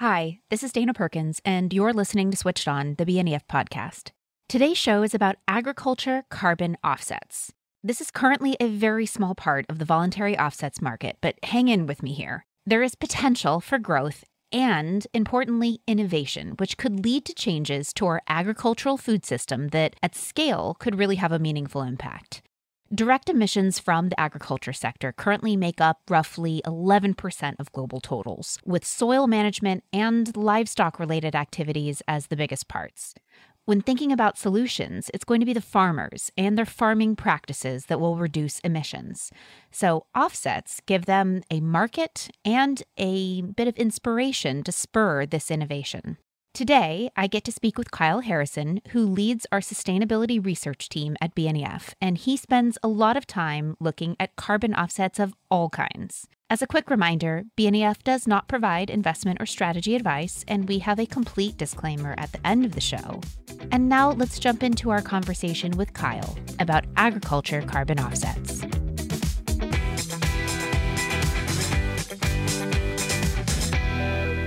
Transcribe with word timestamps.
Hi, 0.00 0.38
this 0.48 0.62
is 0.62 0.72
Dana 0.72 0.94
Perkins, 0.94 1.42
and 1.44 1.74
you're 1.74 1.92
listening 1.92 2.30
to 2.30 2.36
Switched 2.38 2.66
On, 2.66 2.94
the 2.94 3.04
BNEF 3.04 3.42
podcast. 3.52 4.12
Today's 4.48 4.78
show 4.78 5.02
is 5.02 5.14
about 5.14 5.36
agriculture 5.46 6.24
carbon 6.30 6.78
offsets. 6.82 7.52
This 7.84 8.00
is 8.00 8.10
currently 8.10 8.56
a 8.58 8.68
very 8.68 9.04
small 9.04 9.34
part 9.34 9.66
of 9.68 9.78
the 9.78 9.84
voluntary 9.84 10.38
offsets 10.38 10.80
market, 10.80 11.18
but 11.20 11.34
hang 11.42 11.68
in 11.68 11.84
with 11.84 12.02
me 12.02 12.14
here. 12.14 12.46
There 12.64 12.82
is 12.82 12.94
potential 12.94 13.60
for 13.60 13.78
growth 13.78 14.24
and, 14.50 15.06
importantly, 15.12 15.82
innovation, 15.86 16.54
which 16.56 16.78
could 16.78 17.04
lead 17.04 17.26
to 17.26 17.34
changes 17.34 17.92
to 17.92 18.06
our 18.06 18.22
agricultural 18.26 18.96
food 18.96 19.26
system 19.26 19.68
that, 19.68 19.96
at 20.02 20.14
scale, 20.14 20.78
could 20.78 20.98
really 20.98 21.16
have 21.16 21.30
a 21.30 21.38
meaningful 21.38 21.82
impact. 21.82 22.40
Direct 22.92 23.28
emissions 23.28 23.78
from 23.78 24.08
the 24.08 24.18
agriculture 24.18 24.72
sector 24.72 25.12
currently 25.12 25.56
make 25.56 25.80
up 25.80 26.00
roughly 26.10 26.60
11% 26.66 27.54
of 27.60 27.70
global 27.70 28.00
totals, 28.00 28.58
with 28.64 28.84
soil 28.84 29.28
management 29.28 29.84
and 29.92 30.36
livestock 30.36 30.98
related 30.98 31.36
activities 31.36 32.02
as 32.08 32.26
the 32.26 32.36
biggest 32.36 32.66
parts. 32.66 33.14
When 33.64 33.80
thinking 33.80 34.10
about 34.10 34.38
solutions, 34.38 35.08
it's 35.14 35.22
going 35.22 35.38
to 35.38 35.46
be 35.46 35.52
the 35.52 35.60
farmers 35.60 36.32
and 36.36 36.58
their 36.58 36.66
farming 36.66 37.14
practices 37.14 37.86
that 37.86 38.00
will 38.00 38.16
reduce 38.16 38.58
emissions. 38.60 39.30
So, 39.70 40.06
offsets 40.12 40.80
give 40.84 41.06
them 41.06 41.42
a 41.48 41.60
market 41.60 42.28
and 42.44 42.82
a 42.96 43.42
bit 43.42 43.68
of 43.68 43.76
inspiration 43.76 44.64
to 44.64 44.72
spur 44.72 45.26
this 45.26 45.48
innovation. 45.48 46.16
Today, 46.52 47.10
I 47.16 47.28
get 47.28 47.44
to 47.44 47.52
speak 47.52 47.78
with 47.78 47.92
Kyle 47.92 48.20
Harrison, 48.20 48.80
who 48.90 49.06
leads 49.06 49.46
our 49.52 49.60
sustainability 49.60 50.44
research 50.44 50.88
team 50.88 51.16
at 51.20 51.34
BNEF, 51.34 51.94
and 52.00 52.18
he 52.18 52.36
spends 52.36 52.76
a 52.82 52.88
lot 52.88 53.16
of 53.16 53.26
time 53.26 53.76
looking 53.78 54.16
at 54.18 54.34
carbon 54.36 54.74
offsets 54.74 55.20
of 55.20 55.32
all 55.48 55.70
kinds. 55.70 56.26
As 56.50 56.60
a 56.60 56.66
quick 56.66 56.90
reminder, 56.90 57.44
BNEF 57.56 58.02
does 58.02 58.26
not 58.26 58.48
provide 58.48 58.90
investment 58.90 59.40
or 59.40 59.46
strategy 59.46 59.94
advice, 59.94 60.44
and 60.48 60.68
we 60.68 60.80
have 60.80 60.98
a 60.98 61.06
complete 61.06 61.56
disclaimer 61.56 62.16
at 62.18 62.32
the 62.32 62.44
end 62.44 62.64
of 62.64 62.72
the 62.72 62.80
show. 62.80 63.20
And 63.70 63.88
now 63.88 64.10
let's 64.10 64.40
jump 64.40 64.64
into 64.64 64.90
our 64.90 65.02
conversation 65.02 65.76
with 65.76 65.92
Kyle 65.92 66.36
about 66.58 66.84
agriculture 66.96 67.62
carbon 67.62 68.00
offsets. 68.00 68.62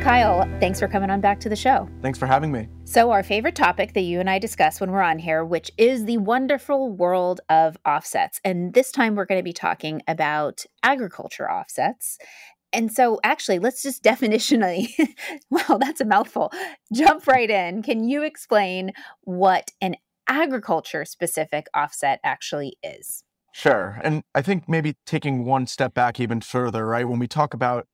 Kyle, 0.03 0.41
thanks 0.59 0.81
for 0.81 0.89
coming 0.89 1.09
on 1.09 1.21
back 1.21 1.39
to 1.39 1.47
the 1.47 1.55
show. 1.55 1.87
Thanks 2.01 2.19
for 2.19 2.25
having 2.25 2.51
me. 2.51 2.67
So, 2.83 3.11
our 3.11 3.23
favorite 3.23 3.55
topic 3.55 3.93
that 3.93 4.01
you 4.01 4.19
and 4.19 4.29
I 4.29 4.37
discuss 4.37 4.81
when 4.81 4.91
we're 4.91 5.01
on 5.01 5.17
here, 5.17 5.45
which 5.45 5.71
is 5.77 6.03
the 6.03 6.17
wonderful 6.17 6.91
world 6.91 7.39
of 7.49 7.77
offsets. 7.85 8.41
And 8.43 8.73
this 8.73 8.91
time 8.91 9.15
we're 9.15 9.23
going 9.23 9.39
to 9.39 9.43
be 9.43 9.53
talking 9.53 10.01
about 10.05 10.65
agriculture 10.83 11.49
offsets. 11.49 12.17
And 12.73 12.91
so, 12.91 13.21
actually, 13.23 13.59
let's 13.59 13.81
just 13.81 14.03
definitionally, 14.03 14.89
well, 15.49 15.79
that's 15.79 16.01
a 16.01 16.05
mouthful, 16.05 16.51
jump 16.93 17.25
right 17.25 17.49
in. 17.49 17.81
Can 17.81 18.03
you 18.03 18.23
explain 18.23 18.91
what 19.21 19.71
an 19.79 19.95
agriculture 20.27 21.05
specific 21.05 21.67
offset 21.73 22.19
actually 22.25 22.75
is? 22.83 23.23
Sure. 23.53 24.01
And 24.03 24.23
I 24.35 24.41
think 24.41 24.67
maybe 24.67 24.97
taking 25.05 25.45
one 25.45 25.65
step 25.65 25.93
back 25.93 26.19
even 26.19 26.41
further, 26.41 26.85
right? 26.85 27.07
When 27.07 27.19
we 27.19 27.27
talk 27.27 27.53
about 27.53 27.87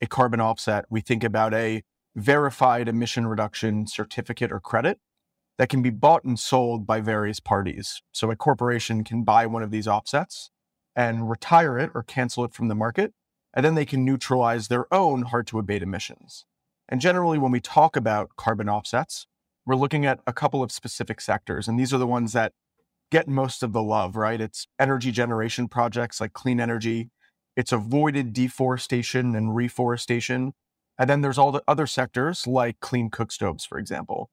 a 0.00 0.06
carbon 0.06 0.40
offset, 0.40 0.84
we 0.90 1.00
think 1.00 1.24
about 1.24 1.54
a 1.54 1.82
verified 2.14 2.88
emission 2.88 3.26
reduction 3.26 3.86
certificate 3.86 4.50
or 4.50 4.60
credit 4.60 4.98
that 5.58 5.68
can 5.68 5.82
be 5.82 5.90
bought 5.90 6.24
and 6.24 6.38
sold 6.38 6.86
by 6.86 7.00
various 7.00 7.40
parties. 7.40 8.02
So 8.12 8.30
a 8.30 8.36
corporation 8.36 9.04
can 9.04 9.22
buy 9.22 9.46
one 9.46 9.62
of 9.62 9.70
these 9.70 9.88
offsets 9.88 10.50
and 10.94 11.28
retire 11.28 11.78
it 11.78 11.90
or 11.94 12.02
cancel 12.02 12.44
it 12.44 12.54
from 12.54 12.68
the 12.68 12.74
market, 12.74 13.12
and 13.54 13.64
then 13.64 13.74
they 13.74 13.84
can 13.84 14.04
neutralize 14.04 14.68
their 14.68 14.92
own 14.92 15.22
hard 15.22 15.46
to 15.48 15.58
abate 15.58 15.82
emissions. 15.82 16.44
And 16.88 17.00
generally, 17.00 17.38
when 17.38 17.52
we 17.52 17.60
talk 17.60 17.96
about 17.96 18.30
carbon 18.36 18.68
offsets, 18.68 19.26
we're 19.64 19.76
looking 19.76 20.06
at 20.06 20.20
a 20.26 20.32
couple 20.32 20.62
of 20.62 20.70
specific 20.70 21.20
sectors, 21.20 21.68
and 21.68 21.78
these 21.78 21.92
are 21.92 21.98
the 21.98 22.06
ones 22.06 22.32
that 22.32 22.52
get 23.10 23.28
most 23.28 23.62
of 23.62 23.72
the 23.72 23.82
love, 23.82 24.16
right? 24.16 24.40
It's 24.40 24.66
energy 24.78 25.10
generation 25.10 25.68
projects 25.68 26.20
like 26.20 26.32
clean 26.32 26.60
energy, 26.60 27.10
it's 27.56 27.72
avoided 27.72 28.32
deforestation 28.32 29.34
and 29.34 29.56
reforestation. 29.56 30.52
And 30.98 31.08
then 31.08 31.22
there's 31.22 31.38
all 31.38 31.52
the 31.52 31.62
other 31.66 31.86
sectors 31.86 32.46
like 32.46 32.80
clean 32.80 33.10
cook 33.10 33.32
stoves, 33.32 33.64
for 33.64 33.78
example. 33.78 34.30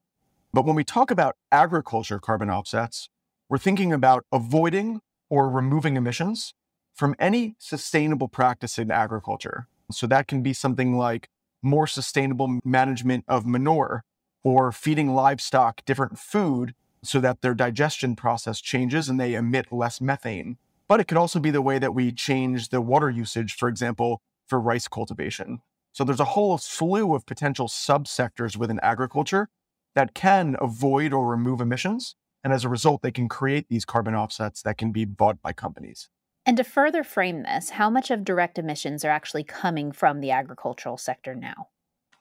But 0.53 0.65
when 0.65 0.75
we 0.75 0.83
talk 0.83 1.09
about 1.09 1.35
agriculture 1.51 2.19
carbon 2.19 2.49
offsets, 2.49 3.09
we're 3.49 3.57
thinking 3.57 3.91
about 3.91 4.25
avoiding 4.31 5.01
or 5.29 5.49
removing 5.49 5.95
emissions 5.95 6.53
from 6.93 7.15
any 7.17 7.55
sustainable 7.57 8.27
practice 8.27 8.77
in 8.77 8.91
agriculture. 8.91 9.67
So 9.91 10.05
that 10.07 10.27
can 10.27 10.43
be 10.43 10.53
something 10.53 10.95
like 10.95 11.29
more 11.61 11.87
sustainable 11.87 12.59
management 12.63 13.25
of 13.27 13.45
manure 13.45 14.03
or 14.43 14.71
feeding 14.71 15.13
livestock 15.15 15.83
different 15.85 16.19
food 16.19 16.75
so 17.03 17.19
that 17.19 17.41
their 17.41 17.53
digestion 17.53 18.15
process 18.15 18.61
changes 18.61 19.09
and 19.09 19.19
they 19.19 19.33
emit 19.33 19.71
less 19.71 19.99
methane 19.99 20.57
but 20.93 20.99
it 20.99 21.07
could 21.07 21.17
also 21.17 21.39
be 21.39 21.49
the 21.49 21.59
way 21.59 21.79
that 21.79 21.95
we 21.95 22.11
change 22.11 22.69
the 22.69 22.79
water 22.79 23.09
usage, 23.09 23.55
for 23.55 23.67
example, 23.67 24.21
for 24.45 24.59
rice 24.59 24.87
cultivation. 24.87 25.59
So 25.91 26.03
there's 26.03 26.19
a 26.19 26.35
whole 26.35 26.59
slew 26.59 27.15
of 27.15 27.25
potential 27.25 27.67
subsectors 27.67 28.55
within 28.55 28.79
agriculture 28.83 29.49
that 29.95 30.13
can 30.13 30.55
avoid 30.61 31.11
or 31.11 31.25
remove 31.25 31.61
emissions. 31.61 32.15
And 32.43 32.53
as 32.53 32.63
a 32.63 32.69
result, 32.69 33.01
they 33.01 33.09
can 33.09 33.27
create 33.27 33.69
these 33.69 33.85
carbon 33.85 34.13
offsets 34.13 34.61
that 34.61 34.77
can 34.77 34.91
be 34.91 35.03
bought 35.03 35.41
by 35.41 35.51
companies. 35.51 36.09
And 36.45 36.57
to 36.57 36.63
further 36.63 37.03
frame 37.03 37.41
this, 37.41 37.71
how 37.71 37.89
much 37.89 38.11
of 38.11 38.23
direct 38.23 38.59
emissions 38.59 39.03
are 39.03 39.09
actually 39.09 39.45
coming 39.45 39.91
from 39.91 40.21
the 40.21 40.29
agricultural 40.29 40.97
sector 40.97 41.33
now? 41.33 41.69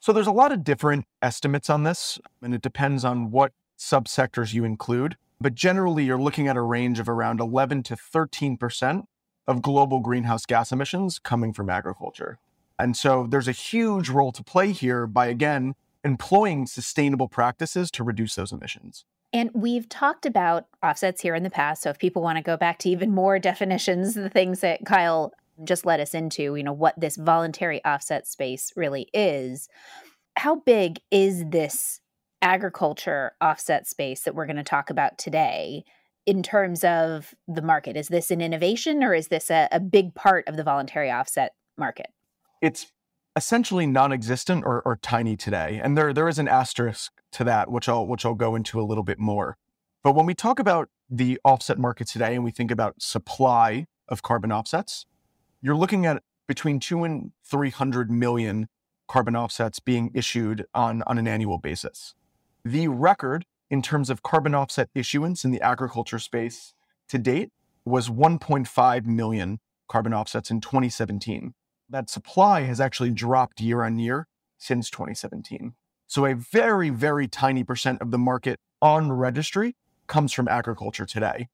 So 0.01 0.15
there's 0.15 0.27
a 0.27 0.33
lot 0.33 0.51
of 0.51 0.65
different 0.65 1.05
estimates 1.21 1.69
on 1.69 1.83
this, 1.83 2.19
and 2.41 2.55
it 2.55 2.63
depends 2.63 3.05
on 3.05 3.33
what 3.33 3.53
subsectors 3.79 4.55
you 4.55 4.65
include. 4.65 5.19
But 5.43 5.55
generally, 5.55 6.05
you're 6.05 6.21
looking 6.21 6.47
at 6.47 6.57
a 6.57 6.63
range 6.63 7.01
of 7.01 7.09
around 7.09 7.41
11 7.41 7.83
to 7.85 7.97
13% 7.97 9.05
of 9.49 9.61
global 9.61 10.01
greenhouse 10.01 10.47
gas 10.47 10.71
emissions 10.71 11.19
coming 11.19 11.53
from 11.53 11.69
agriculture. 11.69 12.39
And 12.79 12.97
so 12.97 13.27
there's 13.29 13.49
a 13.49 13.53
huge 13.53 14.09
role 14.09 14.33
to 14.33 14.45
play 14.45 14.73
here 14.73 15.07
by, 15.07 15.27
again, 15.27 15.75
employing 16.05 16.67
sustainable 16.67 17.29
practices 17.29 17.91
to 17.93 18.05
reduce 18.05 18.37
those 18.37 18.53
emissions. 18.53 19.05
And 19.33 19.51
we've 19.53 19.89
talked 19.89 20.27
about 20.27 20.67
offsets 20.83 21.23
here 21.23 21.35
in 21.35 21.43
the 21.43 21.51
past. 21.51 21.83
So 21.83 21.91
if 21.91 21.99
people 21.99 22.23
want 22.23 22.37
to 22.37 22.43
go 22.43 22.57
back 22.57 22.79
to 22.81 22.89
even 22.89 23.11
more 23.11 23.39
definitions, 23.39 24.15
the 24.15 24.29
things 24.29 24.61
that 24.61 24.85
Kyle 24.85 25.33
just 25.65 25.87
led 25.87 26.01
us 26.01 26.15
into, 26.15 26.55
you 26.55 26.63
know, 26.63 26.73
what 26.73 26.99
this 27.01 27.17
voluntary 27.17 27.85
offset 27.85 28.27
space 28.27 28.73
really 28.77 29.09
is, 29.13 29.69
how 30.37 30.57
big 30.57 31.01
is 31.11 31.45
this 31.49 32.01
agriculture 32.43 33.33
offset 33.41 33.87
space 33.87 34.23
that 34.23 34.35
we're 34.35 34.47
going 34.47 34.57
to 34.57 34.63
talk 34.63 34.91
about 34.91 35.17
today 35.17 35.85
in 36.27 36.43
terms 36.43 36.85
of 36.85 37.35
the 37.49 37.63
market? 37.63 37.97
Is 37.97 38.09
this 38.09 38.31
an 38.31 38.41
innovation 38.41 39.03
or 39.03 39.15
is 39.15 39.29
this 39.29 39.51
a, 39.51 39.69
a 39.73 39.81
big 39.81 40.15
part 40.15 40.47
of 40.49 40.57
the 40.57 40.65
voluntary 40.65 41.11
offset 41.11 41.53
market? 41.79 42.09
It's 42.61 42.93
essentially 43.35 43.87
non-existent 43.87 44.65
or, 44.65 44.83
or 44.83 44.99
tiny 45.01 45.37
today, 45.37 45.81
and 45.83 45.97
there 45.97 46.13
there 46.13 46.29
is 46.29 46.39
an 46.39 46.49
asterisk 46.49 47.13
to 47.33 47.45
that, 47.45 47.71
which 47.71 47.89
I'll 47.89 48.07
which 48.07 48.27
I'll 48.27 48.35
go 48.35 48.55
into 48.55 48.81
a 48.81 48.85
little 48.85 49.05
bit 49.05 49.19
more. 49.19 49.57
But 50.05 50.13
when 50.13 50.27
we 50.27 50.35
talk 50.35 50.59
about 50.59 50.89
the 51.09 51.41
offset 51.45 51.79
market 51.79 52.09
today, 52.09 52.35
and 52.35 52.45
we 52.45 52.51
think 52.51 52.71
about 52.71 53.01
supply 53.01 53.87
of 54.09 54.23
carbon 54.23 54.53
offsets, 54.53 55.07
you're 55.61 55.77
looking 55.77 56.07
at 56.07 56.23
between 56.47 56.79
two 56.79 57.05
and 57.05 57.33
three 57.45 57.71
hundred 57.71 58.11
million 58.11 58.69
carbon 59.09 59.35
offsets 59.35 59.81
being 59.81 60.11
issued 60.15 60.67
on 60.75 61.03
on 61.07 61.19
an 61.19 61.27
annual 61.27 61.59
basis. 61.59 62.15
The 62.65 62.87
record 62.87 63.45
in 63.71 63.83
terms 63.83 64.09
of 64.09 64.23
carbon 64.23 64.55
offset 64.55 64.89
issuance 64.95 65.45
in 65.45 65.51
the 65.51 65.61
agriculture 65.61 66.21
space 66.21 66.75
to 67.09 67.19
date 67.19 67.51
was 67.85 68.09
1.5 68.09 69.05
million 69.05 69.59
carbon 69.89 70.15
offsets 70.15 70.49
in 70.49 70.61
2017. 70.61 71.55
That 71.91 72.09
supply 72.09 72.61
has 72.63 72.81
actually 72.81 73.11
dropped 73.11 73.61
year 73.61 73.83
on 73.83 73.99
year 73.99 74.29
since 74.59 74.91
2017. 74.91 75.75
So 76.07 76.25
a 76.25 76.37
very, 76.37 76.89
very 76.89 77.27
tiny 77.27 77.65
percent 77.65 78.01
of 78.01 78.13
the 78.13 78.19
market 78.19 78.61
on 78.81 79.11
registry 79.11 79.75
comes 80.07 80.33
from 80.33 80.47
agriculture 80.47 81.07
today. 81.07 81.49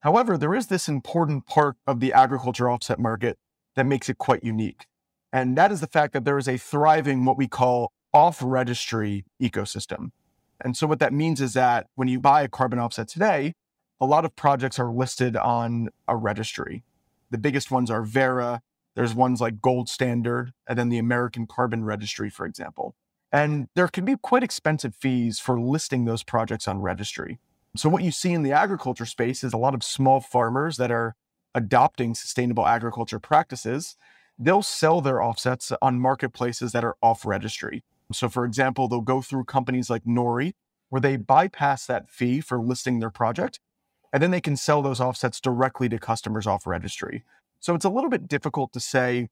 However, 0.00 0.38
there 0.38 0.54
is 0.54 0.68
this 0.68 0.88
important 0.88 1.46
part 1.46 1.76
of 1.86 2.00
the 2.00 2.14
agriculture 2.14 2.70
offset 2.70 2.98
market 2.98 3.36
that 3.76 3.84
makes 3.84 4.08
it 4.08 4.16
quite 4.16 4.42
unique. 4.42 4.86
And 5.30 5.58
that 5.58 5.70
is 5.70 5.82
the 5.82 5.88
fact 5.88 6.14
that 6.14 6.24
there 6.24 6.38
is 6.38 6.48
a 6.48 6.56
thriving, 6.56 7.26
what 7.26 7.36
we 7.36 7.48
call 7.48 7.92
off 8.14 8.40
registry 8.42 9.26
ecosystem. 9.42 10.12
And 10.64 10.76
so 10.76 10.86
what 10.86 10.98
that 10.98 11.12
means 11.12 11.40
is 11.40 11.52
that 11.52 11.86
when 11.94 12.08
you 12.08 12.18
buy 12.18 12.42
a 12.42 12.48
carbon 12.48 12.78
offset 12.78 13.06
today, 13.06 13.52
a 14.00 14.06
lot 14.06 14.24
of 14.24 14.34
projects 14.34 14.78
are 14.78 14.90
listed 14.90 15.36
on 15.36 15.90
a 16.08 16.16
registry. 16.16 16.82
The 17.30 17.38
biggest 17.38 17.70
ones 17.70 17.90
are 17.90 18.02
Verra, 18.02 18.62
there's 18.94 19.14
ones 19.14 19.40
like 19.40 19.60
Gold 19.60 19.88
Standard, 19.88 20.52
and 20.66 20.78
then 20.78 20.88
the 20.88 20.98
American 20.98 21.46
Carbon 21.46 21.84
Registry, 21.84 22.30
for 22.30 22.46
example. 22.46 22.94
And 23.32 23.68
there 23.74 23.88
can 23.88 24.04
be 24.04 24.16
quite 24.16 24.44
expensive 24.44 24.94
fees 24.94 25.40
for 25.40 25.60
listing 25.60 26.04
those 26.04 26.22
projects 26.22 26.68
on 26.68 26.80
registry. 26.80 27.40
So, 27.76 27.88
what 27.88 28.04
you 28.04 28.12
see 28.12 28.32
in 28.32 28.44
the 28.44 28.52
agriculture 28.52 29.06
space 29.06 29.42
is 29.42 29.52
a 29.52 29.58
lot 29.58 29.74
of 29.74 29.82
small 29.82 30.20
farmers 30.20 30.76
that 30.76 30.92
are 30.92 31.16
adopting 31.56 32.14
sustainable 32.14 32.66
agriculture 32.66 33.18
practices. 33.18 33.96
They'll 34.38 34.62
sell 34.62 35.00
their 35.00 35.20
offsets 35.20 35.72
on 35.82 35.98
marketplaces 36.00 36.70
that 36.72 36.84
are 36.84 36.96
off 37.02 37.26
registry. 37.26 37.82
So, 38.12 38.28
for 38.28 38.44
example, 38.44 38.88
they'll 38.88 39.00
go 39.00 39.22
through 39.22 39.44
companies 39.44 39.90
like 39.90 40.04
Nori, 40.04 40.52
where 40.90 41.00
they 41.00 41.16
bypass 41.16 41.86
that 41.86 42.10
fee 42.10 42.40
for 42.40 42.60
listing 42.60 43.00
their 43.00 43.10
project, 43.10 43.60
and 44.12 44.22
then 44.22 44.30
they 44.30 44.40
can 44.40 44.56
sell 44.56 44.82
those 44.82 45.00
offsets 45.00 45.40
directly 45.40 45.88
to 45.88 45.98
customers 45.98 46.46
off 46.46 46.66
registry. 46.66 47.24
So, 47.60 47.74
it's 47.74 47.84
a 47.84 47.90
little 47.90 48.10
bit 48.10 48.28
difficult 48.28 48.72
to 48.74 48.80
say 48.80 49.28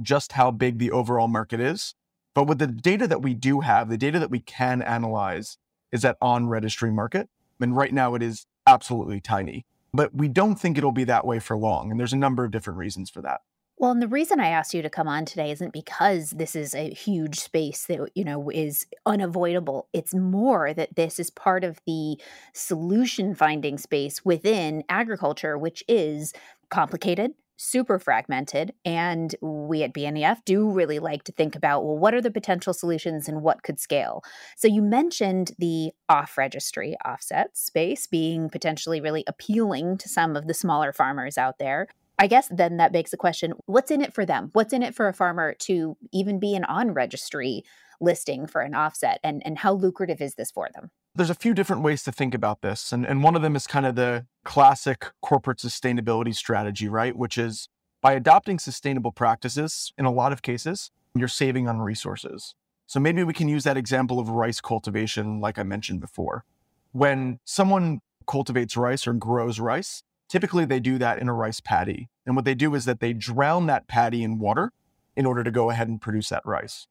just 0.00 0.32
how 0.32 0.50
big 0.50 0.78
the 0.78 0.90
overall 0.90 1.28
market 1.28 1.60
is. 1.60 1.94
But 2.34 2.44
with 2.44 2.58
the 2.58 2.66
data 2.66 3.06
that 3.08 3.22
we 3.22 3.34
do 3.34 3.60
have, 3.60 3.90
the 3.90 3.98
data 3.98 4.18
that 4.18 4.30
we 4.30 4.40
can 4.40 4.80
analyze 4.80 5.58
is 5.90 6.02
that 6.02 6.16
on 6.22 6.48
registry 6.48 6.90
market. 6.90 7.28
And 7.60 7.76
right 7.76 7.92
now 7.92 8.14
it 8.14 8.22
is 8.22 8.46
absolutely 8.66 9.20
tiny. 9.20 9.66
But 9.92 10.14
we 10.14 10.28
don't 10.28 10.56
think 10.56 10.78
it'll 10.78 10.92
be 10.92 11.04
that 11.04 11.26
way 11.26 11.38
for 11.38 11.56
long. 11.56 11.90
And 11.90 12.00
there's 12.00 12.14
a 12.14 12.18
number 12.18 12.44
of 12.44 12.50
different 12.50 12.78
reasons 12.78 13.10
for 13.10 13.20
that. 13.20 13.42
Well, 13.82 13.90
and 13.90 14.00
the 14.00 14.06
reason 14.06 14.38
I 14.38 14.46
asked 14.46 14.74
you 14.74 14.82
to 14.82 14.88
come 14.88 15.08
on 15.08 15.24
today 15.24 15.50
isn't 15.50 15.72
because 15.72 16.30
this 16.30 16.54
is 16.54 16.72
a 16.72 16.90
huge 16.90 17.40
space 17.40 17.84
that, 17.86 18.12
you 18.14 18.22
know, 18.22 18.48
is 18.48 18.86
unavoidable. 19.06 19.88
It's 19.92 20.14
more 20.14 20.72
that 20.72 20.94
this 20.94 21.18
is 21.18 21.30
part 21.30 21.64
of 21.64 21.80
the 21.84 22.16
solution 22.54 23.34
finding 23.34 23.78
space 23.78 24.24
within 24.24 24.84
agriculture, 24.88 25.58
which 25.58 25.82
is 25.88 26.32
complicated, 26.70 27.32
super 27.56 27.98
fragmented. 27.98 28.72
And 28.84 29.34
we 29.42 29.82
at 29.82 29.94
BNEF 29.94 30.44
do 30.44 30.70
really 30.70 31.00
like 31.00 31.24
to 31.24 31.32
think 31.32 31.56
about 31.56 31.84
well, 31.84 31.98
what 31.98 32.14
are 32.14 32.22
the 32.22 32.30
potential 32.30 32.72
solutions 32.72 33.26
and 33.26 33.42
what 33.42 33.64
could 33.64 33.80
scale? 33.80 34.22
So 34.56 34.68
you 34.68 34.80
mentioned 34.80 35.56
the 35.58 35.90
off 36.08 36.38
registry 36.38 36.94
offset 37.04 37.58
space 37.58 38.06
being 38.06 38.48
potentially 38.48 39.00
really 39.00 39.24
appealing 39.26 39.98
to 39.98 40.08
some 40.08 40.36
of 40.36 40.46
the 40.46 40.54
smaller 40.54 40.92
farmers 40.92 41.36
out 41.36 41.58
there. 41.58 41.88
I 42.18 42.26
guess 42.26 42.48
then 42.50 42.76
that 42.76 42.92
begs 42.92 43.10
the 43.10 43.16
question 43.16 43.54
what's 43.66 43.90
in 43.90 44.00
it 44.00 44.14
for 44.14 44.24
them? 44.24 44.50
What's 44.52 44.72
in 44.72 44.82
it 44.82 44.94
for 44.94 45.08
a 45.08 45.14
farmer 45.14 45.54
to 45.60 45.96
even 46.12 46.38
be 46.38 46.54
an 46.54 46.64
on 46.64 46.92
registry 46.92 47.64
listing 48.00 48.46
for 48.46 48.60
an 48.60 48.74
offset? 48.74 49.18
And, 49.24 49.42
and 49.44 49.58
how 49.58 49.72
lucrative 49.72 50.20
is 50.20 50.34
this 50.34 50.50
for 50.50 50.68
them? 50.74 50.90
There's 51.14 51.30
a 51.30 51.34
few 51.34 51.52
different 51.52 51.82
ways 51.82 52.02
to 52.04 52.12
think 52.12 52.34
about 52.34 52.62
this. 52.62 52.92
And, 52.92 53.04
and 53.06 53.22
one 53.22 53.36
of 53.36 53.42
them 53.42 53.56
is 53.56 53.66
kind 53.66 53.84
of 53.84 53.96
the 53.96 54.26
classic 54.44 55.06
corporate 55.20 55.58
sustainability 55.58 56.34
strategy, 56.34 56.88
right? 56.88 57.14
Which 57.16 57.36
is 57.36 57.68
by 58.00 58.12
adopting 58.12 58.58
sustainable 58.58 59.12
practices, 59.12 59.92
in 59.96 60.04
a 60.04 60.12
lot 60.12 60.32
of 60.32 60.42
cases, 60.42 60.90
you're 61.14 61.28
saving 61.28 61.68
on 61.68 61.80
resources. 61.80 62.54
So 62.86 62.98
maybe 62.98 63.24
we 63.24 63.32
can 63.32 63.48
use 63.48 63.64
that 63.64 63.76
example 63.76 64.18
of 64.18 64.28
rice 64.28 64.60
cultivation, 64.60 65.40
like 65.40 65.58
I 65.58 65.62
mentioned 65.62 66.00
before. 66.00 66.44
When 66.92 67.38
someone 67.44 68.00
cultivates 68.26 68.76
rice 68.76 69.06
or 69.06 69.12
grows 69.12 69.60
rice, 69.60 70.02
typically 70.32 70.64
they 70.64 70.80
do 70.80 70.96
that 70.96 71.18
in 71.18 71.28
a 71.28 71.34
rice 71.34 71.60
paddy. 71.60 72.08
And 72.24 72.34
what 72.34 72.46
they 72.46 72.54
do 72.54 72.74
is 72.74 72.86
that 72.86 73.00
they 73.00 73.12
drown 73.12 73.66
that 73.66 73.86
paddy 73.86 74.22
in 74.22 74.38
water 74.38 74.72
in 75.14 75.26
order 75.26 75.44
to 75.44 75.50
go 75.50 75.68
ahead 75.68 75.88
and 75.88 76.00
produce 76.00 76.30
that 76.30 76.40
rice. 76.46 76.86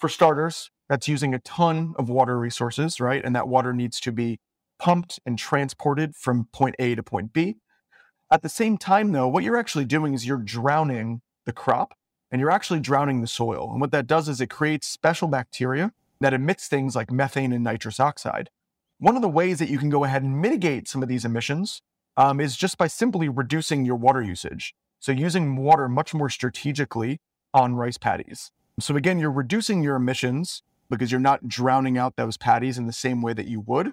For 0.00 0.08
starters, 0.08 0.70
that's 0.88 1.06
using 1.06 1.34
a 1.34 1.38
ton 1.40 1.94
of 1.98 2.08
water 2.08 2.38
resources, 2.38 2.98
right? 2.98 3.22
And 3.22 3.36
that 3.36 3.48
water 3.48 3.74
needs 3.74 4.00
to 4.00 4.12
be 4.12 4.40
pumped 4.78 5.20
and 5.26 5.38
transported 5.38 6.16
from 6.16 6.48
point 6.54 6.74
A 6.78 6.94
to 6.94 7.02
point 7.02 7.34
B. 7.34 7.58
At 8.32 8.40
the 8.40 8.48
same 8.48 8.78
time, 8.78 9.12
though, 9.12 9.28
what 9.28 9.44
you're 9.44 9.58
actually 9.58 9.84
doing 9.84 10.14
is 10.14 10.26
you're 10.26 10.38
drowning 10.38 11.20
the 11.44 11.52
crop 11.52 11.92
and 12.30 12.40
you're 12.40 12.50
actually 12.50 12.80
drowning 12.80 13.20
the 13.20 13.26
soil. 13.26 13.70
And 13.72 13.78
what 13.78 13.90
that 13.90 14.06
does 14.06 14.26
is 14.26 14.40
it 14.40 14.48
creates 14.48 14.86
special 14.86 15.28
bacteria 15.28 15.92
that 16.22 16.32
emits 16.32 16.66
things 16.66 16.96
like 16.96 17.12
methane 17.12 17.52
and 17.52 17.62
nitrous 17.62 18.00
oxide. 18.00 18.48
One 18.98 19.16
of 19.16 19.22
the 19.22 19.28
ways 19.28 19.58
that 19.58 19.68
you 19.68 19.76
can 19.76 19.90
go 19.90 20.04
ahead 20.04 20.22
and 20.22 20.40
mitigate 20.40 20.88
some 20.88 21.02
of 21.02 21.10
these 21.10 21.26
emissions 21.26 21.82
um, 22.16 22.40
is 22.40 22.56
just 22.56 22.78
by 22.78 22.86
simply 22.86 23.28
reducing 23.28 23.84
your 23.84 23.96
water 23.96 24.22
usage. 24.22 24.74
So, 25.00 25.12
using 25.12 25.56
water 25.56 25.88
much 25.88 26.14
more 26.14 26.30
strategically 26.30 27.20
on 27.52 27.74
rice 27.74 27.98
paddies. 27.98 28.50
So, 28.80 28.96
again, 28.96 29.18
you're 29.18 29.30
reducing 29.30 29.82
your 29.82 29.96
emissions 29.96 30.62
because 30.88 31.10
you're 31.10 31.20
not 31.20 31.48
drowning 31.48 31.98
out 31.98 32.16
those 32.16 32.36
paddies 32.36 32.78
in 32.78 32.86
the 32.86 32.92
same 32.92 33.22
way 33.22 33.32
that 33.32 33.48
you 33.48 33.60
would, 33.60 33.92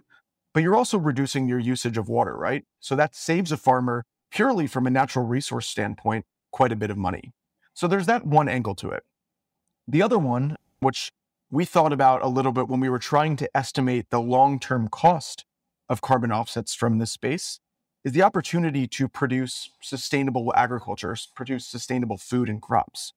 but 0.53 0.61
you're 0.61 0.75
also 0.75 0.97
reducing 0.97 1.47
your 1.47 1.59
usage 1.59 1.97
of 1.97 2.07
water, 2.07 2.35
right? 2.37 2.65
So 2.79 2.95
that 2.95 3.15
saves 3.15 3.51
a 3.51 3.57
farmer 3.57 4.05
purely 4.31 4.67
from 4.67 4.87
a 4.87 4.91
natural 4.91 5.25
resource 5.25 5.67
standpoint 5.67 6.25
quite 6.51 6.71
a 6.71 6.75
bit 6.75 6.91
of 6.91 6.97
money. 6.97 7.33
So 7.73 7.87
there's 7.87 8.05
that 8.05 8.25
one 8.25 8.47
angle 8.47 8.75
to 8.75 8.89
it. 8.89 9.03
The 9.87 10.01
other 10.01 10.19
one, 10.19 10.55
which 10.79 11.11
we 11.49 11.65
thought 11.65 11.91
about 11.91 12.23
a 12.23 12.27
little 12.27 12.51
bit 12.51 12.67
when 12.67 12.79
we 12.79 12.89
were 12.89 12.99
trying 12.99 13.35
to 13.37 13.57
estimate 13.57 14.09
the 14.09 14.21
long 14.21 14.59
term 14.59 14.87
cost 14.87 15.45
of 15.89 16.01
carbon 16.01 16.31
offsets 16.31 16.73
from 16.73 16.99
this 16.99 17.11
space, 17.11 17.59
is 18.03 18.11
the 18.11 18.21
opportunity 18.21 18.87
to 18.87 19.07
produce 19.07 19.69
sustainable 19.81 20.53
agriculture, 20.55 21.15
produce 21.35 21.65
sustainable 21.65 22.17
food 22.17 22.49
and 22.49 22.61
crops. 22.61 23.13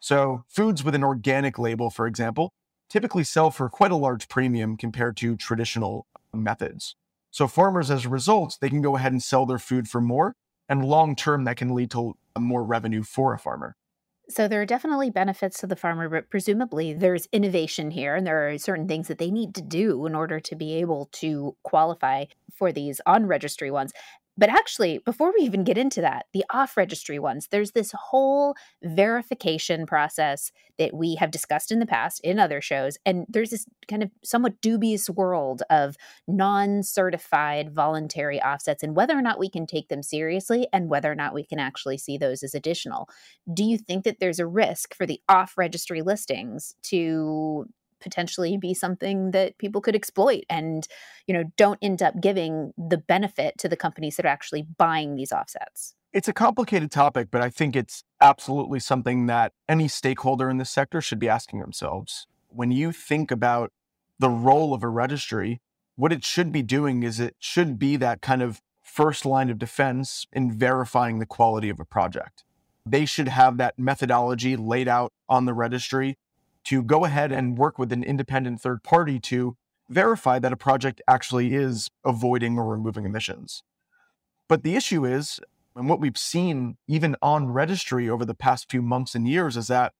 So, 0.00 0.44
foods 0.48 0.82
with 0.82 0.94
an 0.94 1.04
organic 1.04 1.58
label, 1.58 1.90
for 1.90 2.06
example, 2.06 2.52
typically 2.88 3.24
sell 3.24 3.50
for 3.50 3.68
quite 3.68 3.90
a 3.90 3.96
large 3.96 4.28
premium 4.28 4.76
compared 4.76 5.16
to 5.18 5.36
traditional 5.36 6.06
methods. 6.34 6.96
So 7.30 7.46
farmers, 7.46 7.90
as 7.90 8.04
a 8.04 8.08
result, 8.08 8.58
they 8.60 8.68
can 8.68 8.82
go 8.82 8.96
ahead 8.96 9.12
and 9.12 9.22
sell 9.22 9.46
their 9.46 9.58
food 9.58 9.88
for 9.88 10.00
more, 10.00 10.34
and 10.68 10.84
long 10.84 11.14
term, 11.14 11.44
that 11.44 11.56
can 11.56 11.74
lead 11.74 11.90
to 11.92 12.16
more 12.38 12.64
revenue 12.64 13.02
for 13.02 13.32
a 13.32 13.38
farmer. 13.38 13.76
So 14.28 14.46
there 14.46 14.60
are 14.62 14.66
definitely 14.66 15.10
benefits 15.10 15.58
to 15.58 15.66
the 15.66 15.74
farmer, 15.74 16.08
but 16.08 16.30
presumably 16.30 16.92
there's 16.92 17.26
innovation 17.32 17.90
here, 17.90 18.14
and 18.14 18.26
there 18.26 18.48
are 18.48 18.58
certain 18.58 18.86
things 18.86 19.08
that 19.08 19.18
they 19.18 19.30
need 19.30 19.54
to 19.56 19.62
do 19.62 20.06
in 20.06 20.14
order 20.14 20.38
to 20.38 20.56
be 20.56 20.74
able 20.74 21.08
to 21.12 21.56
qualify 21.64 22.26
for 22.54 22.70
these 22.70 23.00
on 23.06 23.26
registry 23.26 23.70
ones. 23.70 23.92
But 24.40 24.48
actually, 24.48 24.98
before 25.04 25.34
we 25.38 25.44
even 25.44 25.64
get 25.64 25.76
into 25.76 26.00
that, 26.00 26.24
the 26.32 26.46
off 26.50 26.78
registry 26.78 27.18
ones, 27.18 27.48
there's 27.50 27.72
this 27.72 27.92
whole 27.92 28.54
verification 28.82 29.84
process 29.84 30.50
that 30.78 30.94
we 30.94 31.16
have 31.16 31.30
discussed 31.30 31.70
in 31.70 31.78
the 31.78 31.84
past 31.84 32.20
in 32.24 32.38
other 32.38 32.62
shows. 32.62 32.96
And 33.04 33.26
there's 33.28 33.50
this 33.50 33.66
kind 33.86 34.02
of 34.02 34.10
somewhat 34.24 34.62
dubious 34.62 35.10
world 35.10 35.62
of 35.68 35.96
non 36.26 36.82
certified 36.82 37.74
voluntary 37.74 38.40
offsets 38.40 38.82
and 38.82 38.96
whether 38.96 39.16
or 39.16 39.20
not 39.20 39.38
we 39.38 39.50
can 39.50 39.66
take 39.66 39.88
them 39.88 40.02
seriously 40.02 40.66
and 40.72 40.88
whether 40.88 41.12
or 41.12 41.14
not 41.14 41.34
we 41.34 41.44
can 41.44 41.58
actually 41.58 41.98
see 41.98 42.16
those 42.16 42.42
as 42.42 42.54
additional. 42.54 43.10
Do 43.52 43.62
you 43.62 43.76
think 43.76 44.04
that 44.04 44.20
there's 44.20 44.38
a 44.38 44.46
risk 44.46 44.94
for 44.94 45.04
the 45.04 45.20
off 45.28 45.58
registry 45.58 46.00
listings 46.00 46.74
to 46.84 47.66
potentially 48.00 48.56
be 48.56 48.74
something 48.74 49.30
that 49.32 49.58
people 49.58 49.80
could 49.80 49.94
exploit 49.94 50.44
and 50.48 50.86
you 51.26 51.34
know 51.34 51.44
don't 51.56 51.78
end 51.82 52.02
up 52.02 52.20
giving 52.20 52.72
the 52.76 52.98
benefit 52.98 53.56
to 53.58 53.68
the 53.68 53.76
companies 53.76 54.16
that 54.16 54.24
are 54.24 54.28
actually 54.30 54.62
buying 54.62 55.16
these 55.16 55.32
offsets. 55.32 55.94
It's 56.12 56.28
a 56.28 56.32
complicated 56.32 56.90
topic 56.90 57.28
but 57.30 57.40
i 57.40 57.50
think 57.50 57.76
it's 57.76 58.04
absolutely 58.20 58.80
something 58.80 59.26
that 59.26 59.52
any 59.68 59.88
stakeholder 59.88 60.50
in 60.50 60.58
this 60.58 60.70
sector 60.70 61.00
should 61.00 61.18
be 61.18 61.28
asking 61.28 61.60
themselves. 61.60 62.26
When 62.48 62.72
you 62.72 62.92
think 62.92 63.30
about 63.30 63.72
the 64.18 64.30
role 64.30 64.74
of 64.74 64.82
a 64.82 64.88
registry 64.88 65.60
what 66.00 66.12
it 66.12 66.24
should 66.24 66.50
be 66.50 66.62
doing 66.62 67.02
is 67.02 67.20
it 67.20 67.36
should 67.38 67.78
be 67.78 67.96
that 67.96 68.22
kind 68.22 68.40
of 68.40 68.62
first 68.82 69.26
line 69.26 69.50
of 69.50 69.58
defense 69.58 70.26
in 70.32 70.50
verifying 70.50 71.18
the 71.18 71.26
quality 71.26 71.68
of 71.68 71.78
a 71.78 71.84
project. 71.84 72.42
They 72.86 73.04
should 73.04 73.28
have 73.28 73.58
that 73.58 73.78
methodology 73.78 74.56
laid 74.56 74.88
out 74.88 75.12
on 75.28 75.44
the 75.44 75.52
registry 75.52 76.16
to 76.70 76.84
go 76.84 77.04
ahead 77.04 77.32
and 77.32 77.58
work 77.58 77.80
with 77.80 77.90
an 77.90 78.04
independent 78.04 78.60
third 78.60 78.84
party 78.84 79.18
to 79.18 79.56
verify 79.88 80.38
that 80.38 80.52
a 80.52 80.56
project 80.56 81.02
actually 81.08 81.52
is 81.52 81.90
avoiding 82.04 82.56
or 82.56 82.64
removing 82.64 83.04
emissions. 83.04 83.64
But 84.48 84.62
the 84.62 84.76
issue 84.76 85.04
is, 85.04 85.40
and 85.74 85.88
what 85.88 85.98
we've 85.98 86.16
seen 86.16 86.76
even 86.86 87.16
on 87.20 87.50
registry 87.50 88.08
over 88.08 88.24
the 88.24 88.36
past 88.36 88.70
few 88.70 88.82
months 88.82 89.16
and 89.16 89.26
years, 89.26 89.56
is 89.56 89.66
that 89.66 89.94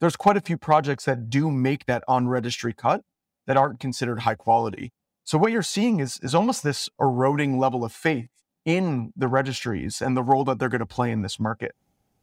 there's 0.00 0.16
quite 0.16 0.38
a 0.38 0.40
few 0.40 0.56
projects 0.56 1.04
that 1.04 1.28
do 1.28 1.50
make 1.50 1.84
that 1.84 2.02
on 2.08 2.26
registry 2.26 2.72
cut 2.72 3.02
that 3.46 3.58
aren't 3.58 3.78
considered 3.78 4.20
high 4.20 4.34
quality. 4.34 4.94
So 5.24 5.36
what 5.36 5.52
you're 5.52 5.62
seeing 5.62 6.00
is, 6.00 6.18
is 6.22 6.34
almost 6.34 6.62
this 6.62 6.88
eroding 6.98 7.58
level 7.58 7.84
of 7.84 7.92
faith 7.92 8.30
in 8.64 9.12
the 9.14 9.28
registries 9.28 10.00
and 10.00 10.16
the 10.16 10.22
role 10.22 10.44
that 10.44 10.58
they're 10.58 10.70
going 10.70 10.78
to 10.78 10.86
play 10.86 11.10
in 11.10 11.20
this 11.20 11.38
market. 11.38 11.74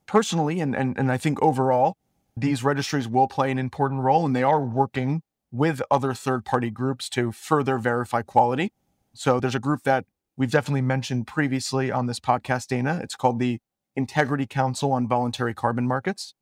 Personally, 0.07 0.59
and, 0.59 0.75
and, 0.75 0.97
and 0.97 1.11
I 1.11 1.17
think 1.17 1.39
overall, 1.39 1.97
these 2.35 2.63
registries 2.63 3.07
will 3.07 3.27
play 3.27 3.51
an 3.51 3.57
important 3.57 4.01
role 4.01 4.25
and 4.25 4.35
they 4.35 4.43
are 4.43 4.63
working 4.63 5.21
with 5.51 5.81
other 5.91 6.13
third 6.13 6.45
party 6.45 6.69
groups 6.69 7.09
to 7.09 7.31
further 7.31 7.77
verify 7.77 8.21
quality. 8.21 8.71
So 9.13 9.39
there's 9.39 9.55
a 9.55 9.59
group 9.59 9.83
that 9.83 10.05
we've 10.37 10.51
definitely 10.51 10.81
mentioned 10.81 11.27
previously 11.27 11.91
on 11.91 12.05
this 12.05 12.19
podcast, 12.19 12.67
Dana. 12.67 12.99
It's 13.03 13.15
called 13.15 13.39
the 13.39 13.59
Integrity 13.95 14.45
Council 14.45 14.93
on 14.93 15.07
Voluntary 15.07 15.53
Carbon 15.53 15.87
Markets. 15.87 16.33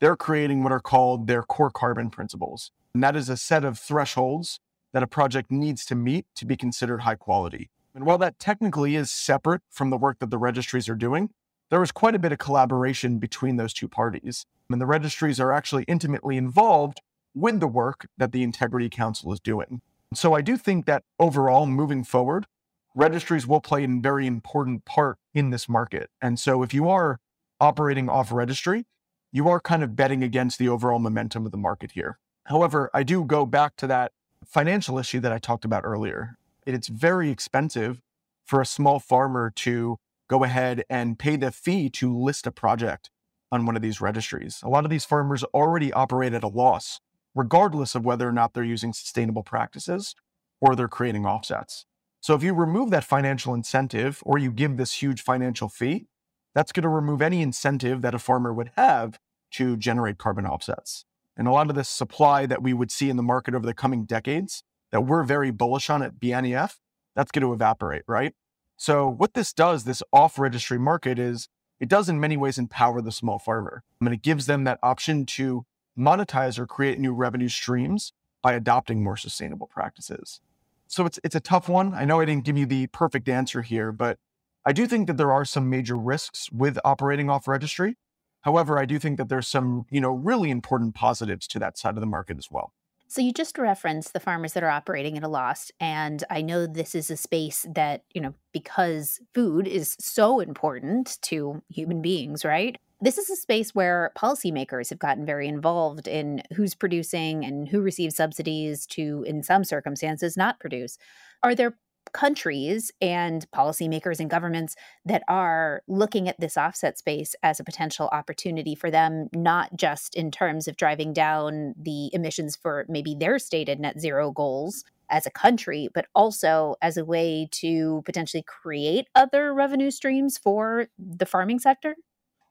They're 0.00 0.16
creating 0.16 0.62
what 0.62 0.72
are 0.72 0.80
called 0.80 1.26
their 1.26 1.42
core 1.42 1.70
carbon 1.70 2.10
principles. 2.10 2.72
And 2.92 3.02
that 3.02 3.14
is 3.14 3.28
a 3.28 3.36
set 3.36 3.64
of 3.64 3.78
thresholds 3.78 4.58
that 4.92 5.02
a 5.02 5.06
project 5.06 5.50
needs 5.50 5.84
to 5.86 5.94
meet 5.94 6.26
to 6.34 6.44
be 6.44 6.56
considered 6.56 7.02
high 7.02 7.14
quality. 7.14 7.70
And 7.94 8.04
while 8.04 8.18
that 8.18 8.38
technically 8.38 8.96
is 8.96 9.10
separate 9.10 9.62
from 9.70 9.90
the 9.90 9.96
work 9.96 10.18
that 10.18 10.30
the 10.30 10.38
registries 10.38 10.88
are 10.88 10.94
doing, 10.94 11.30
there 11.70 11.82
is 11.82 11.92
quite 11.92 12.14
a 12.14 12.18
bit 12.18 12.32
of 12.32 12.38
collaboration 12.38 13.18
between 13.18 13.56
those 13.56 13.72
two 13.72 13.88
parties. 13.88 14.46
And 14.70 14.80
the 14.80 14.86
registries 14.86 15.38
are 15.38 15.52
actually 15.52 15.84
intimately 15.84 16.36
involved 16.36 17.00
with 17.34 17.60
the 17.60 17.68
work 17.68 18.08
that 18.16 18.32
the 18.32 18.42
Integrity 18.42 18.88
Council 18.88 19.32
is 19.32 19.40
doing. 19.40 19.80
So 20.14 20.34
I 20.34 20.40
do 20.40 20.56
think 20.56 20.86
that 20.86 21.04
overall, 21.18 21.66
moving 21.66 22.02
forward, 22.04 22.46
registries 22.94 23.46
will 23.46 23.60
play 23.60 23.84
a 23.84 23.88
very 23.88 24.26
important 24.26 24.84
part 24.84 25.18
in 25.34 25.50
this 25.50 25.68
market. 25.68 26.10
And 26.22 26.40
so 26.40 26.62
if 26.62 26.72
you 26.72 26.88
are 26.88 27.18
operating 27.60 28.08
off 28.08 28.32
registry, 28.32 28.86
you 29.32 29.48
are 29.48 29.60
kind 29.60 29.82
of 29.82 29.94
betting 29.94 30.22
against 30.22 30.58
the 30.58 30.68
overall 30.68 30.98
momentum 30.98 31.44
of 31.44 31.52
the 31.52 31.58
market 31.58 31.92
here. 31.92 32.18
However, 32.44 32.90
I 32.94 33.02
do 33.02 33.24
go 33.24 33.44
back 33.44 33.76
to 33.76 33.86
that 33.88 34.12
financial 34.44 34.98
issue 34.98 35.20
that 35.20 35.32
I 35.32 35.38
talked 35.38 35.64
about 35.64 35.84
earlier. 35.84 36.38
It's 36.64 36.88
very 36.88 37.30
expensive 37.30 38.00
for 38.44 38.60
a 38.60 38.66
small 38.66 38.98
farmer 38.98 39.52
to 39.56 39.98
go 40.28 40.44
ahead 40.44 40.84
and 40.88 41.18
pay 41.18 41.36
the 41.36 41.50
fee 41.50 41.90
to 41.90 42.16
list 42.16 42.46
a 42.46 42.52
project 42.52 43.10
on 43.56 43.66
one 43.66 43.74
of 43.74 43.82
these 43.82 44.00
registries. 44.00 44.60
A 44.62 44.68
lot 44.68 44.84
of 44.84 44.90
these 44.90 45.04
farmers 45.04 45.42
already 45.52 45.92
operate 45.92 46.32
at 46.32 46.44
a 46.44 46.48
loss, 46.48 47.00
regardless 47.34 47.96
of 47.96 48.04
whether 48.04 48.28
or 48.28 48.32
not 48.32 48.54
they're 48.54 48.62
using 48.62 48.92
sustainable 48.92 49.42
practices 49.42 50.14
or 50.60 50.76
they're 50.76 50.86
creating 50.86 51.26
offsets. 51.26 51.86
So 52.20 52.34
if 52.34 52.42
you 52.42 52.54
remove 52.54 52.90
that 52.90 53.04
financial 53.04 53.54
incentive 53.54 54.22
or 54.24 54.38
you 54.38 54.52
give 54.52 54.76
this 54.76 55.02
huge 55.02 55.22
financial 55.22 55.68
fee, 55.68 56.06
that's 56.54 56.72
going 56.72 56.84
to 56.84 56.88
remove 56.88 57.20
any 57.20 57.42
incentive 57.42 58.02
that 58.02 58.14
a 58.14 58.18
farmer 58.18 58.52
would 58.52 58.70
have 58.76 59.18
to 59.52 59.76
generate 59.76 60.18
carbon 60.18 60.46
offsets. 60.46 61.04
And 61.36 61.46
a 61.46 61.50
lot 61.50 61.68
of 61.68 61.76
this 61.76 61.88
supply 61.88 62.46
that 62.46 62.62
we 62.62 62.72
would 62.72 62.90
see 62.90 63.10
in 63.10 63.16
the 63.16 63.22
market 63.22 63.54
over 63.54 63.66
the 63.66 63.74
coming 63.74 64.04
decades 64.04 64.62
that 64.90 65.02
we're 65.02 65.22
very 65.22 65.50
bullish 65.50 65.90
on 65.90 66.02
at 66.02 66.18
BNEF, 66.18 66.76
that's 67.14 67.30
going 67.30 67.42
to 67.42 67.52
evaporate, 67.52 68.02
right? 68.06 68.34
So 68.76 69.08
what 69.08 69.34
this 69.34 69.52
does, 69.52 69.84
this 69.84 70.02
off 70.12 70.38
registry 70.38 70.78
market 70.78 71.18
is 71.18 71.48
it 71.80 71.88
does 71.88 72.08
in 72.08 72.20
many 72.20 72.36
ways 72.36 72.58
empower 72.58 73.00
the 73.00 73.12
small 73.12 73.38
farmer. 73.38 73.82
I 74.00 74.04
mean, 74.04 74.14
it 74.14 74.22
gives 74.22 74.46
them 74.46 74.64
that 74.64 74.78
option 74.82 75.26
to 75.26 75.64
monetize 75.98 76.58
or 76.58 76.66
create 76.66 76.98
new 76.98 77.12
revenue 77.12 77.48
streams 77.48 78.12
by 78.42 78.52
adopting 78.52 79.02
more 79.02 79.16
sustainable 79.16 79.66
practices. 79.66 80.40
So 80.86 81.04
it's 81.04 81.18
it's 81.24 81.34
a 81.34 81.40
tough 81.40 81.68
one. 81.68 81.94
I 81.94 82.04
know 82.04 82.20
I 82.20 82.24
didn't 82.24 82.44
give 82.44 82.56
you 82.56 82.66
the 82.66 82.86
perfect 82.88 83.28
answer 83.28 83.62
here, 83.62 83.90
but 83.92 84.18
I 84.64 84.72
do 84.72 84.86
think 84.86 85.06
that 85.06 85.16
there 85.16 85.32
are 85.32 85.44
some 85.44 85.68
major 85.68 85.96
risks 85.96 86.50
with 86.52 86.78
operating 86.84 87.28
off 87.30 87.48
registry. 87.48 87.96
However, 88.42 88.78
I 88.78 88.84
do 88.84 88.98
think 88.98 89.18
that 89.18 89.28
there's 89.28 89.48
some, 89.48 89.86
you 89.90 90.00
know, 90.00 90.10
really 90.10 90.50
important 90.50 90.94
positives 90.94 91.48
to 91.48 91.58
that 91.58 91.76
side 91.76 91.96
of 91.96 92.00
the 92.00 92.06
market 92.06 92.38
as 92.38 92.48
well. 92.50 92.72
So 93.08 93.20
you 93.20 93.32
just 93.32 93.56
referenced 93.56 94.12
the 94.12 94.20
farmers 94.20 94.52
that 94.54 94.64
are 94.64 94.70
operating 94.70 95.16
at 95.16 95.22
a 95.22 95.28
loss 95.28 95.70
and 95.80 96.24
I 96.28 96.42
know 96.42 96.66
this 96.66 96.94
is 96.94 97.10
a 97.10 97.16
space 97.16 97.64
that, 97.72 98.02
you 98.12 98.20
know, 98.20 98.34
because 98.52 99.20
food 99.32 99.68
is 99.68 99.96
so 100.00 100.40
important 100.40 101.18
to 101.22 101.62
human 101.68 102.02
beings, 102.02 102.44
right? 102.44 102.76
This 103.00 103.18
is 103.18 103.28
a 103.30 103.36
space 103.36 103.74
where 103.74 104.10
policymakers 104.18 104.88
have 104.90 104.98
gotten 104.98 105.26
very 105.26 105.46
involved 105.46 106.08
in 106.08 106.42
who's 106.54 106.74
producing 106.74 107.44
and 107.44 107.68
who 107.68 107.80
receives 107.80 108.16
subsidies 108.16 108.86
to 108.86 109.22
in 109.26 109.42
some 109.42 109.64
circumstances 109.64 110.36
not 110.36 110.58
produce. 110.58 110.98
Are 111.42 111.54
there 111.54 111.76
countries 112.16 112.90
and 113.02 113.44
policymakers 113.50 114.20
and 114.20 114.30
governments 114.30 114.74
that 115.04 115.22
are 115.28 115.82
looking 115.86 116.30
at 116.30 116.40
this 116.40 116.56
offset 116.56 116.96
space 116.96 117.34
as 117.42 117.60
a 117.60 117.64
potential 117.64 118.08
opportunity 118.10 118.74
for 118.74 118.90
them, 118.90 119.28
not 119.34 119.76
just 119.76 120.14
in 120.14 120.30
terms 120.30 120.66
of 120.66 120.78
driving 120.78 121.12
down 121.12 121.74
the 121.78 122.08
emissions 122.14 122.56
for 122.56 122.86
maybe 122.88 123.14
their 123.14 123.38
stated 123.38 123.78
net 123.78 124.00
zero 124.00 124.30
goals 124.30 124.82
as 125.10 125.26
a 125.26 125.30
country, 125.30 125.90
but 125.92 126.06
also 126.14 126.74
as 126.80 126.96
a 126.96 127.04
way 127.04 127.48
to 127.52 128.00
potentially 128.06 128.42
create 128.42 129.06
other 129.14 129.52
revenue 129.52 129.90
streams 129.90 130.38
for 130.38 130.86
the 130.98 131.26
farming 131.26 131.58
sector? 131.58 131.96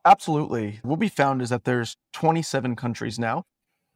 Absolutely. 0.05 0.79
What 0.83 0.99
we 0.99 1.09
found 1.09 1.41
is 1.41 1.49
that 1.49 1.63
there's 1.63 1.97
27 2.13 2.75
countries 2.75 3.17
now 3.17 3.45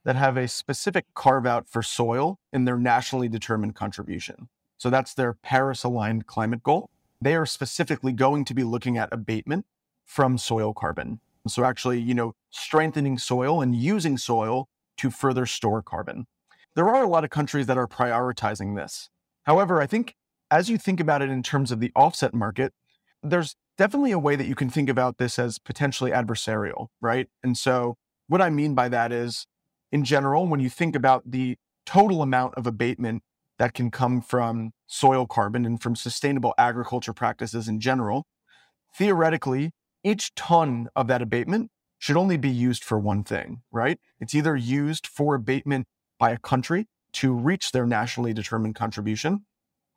that 0.03 0.15
have 0.15 0.35
a 0.35 0.47
specific 0.47 1.05
carve 1.13 1.45
out 1.45 1.69
for 1.69 1.83
soil 1.83 2.39
in 2.51 2.65
their 2.65 2.77
nationally 2.77 3.29
determined 3.29 3.75
contribution. 3.75 4.49
So 4.79 4.89
that's 4.89 5.13
their 5.13 5.33
Paris 5.33 5.83
aligned 5.83 6.25
climate 6.25 6.63
goal. 6.63 6.89
They 7.21 7.35
are 7.35 7.45
specifically 7.45 8.13
going 8.13 8.45
to 8.45 8.53
be 8.53 8.63
looking 8.63 8.97
at 8.97 9.09
abatement 9.11 9.65
from 10.05 10.37
soil 10.37 10.73
carbon. 10.73 11.19
So 11.47 11.65
actually, 11.65 11.99
you 11.99 12.13
know, 12.13 12.33
strengthening 12.49 13.17
soil 13.17 13.61
and 13.61 13.75
using 13.75 14.17
soil 14.17 14.69
to 14.97 15.11
further 15.11 15.45
store 15.45 15.81
carbon. 15.81 16.27
There 16.75 16.87
are 16.87 17.03
a 17.03 17.07
lot 17.07 17.23
of 17.25 17.29
countries 17.29 17.67
that 17.67 17.77
are 17.77 17.87
prioritizing 17.87 18.75
this. 18.75 19.09
However, 19.43 19.81
I 19.81 19.85
think 19.85 20.15
as 20.49 20.69
you 20.69 20.77
think 20.77 20.99
about 20.99 21.21
it 21.21 21.29
in 21.29 21.43
terms 21.43 21.71
of 21.71 21.81
the 21.81 21.91
offset 21.95 22.33
market, 22.33 22.73
there's 23.21 23.55
definitely 23.77 24.11
a 24.11 24.19
way 24.19 24.37
that 24.37 24.47
you 24.47 24.55
can 24.55 24.69
think 24.69 24.89
about 24.89 25.17
this 25.17 25.37
as 25.37 25.59
potentially 25.59 26.11
adversarial, 26.11 26.87
right? 27.01 27.27
And 27.43 27.57
so 27.57 27.97
what 28.27 28.41
I 28.41 28.49
mean 28.49 28.75
by 28.75 28.87
that 28.89 29.11
is, 29.11 29.45
in 29.91 30.05
general, 30.05 30.47
when 30.47 30.59
you 30.61 30.69
think 30.69 30.95
about 30.95 31.29
the 31.29 31.57
total 31.85 32.21
amount 32.21 32.55
of 32.55 32.65
abatement 32.65 33.23
that 33.59 33.73
can 33.73 33.91
come 33.91 34.21
from 34.21 34.71
soil 34.87 35.27
carbon 35.27 35.65
and 35.65 35.81
from 35.81 35.95
sustainable 35.95 36.55
agriculture 36.57 37.13
practices 37.13 37.67
in 37.67 37.79
general, 37.79 38.25
theoretically, 38.97 39.71
each 40.03 40.33
ton 40.33 40.87
of 40.95 41.07
that 41.07 41.21
abatement 41.21 41.69
should 41.99 42.17
only 42.17 42.37
be 42.37 42.49
used 42.49 42.83
for 42.83 42.97
one 42.97 43.23
thing, 43.23 43.61
right? 43.71 43.99
It's 44.19 44.33
either 44.33 44.55
used 44.55 45.05
for 45.05 45.35
abatement 45.35 45.85
by 46.17 46.31
a 46.31 46.37
country 46.37 46.87
to 47.11 47.33
reach 47.33 47.71
their 47.71 47.85
nationally 47.85 48.33
determined 48.33 48.75
contribution, 48.75 49.45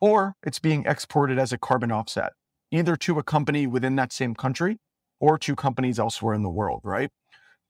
or 0.01 0.35
it's 0.43 0.59
being 0.59 0.85
exported 0.85 1.39
as 1.39 1.53
a 1.53 1.59
carbon 1.59 1.93
offset, 1.93 2.33
either 2.73 2.97
to 2.97 3.19
a 3.19 3.23
company 3.23 3.67
within 3.69 3.95
that 3.97 4.13
same 4.13 4.35
country 4.35 4.79
or 5.21 5.39
to 5.39 5.55
companies 5.55 6.01
elsewhere 6.01 6.35
in 6.35 6.43
the 6.43 6.51
world, 6.51 6.81
right? 6.83 7.11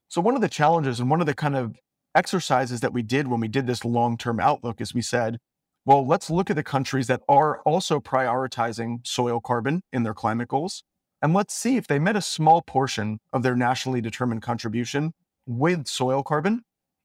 So, 0.08 0.22
one 0.22 0.34
of 0.34 0.40
the 0.40 0.48
challenges 0.48 1.00
and 1.00 1.10
one 1.10 1.20
of 1.20 1.26
the 1.26 1.34
kind 1.34 1.56
of 1.56 1.76
exercises 2.14 2.80
that 2.80 2.94
we 2.94 3.02
did 3.02 3.28
when 3.28 3.40
we 3.40 3.48
did 3.48 3.66
this 3.66 3.84
long 3.84 4.16
term 4.16 4.40
outlook 4.40 4.80
is 4.80 4.94
we 4.94 5.02
said, 5.02 5.38
well, 5.84 6.06
let's 6.06 6.30
look 6.30 6.48
at 6.48 6.56
the 6.56 6.62
countries 6.62 7.08
that 7.08 7.22
are 7.28 7.60
also 7.62 7.98
prioritizing 7.98 9.04
soil 9.06 9.40
carbon 9.40 9.82
in 9.92 10.04
their 10.04 10.14
climate 10.14 10.48
goals. 10.48 10.84
And 11.20 11.34
let's 11.34 11.54
see 11.54 11.76
if 11.76 11.86
they 11.86 11.98
met 11.98 12.16
a 12.16 12.22
small 12.22 12.62
portion 12.62 13.18
of 13.32 13.42
their 13.42 13.56
nationally 13.56 14.00
determined 14.00 14.42
contribution 14.42 15.12
with 15.46 15.86
soil 15.86 16.22
carbon, 16.22 16.62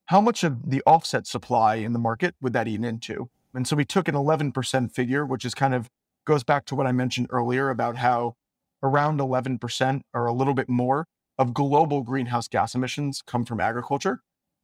how 0.07 0.22
much 0.22 0.43
of 0.43 0.69
the 0.69 0.81
offset 0.86 1.27
supply 1.27 1.75
in 1.75 1.93
the 1.93 2.00
market 2.00 2.36
would 2.41 2.53
that 2.53 2.67
eat 2.67 2.84
into? 2.84 3.29
And 3.53 3.67
so 3.67 3.75
we 3.75 3.86
took 3.86 4.07
an 4.07 4.15
11% 4.15 4.91
figure, 4.93 5.25
which 5.25 5.43
is 5.43 5.55
kind 5.55 5.74
of 5.74 5.89
goes 6.25 6.43
back 6.43 6.65
to 6.65 6.75
what 6.75 6.88
I 6.88 6.91
mentioned 6.91 7.27
earlier 7.29 7.69
about 7.69 7.98
how 7.98 8.36
around 8.84 9.19
11% 9.19 10.01
or 10.13 10.25
a 10.25 10.34
little 10.34 10.53
bit 10.53 10.69
more 10.69 11.07
of 11.38 11.53
global 11.53 12.03
greenhouse 12.03 12.48
gas 12.48 12.75
emissions 12.75 13.22
come 13.25 13.43
from 13.43 13.60
agriculture. 13.60 14.22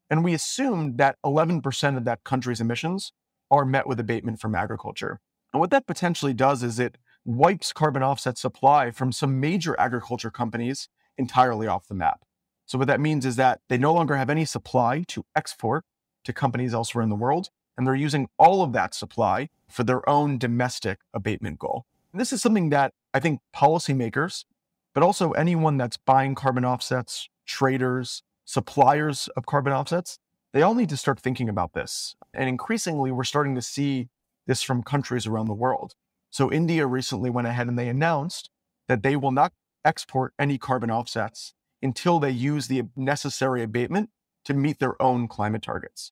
And 0.10 0.24
we 0.24 0.34
assumed 0.34 0.98
that 0.98 1.17
11% 1.25 1.98
of 1.98 2.05
that 2.05 2.24
country's 2.24 2.62
emissions 2.62 3.12
are 3.51 3.65
met 3.65 3.88
with 3.88 4.00
abatement 4.00 4.39
from 4.39 4.55
agriculture. 4.55 5.19
And 5.53 5.59
what 5.59 5.69
that 5.69 5.85
potentially 5.85 6.33
does 6.33 6.63
is 6.63 6.79
it 6.79 6.97
wipes 7.25 7.71
carbon 7.71 8.03
offset 8.03 8.38
supply 8.38 8.91
from 8.91 9.12
some 9.12 9.39
major 9.39 9.79
agriculture 9.79 10.31
companies 10.31 10.89
entirely 11.17 11.67
off 11.67 11.88
the 11.88 11.93
map. 11.93 12.21
So, 12.65 12.77
what 12.77 12.88
that 12.88 13.00
means 13.00 13.25
is 13.25 13.35
that 13.35 13.59
they 13.69 13.77
no 13.77 13.93
longer 13.93 14.15
have 14.15 14.29
any 14.29 14.45
supply 14.45 15.03
to 15.09 15.25
export 15.35 15.83
to 16.23 16.33
companies 16.33 16.73
elsewhere 16.73 17.03
in 17.03 17.09
the 17.09 17.15
world, 17.15 17.50
and 17.77 17.85
they're 17.85 17.95
using 17.95 18.29
all 18.39 18.63
of 18.63 18.73
that 18.73 18.93
supply 18.93 19.50
for 19.69 19.83
their 19.83 20.07
own 20.09 20.38
domestic 20.38 21.00
abatement 21.13 21.59
goal. 21.59 21.85
And 22.12 22.21
this 22.21 22.31
is 22.31 22.41
something 22.41 22.69
that 22.69 22.93
I 23.13 23.19
think 23.19 23.41
policymakers, 23.55 24.45
but 24.93 25.03
also 25.03 25.31
anyone 25.31 25.77
that's 25.77 25.97
buying 25.97 26.35
carbon 26.35 26.65
offsets, 26.65 27.27
traders, 27.45 28.23
suppliers 28.45 29.27
of 29.35 29.45
carbon 29.45 29.73
offsets, 29.73 30.19
they 30.53 30.62
all 30.62 30.75
need 30.75 30.89
to 30.89 30.98
start 30.98 31.19
thinking 31.19 31.50
about 31.50 31.74
this. 31.74 32.15
And 32.33 32.48
increasingly, 32.48 33.12
we're 33.12 33.24
starting 33.24 33.55
to 33.55 33.62
see 33.62 34.10
this 34.48 34.62
from 34.62 34.83
countries 34.83 35.25
around 35.27 35.48
the 35.48 35.53
world. 35.53 35.95
So, 36.29 36.51
India 36.51 36.88
recently 36.88 37.29
went 37.29 37.48
ahead 37.48 37.67
and 37.67 37.77
they 37.77 37.89
announced 37.89 38.50
that 38.88 39.03
they 39.03 39.15
will 39.15 39.31
not 39.31 39.53
export 39.83 40.33
any 40.39 40.57
carbon 40.57 40.91
offsets 40.91 41.53
until 41.81 42.19
they 42.19 42.31
use 42.31 42.67
the 42.67 42.83
necessary 42.95 43.62
abatement 43.62 44.10
to 44.45 44.53
meet 44.53 44.79
their 44.79 45.00
own 45.01 45.27
climate 45.27 45.62
targets. 45.62 46.12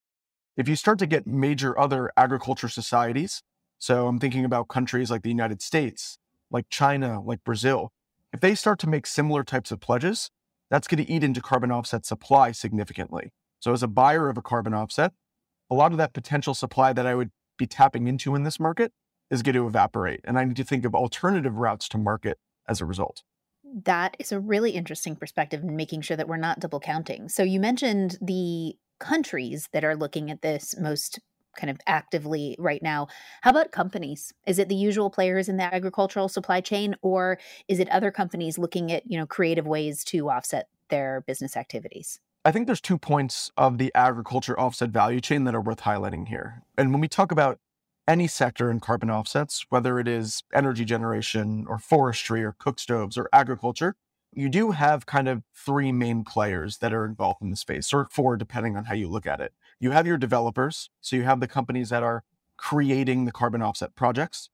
If 0.57 0.67
you 0.67 0.75
start 0.75 0.99
to 0.99 1.05
get 1.05 1.25
major 1.25 1.77
other 1.79 2.11
agriculture 2.17 2.67
societies, 2.67 3.41
so 3.79 4.07
I'm 4.07 4.19
thinking 4.19 4.45
about 4.45 4.67
countries 4.67 5.09
like 5.09 5.23
the 5.23 5.29
United 5.29 5.61
States, 5.61 6.17
like 6.51 6.69
China, 6.69 7.21
like 7.21 7.43
Brazil, 7.43 7.91
if 8.33 8.41
they 8.41 8.55
start 8.55 8.79
to 8.79 8.89
make 8.89 9.07
similar 9.07 9.43
types 9.43 9.71
of 9.71 9.79
pledges, 9.79 10.29
that's 10.69 10.87
going 10.87 11.03
to 11.03 11.11
eat 11.11 11.23
into 11.23 11.41
carbon 11.41 11.71
offset 11.71 12.05
supply 12.05 12.51
significantly. 12.51 13.31
So, 13.61 13.71
as 13.71 13.83
a 13.83 13.87
buyer 13.87 14.27
of 14.27 14.37
a 14.37 14.41
carbon 14.41 14.73
offset, 14.73 15.13
a 15.69 15.75
lot 15.75 15.91
of 15.91 15.97
that 15.99 16.13
potential 16.13 16.53
supply 16.53 16.93
that 16.93 17.05
I 17.05 17.15
would 17.15 17.29
be 17.57 17.67
tapping 17.67 18.07
into 18.07 18.35
in 18.35 18.43
this 18.43 18.59
market 18.59 18.91
is 19.29 19.43
going 19.43 19.55
to 19.55 19.67
evaporate. 19.67 20.19
And 20.23 20.37
I 20.37 20.43
need 20.43 20.57
to 20.57 20.63
think 20.63 20.83
of 20.83 20.95
alternative 20.95 21.55
routes 21.55 21.87
to 21.89 21.97
market 21.97 22.39
as 22.67 22.81
a 22.81 22.85
result. 22.85 23.21
That 23.63 24.17
is 24.19 24.31
a 24.31 24.39
really 24.39 24.71
interesting 24.71 25.15
perspective 25.15 25.61
in 25.61 25.75
making 25.75 26.01
sure 26.01 26.17
that 26.17 26.27
we're 26.27 26.37
not 26.37 26.59
double 26.59 26.79
counting. 26.79 27.29
So, 27.29 27.43
you 27.43 27.59
mentioned 27.59 28.17
the 28.19 28.75
countries 28.99 29.69
that 29.73 29.83
are 29.83 29.95
looking 29.95 30.31
at 30.31 30.41
this 30.41 30.75
most 30.79 31.19
kind 31.55 31.69
of 31.69 31.77
actively 31.85 32.55
right 32.57 32.81
now. 32.81 33.07
How 33.41 33.51
about 33.51 33.71
companies? 33.71 34.33
Is 34.47 34.57
it 34.57 34.69
the 34.69 34.75
usual 34.75 35.09
players 35.09 35.49
in 35.49 35.57
the 35.57 35.63
agricultural 35.63 36.29
supply 36.29 36.61
chain 36.61 36.95
or 37.01 37.37
is 37.67 37.79
it 37.79 37.89
other 37.89 38.09
companies 38.09 38.57
looking 38.57 38.91
at, 38.91 39.03
you 39.09 39.19
know, 39.19 39.25
creative 39.25 39.67
ways 39.67 40.03
to 40.05 40.29
offset 40.29 40.69
their 40.89 41.21
business 41.27 41.57
activities? 41.57 42.19
I 42.43 42.51
think 42.51 42.65
there's 42.65 42.81
two 42.81 42.97
points 42.97 43.51
of 43.55 43.77
the 43.77 43.91
agriculture 43.93 44.59
offset 44.59 44.89
value 44.89 45.21
chain 45.21 45.43
that 45.43 45.53
are 45.53 45.61
worth 45.61 45.81
highlighting 45.81 46.27
here. 46.27 46.63
And 46.75 46.91
when 46.91 46.99
we 46.99 47.07
talk 47.07 47.31
about 47.31 47.59
any 48.07 48.25
sector 48.25 48.71
in 48.71 48.79
carbon 48.79 49.11
offsets, 49.11 49.67
whether 49.69 49.99
it 49.99 50.07
is 50.07 50.41
energy 50.51 50.83
generation 50.83 51.65
or 51.69 51.77
forestry 51.77 52.43
or 52.43 52.55
cook 52.57 52.79
stoves 52.79 53.15
or 53.15 53.29
agriculture, 53.31 53.95
you 54.33 54.49
do 54.49 54.71
have 54.71 55.05
kind 55.05 55.27
of 55.27 55.43
three 55.55 55.91
main 55.91 56.23
players 56.23 56.79
that 56.79 56.93
are 56.93 57.05
involved 57.05 57.43
in 57.43 57.51
the 57.51 57.55
space, 57.55 57.93
or 57.93 58.07
four, 58.09 58.37
depending 58.37 58.75
on 58.75 58.85
how 58.85 58.95
you 58.95 59.07
look 59.07 59.27
at 59.27 59.39
it. 59.39 59.53
You 59.79 59.91
have 59.91 60.07
your 60.07 60.17
developers, 60.17 60.89
so 60.99 61.15
you 61.15 61.23
have 61.23 61.41
the 61.41 61.47
companies 61.47 61.89
that 61.89 62.01
are 62.01 62.23
creating 62.57 63.25
the 63.25 63.31
carbon 63.31 63.61
offset 63.61 63.93
projects. 63.93 64.49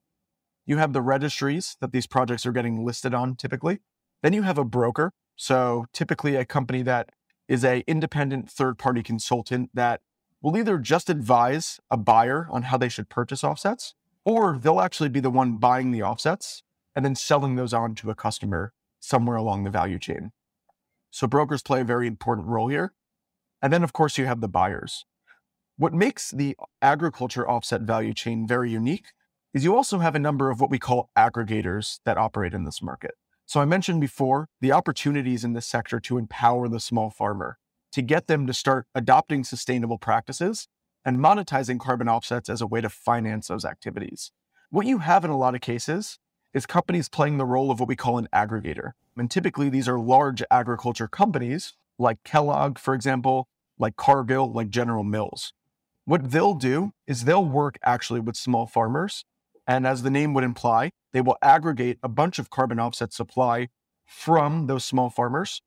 You 0.66 0.78
have 0.78 0.92
the 0.92 1.02
registries 1.02 1.78
that 1.80 1.94
these 1.94 2.08
projects 2.08 2.46
are 2.46 2.52
getting 2.52 2.84
listed 2.84 3.14
on 3.14 3.36
typically. 3.36 3.80
Then 4.24 4.34
you 4.34 4.42
have 4.42 4.58
a 4.58 4.66
broker, 4.66 5.14
so 5.38 5.86
typically 5.94 6.36
a 6.36 6.44
company 6.44 6.82
that 6.82 7.12
is 7.48 7.64
a 7.64 7.84
independent 7.88 8.50
third-party 8.50 9.04
consultant 9.04 9.70
that 9.74 10.02
will 10.42 10.58
either 10.58 10.78
just 10.78 11.10
advise 11.10 11.80
a 11.90 11.98
buyer 11.98 12.48
on 12.52 12.64
how 12.64 12.78
they 12.78 12.90
should 12.90 13.10
purchase 13.10 13.44
offsets, 13.44 13.96
or 14.26 14.58
they'll 14.58 14.82
actually 14.82 15.10
be 15.10 15.20
the 15.20 15.30
one 15.30 15.58
buying 15.58 15.92
the 15.92 16.04
offsets 16.04 16.64
and 16.96 17.06
then 17.06 17.16
selling 17.16 17.56
those 17.56 17.74
on 17.74 17.96
to 17.96 18.10
a 18.10 18.16
customer 18.16 18.74
somewhere 19.00 19.38
along 19.38 19.64
the 19.64 19.70
value 19.70 20.00
chain. 20.00 20.32
So 21.12 21.28
brokers 21.28 21.64
play 21.64 21.82
a 21.82 21.86
very 21.86 22.08
important 22.08 22.48
role 22.48 22.68
here. 22.68 22.94
And 23.62 23.72
then, 23.72 23.84
of 23.84 23.94
course, 23.94 24.18
you 24.18 24.26
have 24.26 24.42
the 24.42 24.48
buyers. 24.48 25.06
What 25.78 25.94
makes 25.94 26.32
the 26.32 26.56
agriculture 26.82 27.50
offset 27.50 27.82
value 27.82 28.14
chain 28.14 28.48
very 28.48 28.72
unique 28.72 29.08
is 29.54 29.64
you 29.64 29.76
also 29.76 30.00
have 30.00 30.16
a 30.16 30.20
number 30.20 30.52
of 30.52 30.60
what 30.60 30.70
we 30.70 30.80
call 30.80 31.10
aggregators 31.18 32.00
that 32.06 32.18
operate 32.18 32.54
in 32.54 32.66
this 32.66 32.82
market. 32.82 33.16
So 33.48 33.62
I 33.62 33.66
mentioned 33.66 34.02
before 34.02 34.50
the 34.60 34.74
opportunities 34.74 35.46
in 35.46 35.54
this 35.54 35.66
sector 35.66 36.02
to 36.02 36.18
empower 36.18 36.68
the 36.68 36.82
small 36.82 37.10
farmer, 37.10 37.58
to 37.94 38.02
get 38.02 38.28
them 38.28 38.46
to 38.46 38.54
start 38.54 38.88
adopting 38.94 39.46
sustainable 39.46 39.98
practices 39.98 40.68
and 41.06 41.18
monetizing 41.18 41.80
carbon 41.80 42.10
offsets 42.10 42.50
as 42.50 42.60
a 42.60 42.68
way 42.68 42.82
to 42.82 42.90
finance 42.90 43.48
those 43.48 43.64
activities. 43.64 44.34
What 44.70 44.86
you 44.86 44.98
have 44.98 45.24
in 45.24 45.32
a 45.32 45.38
lot 45.38 45.56
of 45.56 45.62
cases 45.62 46.20
is 46.54 46.66
companies 46.66 47.08
playing 47.08 47.38
the 47.38 47.46
role 47.46 47.72
of 47.72 47.80
what 47.80 47.88
we 47.88 47.96
call 47.96 48.18
an 48.18 48.28
aggregator. 48.34 48.92
And 49.16 49.32
typically, 49.32 49.70
these 49.70 49.88
are 49.88 49.98
large 49.98 50.44
agriculture 50.52 51.08
companies 51.08 51.74
like 51.98 52.22
Kellogg, 52.26 52.78
for 52.78 52.94
example, 52.94 53.48
like 53.80 53.96
Cargill, 53.96 54.52
like 54.52 54.70
General 54.70 55.06
Mills. 55.06 55.54
What 56.04 56.32
they'll 56.32 56.54
do 56.54 56.92
is 57.08 57.24
they'll 57.24 57.46
work 57.46 57.78
actually 57.82 58.20
with 58.20 58.36
small 58.36 58.68
farmers. 58.68 59.24
And 59.68 59.86
as 59.86 60.04
the 60.04 60.10
name 60.10 60.34
would 60.34 60.46
imply, 60.46 60.92
they 61.12 61.22
will 61.22 61.38
aggregate 61.42 62.00
a 62.02 62.08
bunch 62.08 62.40
of 62.40 62.50
carbon 62.50 62.80
offset 62.80 63.12
supply 63.12 63.68
from 64.06 64.68
those 64.68 64.86
small 64.86 65.10
farmers. 65.10 65.62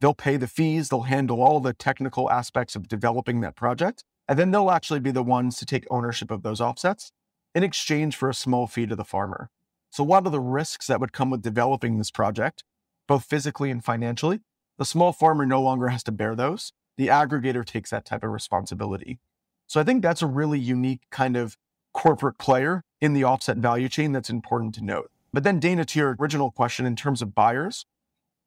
They'll 0.00 0.14
pay 0.14 0.36
the 0.36 0.46
fees, 0.46 0.90
they'll 0.90 1.02
handle 1.02 1.42
all 1.42 1.60
the 1.60 1.72
technical 1.72 2.30
aspects 2.30 2.76
of 2.76 2.86
developing 2.86 3.40
that 3.40 3.56
project. 3.56 4.04
And 4.28 4.38
then 4.38 4.50
they'll 4.50 4.70
actually 4.70 5.00
be 5.00 5.10
the 5.10 5.22
ones 5.22 5.56
to 5.56 5.66
take 5.66 5.86
ownership 5.90 6.30
of 6.30 6.42
those 6.42 6.60
offsets 6.60 7.12
in 7.54 7.62
exchange 7.62 8.16
for 8.16 8.28
a 8.28 8.34
small 8.34 8.66
fee 8.66 8.86
to 8.86 8.96
the 8.96 9.04
farmer. 9.04 9.48
So, 9.90 10.04
what 10.04 10.26
are 10.26 10.30
the 10.30 10.40
risks 10.40 10.88
that 10.88 11.00
would 11.00 11.12
come 11.12 11.30
with 11.30 11.42
developing 11.42 11.96
this 11.96 12.10
project, 12.10 12.64
both 13.08 13.24
physically 13.24 13.70
and 13.70 13.82
financially? 13.82 14.40
The 14.78 14.84
small 14.84 15.12
farmer 15.12 15.46
no 15.46 15.62
longer 15.62 15.88
has 15.88 16.02
to 16.02 16.12
bear 16.12 16.34
those. 16.34 16.72
The 16.98 17.06
aggregator 17.06 17.64
takes 17.64 17.90
that 17.90 18.04
type 18.04 18.22
of 18.22 18.30
responsibility. 18.30 19.20
So, 19.66 19.80
I 19.80 19.84
think 19.84 20.02
that's 20.02 20.22
a 20.22 20.26
really 20.26 20.58
unique 20.58 21.02
kind 21.10 21.36
of 21.36 21.56
corporate 21.96 22.36
player 22.36 22.84
in 23.00 23.14
the 23.14 23.24
offset 23.24 23.56
value 23.56 23.88
chain 23.88 24.12
that's 24.12 24.28
important 24.28 24.74
to 24.74 24.84
note. 24.84 25.10
But 25.32 25.44
then, 25.44 25.58
Dana, 25.58 25.86
to 25.86 25.98
your 25.98 26.14
original 26.20 26.50
question 26.50 26.84
in 26.84 26.94
terms 26.94 27.22
of 27.22 27.34
buyers, 27.34 27.86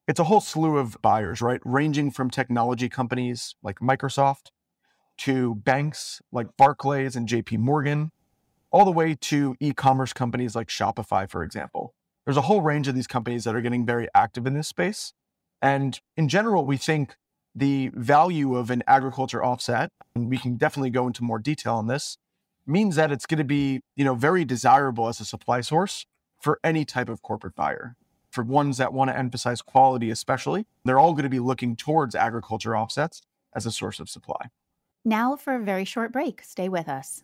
it's 0.07 0.19
a 0.19 0.25
whole 0.25 0.39
slew 0.39 0.77
of 0.77 0.97
buyers, 1.01 1.41
right? 1.41 1.59
Ranging 1.65 2.11
from 2.11 2.29
technology 2.29 2.89
companies 2.89 3.55
like 3.63 3.79
Microsoft 3.79 4.51
to 5.17 5.55
banks 5.55 6.21
like 6.31 6.55
Barclays 6.57 7.15
and 7.15 7.27
JP 7.27 7.57
Morgan 7.57 8.11
all 8.71 8.85
the 8.85 8.91
way 8.91 9.15
to 9.19 9.55
e 9.59 9.73
commerce 9.73 10.13
companies 10.13 10.55
like 10.55 10.67
Shopify, 10.67 11.27
for 11.29 11.43
example. 11.43 11.95
There's 12.25 12.37
a 12.37 12.41
whole 12.41 12.61
range 12.61 12.87
of 12.87 12.93
these 12.93 13.07
companies 13.07 13.45
that 13.45 13.55
are 13.55 13.61
getting 13.61 13.83
very 13.83 14.07
active 14.13 14.45
in 14.45 14.53
this 14.53 14.67
space. 14.67 15.13
And 15.59 15.99
in 16.15 16.29
general, 16.29 16.65
we 16.65 16.77
think 16.77 17.15
the 17.55 17.89
value 17.95 18.55
of 18.55 18.69
an 18.69 18.83
agriculture 18.85 19.43
offset, 19.43 19.89
and 20.15 20.29
we 20.29 20.37
can 20.37 20.55
definitely 20.55 20.91
go 20.91 21.07
into 21.07 21.23
more 21.23 21.39
detail 21.39 21.73
on 21.73 21.87
this, 21.87 22.17
means 22.69 22.95
that 22.95 23.11
it's 23.11 23.25
going 23.25 23.39
to 23.39 23.43
be, 23.43 23.81
you 23.95 24.05
know, 24.05 24.15
very 24.15 24.45
desirable 24.45 25.07
as 25.07 25.19
a 25.19 25.25
supply 25.25 25.61
source 25.61 26.05
for 26.39 26.59
any 26.63 26.85
type 26.85 27.09
of 27.09 27.21
corporate 27.21 27.55
buyer. 27.55 27.95
For 28.31 28.43
ones 28.43 28.77
that 28.77 28.93
want 28.93 29.09
to 29.09 29.17
emphasize 29.17 29.61
quality, 29.61 30.11
especially, 30.11 30.65
they're 30.85 30.99
all 30.99 31.13
going 31.13 31.23
to 31.23 31.29
be 31.29 31.39
looking 31.39 31.75
towards 31.75 32.13
agriculture 32.13 32.77
offsets 32.77 33.21
as 33.55 33.65
a 33.65 33.71
source 33.71 33.99
of 33.99 34.09
supply. 34.09 34.49
Now 35.03 35.35
for 35.35 35.55
a 35.55 35.59
very 35.59 35.85
short 35.85 36.11
break. 36.11 36.43
Stay 36.43 36.69
with 36.69 36.87
us. 36.87 37.23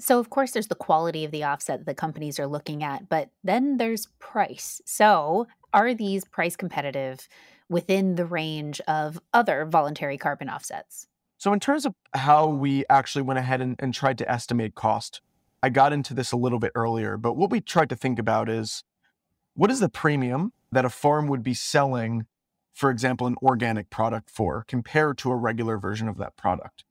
So, 0.00 0.18
of 0.18 0.30
course, 0.30 0.52
there's 0.52 0.68
the 0.68 0.74
quality 0.74 1.24
of 1.24 1.30
the 1.30 1.44
offset 1.44 1.80
that 1.80 1.86
the 1.86 1.94
companies 1.94 2.38
are 2.38 2.46
looking 2.46 2.82
at, 2.82 3.08
but 3.08 3.30
then 3.44 3.76
there's 3.76 4.08
price. 4.18 4.80
So, 4.86 5.46
are 5.72 5.94
these 5.94 6.24
price 6.24 6.56
competitive 6.56 7.28
within 7.68 8.14
the 8.16 8.24
range 8.24 8.80
of 8.88 9.20
other 9.32 9.64
voluntary 9.66 10.18
carbon 10.18 10.48
offsets? 10.48 11.06
So, 11.38 11.52
in 11.52 11.60
terms 11.60 11.86
of 11.86 11.94
how 12.14 12.46
we 12.48 12.84
actually 12.88 13.22
went 13.22 13.38
ahead 13.38 13.60
and, 13.60 13.76
and 13.78 13.94
tried 13.94 14.18
to 14.18 14.30
estimate 14.30 14.74
cost, 14.74 15.20
I 15.62 15.68
got 15.68 15.92
into 15.92 16.14
this 16.14 16.32
a 16.32 16.36
little 16.36 16.58
bit 16.58 16.72
earlier, 16.74 17.16
but 17.16 17.34
what 17.34 17.50
we 17.50 17.60
tried 17.60 17.90
to 17.90 17.96
think 17.96 18.18
about 18.18 18.48
is 18.48 18.82
what 19.54 19.70
is 19.70 19.80
the 19.80 19.88
premium 19.90 20.52
that 20.72 20.84
a 20.84 20.90
farm 20.90 21.26
would 21.28 21.42
be 21.42 21.54
selling, 21.54 22.26
for 22.72 22.90
example, 22.90 23.26
an 23.26 23.36
organic 23.42 23.90
product 23.90 24.30
for 24.30 24.64
compared 24.66 25.18
to 25.18 25.30
a 25.30 25.36
regular 25.36 25.76
version 25.76 26.08
of 26.08 26.16
that 26.16 26.36
product? 26.36 26.84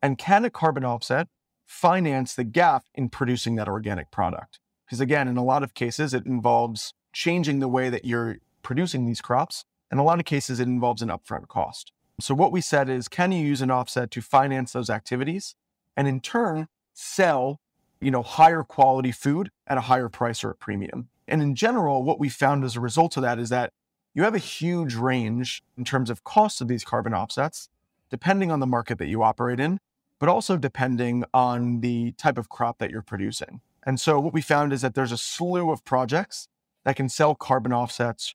And 0.00 0.16
can 0.16 0.44
a 0.44 0.50
carbon 0.50 0.84
offset 0.84 1.26
finance 1.66 2.34
the 2.34 2.44
gap 2.44 2.84
in 2.94 3.08
producing 3.08 3.56
that 3.56 3.68
organic 3.68 4.10
product. 4.10 4.60
Because 4.86 5.00
again, 5.00 5.28
in 5.28 5.36
a 5.36 5.44
lot 5.44 5.62
of 5.62 5.74
cases, 5.74 6.14
it 6.14 6.24
involves 6.24 6.94
changing 7.12 7.58
the 7.58 7.68
way 7.68 7.90
that 7.90 8.04
you're 8.04 8.36
producing 8.62 9.04
these 9.04 9.20
crops. 9.20 9.64
In 9.90 9.98
a 9.98 10.04
lot 10.04 10.18
of 10.18 10.24
cases, 10.24 10.60
it 10.60 10.68
involves 10.68 11.02
an 11.02 11.08
upfront 11.08 11.48
cost. 11.48 11.92
So 12.20 12.34
what 12.34 12.52
we 12.52 12.60
said 12.60 12.88
is, 12.88 13.08
can 13.08 13.32
you 13.32 13.44
use 13.44 13.60
an 13.60 13.70
offset 13.70 14.10
to 14.12 14.22
finance 14.22 14.72
those 14.72 14.88
activities 14.88 15.54
and 15.96 16.08
in 16.08 16.20
turn 16.20 16.68
sell, 16.94 17.60
you 18.00 18.10
know, 18.10 18.22
higher 18.22 18.62
quality 18.62 19.12
food 19.12 19.50
at 19.66 19.76
a 19.76 19.82
higher 19.82 20.08
price 20.08 20.42
or 20.42 20.50
a 20.50 20.54
premium? 20.54 21.08
And 21.28 21.42
in 21.42 21.54
general, 21.54 22.04
what 22.04 22.20
we 22.20 22.28
found 22.28 22.64
as 22.64 22.76
a 22.76 22.80
result 22.80 23.16
of 23.16 23.22
that 23.22 23.38
is 23.38 23.48
that 23.50 23.72
you 24.14 24.22
have 24.22 24.34
a 24.34 24.38
huge 24.38 24.94
range 24.94 25.62
in 25.76 25.84
terms 25.84 26.08
of 26.08 26.24
cost 26.24 26.60
of 26.60 26.68
these 26.68 26.84
carbon 26.84 27.12
offsets, 27.12 27.68
depending 28.08 28.50
on 28.50 28.60
the 28.60 28.66
market 28.66 28.98
that 28.98 29.08
you 29.08 29.22
operate 29.22 29.60
in, 29.60 29.78
but 30.18 30.28
also 30.28 30.56
depending 30.56 31.24
on 31.34 31.80
the 31.80 32.12
type 32.12 32.38
of 32.38 32.48
crop 32.48 32.78
that 32.78 32.90
you're 32.90 33.02
producing. 33.02 33.60
And 33.84 34.00
so 34.00 34.18
what 34.18 34.32
we 34.32 34.42
found 34.42 34.72
is 34.72 34.82
that 34.82 34.94
there's 34.94 35.12
a 35.12 35.18
slew 35.18 35.70
of 35.70 35.84
projects 35.84 36.48
that 36.84 36.96
can 36.96 37.08
sell 37.08 37.34
carbon 37.34 37.72
offsets 37.72 38.34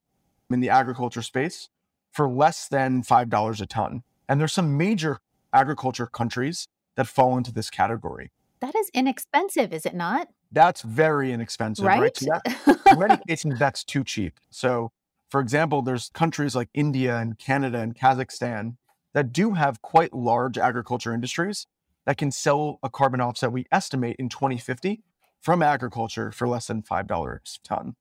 in 0.50 0.60
the 0.60 0.70
agriculture 0.70 1.22
space 1.22 1.70
for 2.12 2.30
less 2.30 2.68
than 2.68 3.04
$5 3.04 3.62
a 3.62 3.66
ton. 3.66 4.04
And 4.28 4.40
there's 4.40 4.54
some 4.54 4.78
major 4.78 5.20
agriculture 5.54 6.08
countries 6.08 6.68
that 6.96 7.08
fall 7.08 7.38
into 7.38 7.52
this 7.52 7.70
category. 7.70 8.32
That 8.60 8.76
is 8.76 8.90
inexpensive, 8.94 9.74
is 9.74 9.86
it 9.86 9.96
not? 9.96 10.28
That's 10.52 10.82
very 10.82 11.32
inexpensive, 11.32 11.86
right? 11.86 12.02
right? 12.02 12.18
So 12.18 12.26
that, 12.26 12.82
in 12.92 13.00
many 13.00 13.18
cases, 13.28 13.58
that's 13.58 13.84
too 13.84 14.04
cheap. 14.04 14.40
So, 14.50 14.92
for 15.30 15.40
example, 15.40 15.82
there's 15.82 16.10
countries 16.10 16.56
like 16.56 16.70
India 16.74 17.18
and 17.18 17.40
Canada 17.40 17.80
and 17.80 17.96
Kazakhstan 17.96 18.76
that 19.14 19.32
do 19.32 19.54
have 19.54 19.82
quite 19.82 20.14
large 20.14 20.58
agriculture 20.58 21.14
industries 21.14 21.68
that 22.06 22.18
can 22.18 22.32
sell 22.32 22.80
a 22.82 22.90
carbon 22.90 23.22
offset 23.22 23.52
we 23.52 23.66
estimate 23.72 24.16
in 24.18 24.30
2050 24.30 25.04
from 25.40 25.62
agriculture 25.62 26.32
for 26.32 26.48
less 26.48 26.68
than 26.68 26.82
$5 26.82 27.34
a 27.34 27.68
ton. 27.68 27.96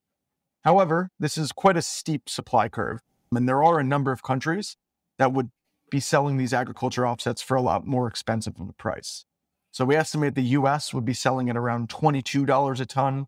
However, 0.63 1.11
this 1.19 1.39
is 1.39 1.53
quite 1.53 1.77
a 1.77 1.83
steep 1.83 2.29
supply 2.29 2.69
curve. 2.69 3.01
And 3.33 3.49
there 3.49 3.63
are 3.63 3.79
a 3.79 3.85
number 3.85 4.13
of 4.13 4.23
countries 4.23 4.77
that 5.19 5.33
would 5.33 5.51
be 5.91 6.01
selling 6.01 6.37
these 6.37 6.53
agriculture 6.53 7.07
offsets 7.07 7.43
for 7.43 7.57
a 7.57 7.63
lot 7.63 7.87
more 7.87 8.07
expensive 8.07 8.61
of 8.61 8.69
a 8.69 8.73
price. 8.73 9.25
So 9.73 9.85
we 9.85 9.97
estimate 9.97 10.35
the 10.35 10.43
US 10.43 10.93
would 10.93 11.05
be 11.05 11.15
selling 11.15 11.49
at 11.49 11.57
around 11.57 11.89
$22 11.89 12.81
a 12.81 12.87
ton, 12.87 13.27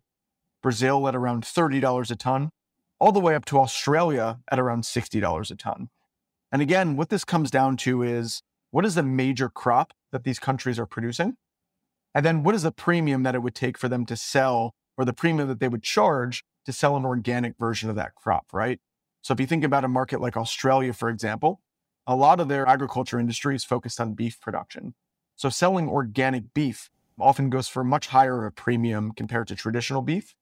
Brazil 0.61 1.07
at 1.07 1.15
around 1.15 1.43
$30 1.43 2.11
a 2.11 2.15
ton, 2.15 2.49
all 2.99 3.11
the 3.11 3.19
way 3.19 3.35
up 3.35 3.45
to 3.45 3.59
Australia 3.59 4.39
at 4.51 4.59
around 4.59 4.83
$60 4.83 5.51
a 5.51 5.55
ton. 5.55 5.89
And 6.53 6.61
again, 6.61 6.95
what 6.95 7.09
this 7.09 7.25
comes 7.25 7.49
down 7.49 7.77
to 7.77 8.03
is 8.03 8.43
what 8.69 8.85
is 8.85 8.93
the 8.93 9.01
major 9.01 9.49
crop 9.49 9.91
that 10.11 10.23
these 10.23 10.37
countries 10.37 10.77
are 10.77 10.85
producing? 10.85 11.35
And 12.13 12.23
then 12.23 12.43
what 12.43 12.53
is 12.53 12.61
the 12.61 12.71
premium 12.71 13.23
that 13.23 13.33
it 13.33 13.41
would 13.41 13.55
take 13.55 13.75
for 13.75 13.89
them 13.89 14.05
to 14.05 14.15
sell 14.15 14.75
or 14.95 15.03
the 15.03 15.13
premium 15.13 15.47
that 15.47 15.59
they 15.59 15.67
would 15.67 15.81
charge 15.81 16.43
to 16.67 16.71
sell 16.71 16.95
an 16.95 17.05
organic 17.05 17.57
version 17.57 17.89
of 17.89 17.95
that 17.95 18.13
crop, 18.13 18.45
right? 18.53 18.79
So 19.23 19.33
if 19.33 19.39
you 19.39 19.47
think 19.47 19.63
about 19.63 19.83
a 19.83 19.87
market 19.87 20.21
like 20.21 20.37
Australia, 20.37 20.93
for 20.93 21.09
example, 21.09 21.59
a 22.05 22.15
lot 22.15 22.39
of 22.39 22.49
their 22.49 22.67
agriculture 22.67 23.19
industry 23.19 23.55
is 23.55 23.63
focused 23.63 23.99
on 23.99 24.13
beef 24.13 24.39
production. 24.39 24.93
So 25.35 25.49
selling 25.49 25.89
organic 25.89 26.53
beef 26.53 26.91
often 27.19 27.49
goes 27.49 27.67
for 27.67 27.83
much 27.83 28.07
higher 28.07 28.45
a 28.45 28.51
premium 28.51 29.11
compared 29.11 29.47
to 29.47 29.55
traditional 29.55 30.03
beef. 30.03 30.35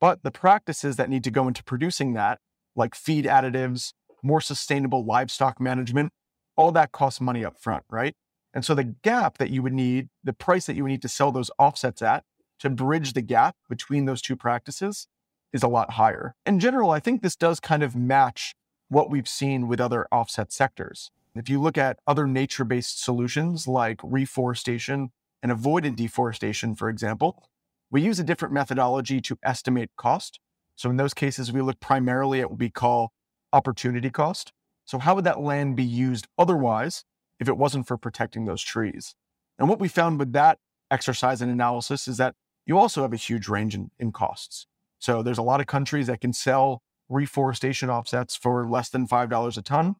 But 0.00 0.24
the 0.24 0.32
practices 0.32 0.96
that 0.96 1.08
need 1.08 1.22
to 1.22 1.30
go 1.30 1.46
into 1.46 1.62
producing 1.62 2.14
that, 2.14 2.40
like 2.74 2.96
feed 2.96 3.26
additives, 3.26 3.92
more 4.22 4.40
sustainable 4.40 5.04
livestock 5.04 5.60
management, 5.60 6.12
all 6.56 6.72
that 6.72 6.92
costs 6.92 7.20
money 7.20 7.44
up 7.44 7.58
front, 7.58 7.84
right? 7.90 8.14
And 8.54 8.64
so 8.64 8.74
the 8.74 8.84
gap 8.84 9.38
that 9.38 9.50
you 9.50 9.62
would 9.62 9.72
need, 9.72 10.08
the 10.22 10.32
price 10.32 10.66
that 10.66 10.76
you 10.76 10.82
would 10.84 10.90
need 10.90 11.02
to 11.02 11.08
sell 11.08 11.32
those 11.32 11.50
offsets 11.58 12.02
at 12.02 12.24
to 12.60 12.70
bridge 12.70 13.14
the 13.14 13.22
gap 13.22 13.56
between 13.68 14.04
those 14.04 14.22
two 14.22 14.36
practices 14.36 15.08
is 15.52 15.62
a 15.62 15.68
lot 15.68 15.92
higher. 15.92 16.34
In 16.46 16.60
general, 16.60 16.90
I 16.90 17.00
think 17.00 17.22
this 17.22 17.36
does 17.36 17.60
kind 17.60 17.82
of 17.82 17.96
match 17.96 18.54
what 18.88 19.10
we've 19.10 19.28
seen 19.28 19.68
with 19.68 19.80
other 19.80 20.06
offset 20.12 20.52
sectors. 20.52 21.10
If 21.34 21.48
you 21.48 21.60
look 21.60 21.78
at 21.78 21.98
other 22.06 22.26
nature 22.26 22.64
based 22.64 23.02
solutions 23.02 23.66
like 23.66 24.00
reforestation 24.02 25.10
and 25.42 25.50
avoided 25.50 25.96
deforestation, 25.96 26.74
for 26.74 26.90
example, 26.90 27.42
we 27.90 28.02
use 28.02 28.18
a 28.18 28.24
different 28.24 28.54
methodology 28.54 29.20
to 29.22 29.38
estimate 29.42 29.90
cost. 29.96 30.40
So 30.76 30.90
in 30.90 30.98
those 30.98 31.14
cases, 31.14 31.52
we 31.52 31.62
look 31.62 31.80
primarily 31.80 32.40
at 32.40 32.50
what 32.50 32.58
we 32.58 32.70
call 32.70 33.12
opportunity 33.52 34.10
cost. 34.10 34.52
So, 34.84 34.98
how 34.98 35.14
would 35.14 35.24
that 35.24 35.40
land 35.40 35.76
be 35.76 35.84
used 35.84 36.26
otherwise 36.38 37.04
if 37.38 37.48
it 37.48 37.56
wasn't 37.56 37.86
for 37.86 37.96
protecting 37.96 38.44
those 38.44 38.62
trees? 38.62 39.14
And 39.58 39.68
what 39.68 39.80
we 39.80 39.88
found 39.88 40.18
with 40.18 40.32
that 40.32 40.58
exercise 40.90 41.40
and 41.40 41.50
analysis 41.50 42.08
is 42.08 42.16
that 42.16 42.34
you 42.66 42.78
also 42.78 43.02
have 43.02 43.12
a 43.12 43.16
huge 43.16 43.48
range 43.48 43.74
in, 43.74 43.90
in 43.98 44.12
costs. 44.12 44.66
So, 44.98 45.22
there's 45.22 45.38
a 45.38 45.42
lot 45.42 45.60
of 45.60 45.66
countries 45.66 46.06
that 46.08 46.20
can 46.20 46.32
sell 46.32 46.82
reforestation 47.08 47.90
offsets 47.90 48.36
for 48.36 48.68
less 48.68 48.88
than 48.88 49.06
$5 49.06 49.58
a 49.58 49.62
ton. 49.62 49.96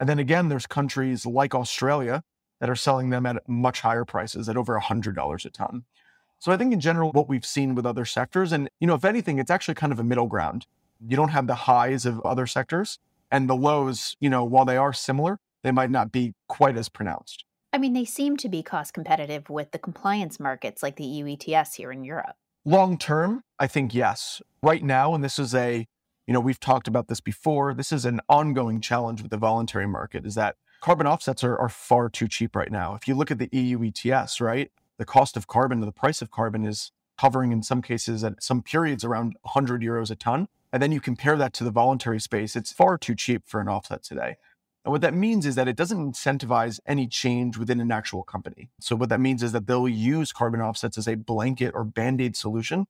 And 0.00 0.08
then 0.08 0.18
again, 0.18 0.48
there's 0.48 0.66
countries 0.66 1.24
like 1.24 1.54
Australia 1.54 2.22
that 2.60 2.70
are 2.70 2.76
selling 2.76 3.10
them 3.10 3.26
at 3.26 3.48
much 3.48 3.80
higher 3.80 4.04
prices 4.04 4.48
at 4.48 4.56
over 4.56 4.78
$100 4.78 5.44
a 5.44 5.50
ton. 5.50 5.84
So 6.40 6.52
I 6.52 6.56
think 6.56 6.72
in 6.72 6.80
general, 6.80 7.10
what 7.12 7.28
we've 7.28 7.46
seen 7.46 7.74
with 7.74 7.86
other 7.86 8.04
sectors, 8.04 8.52
and 8.52 8.68
you 8.80 8.86
know, 8.86 8.94
if 8.94 9.04
anything, 9.04 9.38
it's 9.38 9.50
actually 9.50 9.74
kind 9.74 9.92
of 9.92 9.98
a 9.98 10.04
middle 10.04 10.26
ground. 10.26 10.66
You 11.06 11.16
don't 11.16 11.30
have 11.30 11.46
the 11.46 11.54
highs 11.54 12.06
of 12.06 12.20
other 12.20 12.46
sectors 12.46 12.98
and 13.30 13.48
the 13.48 13.56
lows, 13.56 14.16
you 14.20 14.30
know, 14.30 14.44
while 14.44 14.64
they 14.64 14.76
are 14.76 14.92
similar, 14.92 15.38
they 15.62 15.70
might 15.70 15.90
not 15.90 16.12
be 16.12 16.34
quite 16.48 16.76
as 16.76 16.88
pronounced. 16.88 17.44
I 17.72 17.78
mean, 17.78 17.92
they 17.92 18.04
seem 18.04 18.36
to 18.38 18.48
be 18.48 18.62
cost 18.62 18.94
competitive 18.94 19.50
with 19.50 19.72
the 19.72 19.78
compliance 19.78 20.40
markets 20.40 20.82
like 20.82 20.96
the 20.96 21.04
EU 21.04 21.36
ETS 21.36 21.74
here 21.74 21.92
in 21.92 22.04
Europe. 22.04 22.36
Long 22.64 22.98
term, 22.98 23.42
I 23.58 23.66
think 23.66 23.94
yes. 23.94 24.40
Right 24.62 24.82
now, 24.82 25.14
and 25.14 25.22
this 25.22 25.38
is 25.38 25.54
a, 25.54 25.86
you 26.26 26.34
know, 26.34 26.40
we've 26.40 26.60
talked 26.60 26.88
about 26.88 27.08
this 27.08 27.20
before, 27.20 27.74
this 27.74 27.92
is 27.92 28.04
an 28.04 28.20
ongoing 28.28 28.80
challenge 28.80 29.22
with 29.22 29.30
the 29.30 29.36
voluntary 29.36 29.86
market 29.86 30.26
is 30.26 30.34
that 30.34 30.56
carbon 30.80 31.06
offsets 31.06 31.44
are, 31.44 31.56
are 31.58 31.68
far 31.68 32.08
too 32.08 32.28
cheap 32.28 32.56
right 32.56 32.72
now. 32.72 32.94
If 32.94 33.06
you 33.06 33.14
look 33.14 33.30
at 33.30 33.38
the 33.38 33.48
EU 33.52 33.84
ETS, 33.84 34.40
right, 34.40 34.70
the 34.96 35.04
cost 35.04 35.36
of 35.36 35.46
carbon, 35.46 35.80
the 35.80 35.92
price 35.92 36.22
of 36.22 36.30
carbon 36.30 36.64
is 36.64 36.92
hovering 37.20 37.52
in 37.52 37.62
some 37.62 37.82
cases 37.82 38.24
at 38.24 38.42
some 38.42 38.62
periods 38.62 39.04
around 39.04 39.36
100 39.42 39.82
euros 39.82 40.10
a 40.10 40.16
ton. 40.16 40.48
And 40.72 40.82
then 40.82 40.92
you 40.92 41.00
compare 41.00 41.36
that 41.36 41.52
to 41.54 41.64
the 41.64 41.70
voluntary 41.70 42.20
space, 42.20 42.54
it's 42.54 42.72
far 42.72 42.98
too 42.98 43.14
cheap 43.14 43.42
for 43.46 43.60
an 43.60 43.68
offset 43.68 44.02
today. 44.02 44.36
And 44.84 44.92
what 44.92 45.00
that 45.00 45.14
means 45.14 45.44
is 45.44 45.54
that 45.54 45.68
it 45.68 45.76
doesn't 45.76 46.14
incentivize 46.14 46.80
any 46.86 47.06
change 47.06 47.58
within 47.58 47.80
an 47.80 47.92
actual 47.92 48.22
company. 48.22 48.70
So, 48.80 48.96
what 48.96 49.08
that 49.08 49.20
means 49.20 49.42
is 49.42 49.52
that 49.52 49.66
they'll 49.66 49.88
use 49.88 50.32
carbon 50.32 50.60
offsets 50.60 50.96
as 50.96 51.08
a 51.08 51.14
blanket 51.14 51.72
or 51.74 51.84
band 51.84 52.20
aid 52.20 52.36
solution 52.36 52.86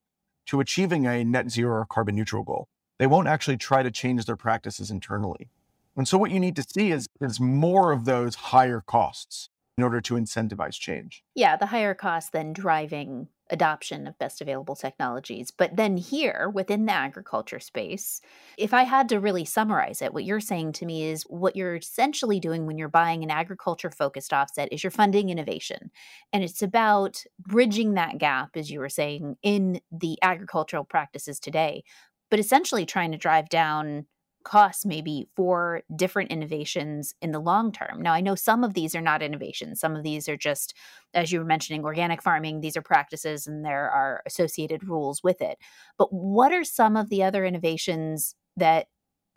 to 0.47 0.61
achieving 0.61 1.07
a 1.07 1.25
net 1.25 1.51
zero 1.51 1.81
or 1.81 1.87
carbon 1.87 2.15
neutral 2.15 2.45
goal. 2.45 2.69
They 2.99 3.07
won't 3.07 3.29
actually 3.29 3.57
try 3.57 3.83
to 3.83 3.91
change 3.91 4.25
their 4.27 4.37
practices 4.37 4.91
internally. 4.91 5.51
And 5.97 6.07
so, 6.07 6.19
what 6.19 6.31
you 6.31 6.39
need 6.39 6.57
to 6.57 6.63
see 6.63 6.93
is, 6.93 7.09
is 7.21 7.41
more 7.41 7.91
of 7.91 8.05
those 8.05 8.35
higher 8.37 8.81
costs 8.81 9.49
in 9.77 9.85
order 9.85 10.01
to 10.01 10.15
incentivize 10.15 10.79
change. 10.79 11.25
Yeah, 11.35 11.57
the 11.57 11.67
higher 11.67 11.95
cost 11.95 12.33
than 12.33 12.53
driving 12.53 13.29
adoption 13.51 14.07
of 14.07 14.19
best 14.19 14.41
available 14.41 14.77
technologies. 14.77 15.51
But 15.51 15.77
then 15.77 15.97
here 15.97 16.51
within 16.53 16.87
the 16.87 16.93
agriculture 16.93 17.61
space, 17.61 18.21
if 18.57 18.75
I 18.75 18.83
had 18.83 19.09
to 19.11 19.21
really 19.21 19.45
summarize 19.45 20.03
it, 20.03 20.13
what 20.13 20.25
you're 20.25 20.41
saying 20.41 20.73
to 20.73 20.87
me 20.87 21.05
is 21.05 21.23
what 21.25 21.57
you're 21.57 21.77
essentially 21.77 22.41
doing 22.41 22.67
when 22.67 22.79
you're 22.79 22.89
buying 22.89 23.23
an 23.23 23.31
agriculture 23.31 23.91
focused 23.91 24.33
offset 24.33 24.73
is 24.73 24.83
you're 24.83 24.91
funding 24.91 25.31
innovation. 25.31 25.91
And 26.33 26.43
it's 26.45 26.63
about 26.63 27.23
bridging 27.39 27.95
that 27.95 28.19
gap, 28.19 28.57
as 28.57 28.71
you 28.71 28.81
were 28.81 28.89
saying, 28.89 29.37
in 29.43 29.81
the 29.91 30.19
agricultural 30.23 30.85
practices 30.85 31.41
today, 31.41 31.85
but 32.31 32.39
essentially 32.39 32.85
trying 32.85 33.13
to 33.13 33.19
drive 33.19 33.49
down 33.49 34.07
costs 34.45 34.87
maybe 34.87 35.29
for 35.37 35.83
different 35.95 36.31
innovations 36.31 37.15
in 37.21 37.33
the 37.33 37.41
long 37.41 37.73
term. 37.73 38.01
Now, 38.01 38.13
I 38.13 38.21
know 38.21 38.35
some 38.35 38.65
of 38.65 38.75
these 38.75 38.95
are 38.95 39.01
not 39.01 39.23
innovations. 39.23 39.81
Some 39.81 39.95
of 39.95 40.03
these 40.03 40.29
are 40.29 40.37
just, 40.37 40.75
as 41.15 41.31
you 41.31 41.39
were 41.39 41.45
mentioning, 41.45 41.85
organic 41.85 42.23
farming. 42.23 42.61
These 42.61 42.77
are 42.77 42.83
practices 42.83 43.47
and 43.47 43.65
there 43.65 43.91
are 43.91 44.23
associated 44.27 44.85
rules 44.85 45.23
with 45.23 45.41
it. 45.41 45.59
But 45.99 46.13
what 46.13 46.53
are 46.53 46.65
some 46.65 46.97
of 46.97 47.09
the 47.09 47.23
other 47.23 47.45
innovations 47.45 48.35
that 48.57 48.87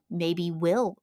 maybe 0.09 0.51
will 0.51 0.97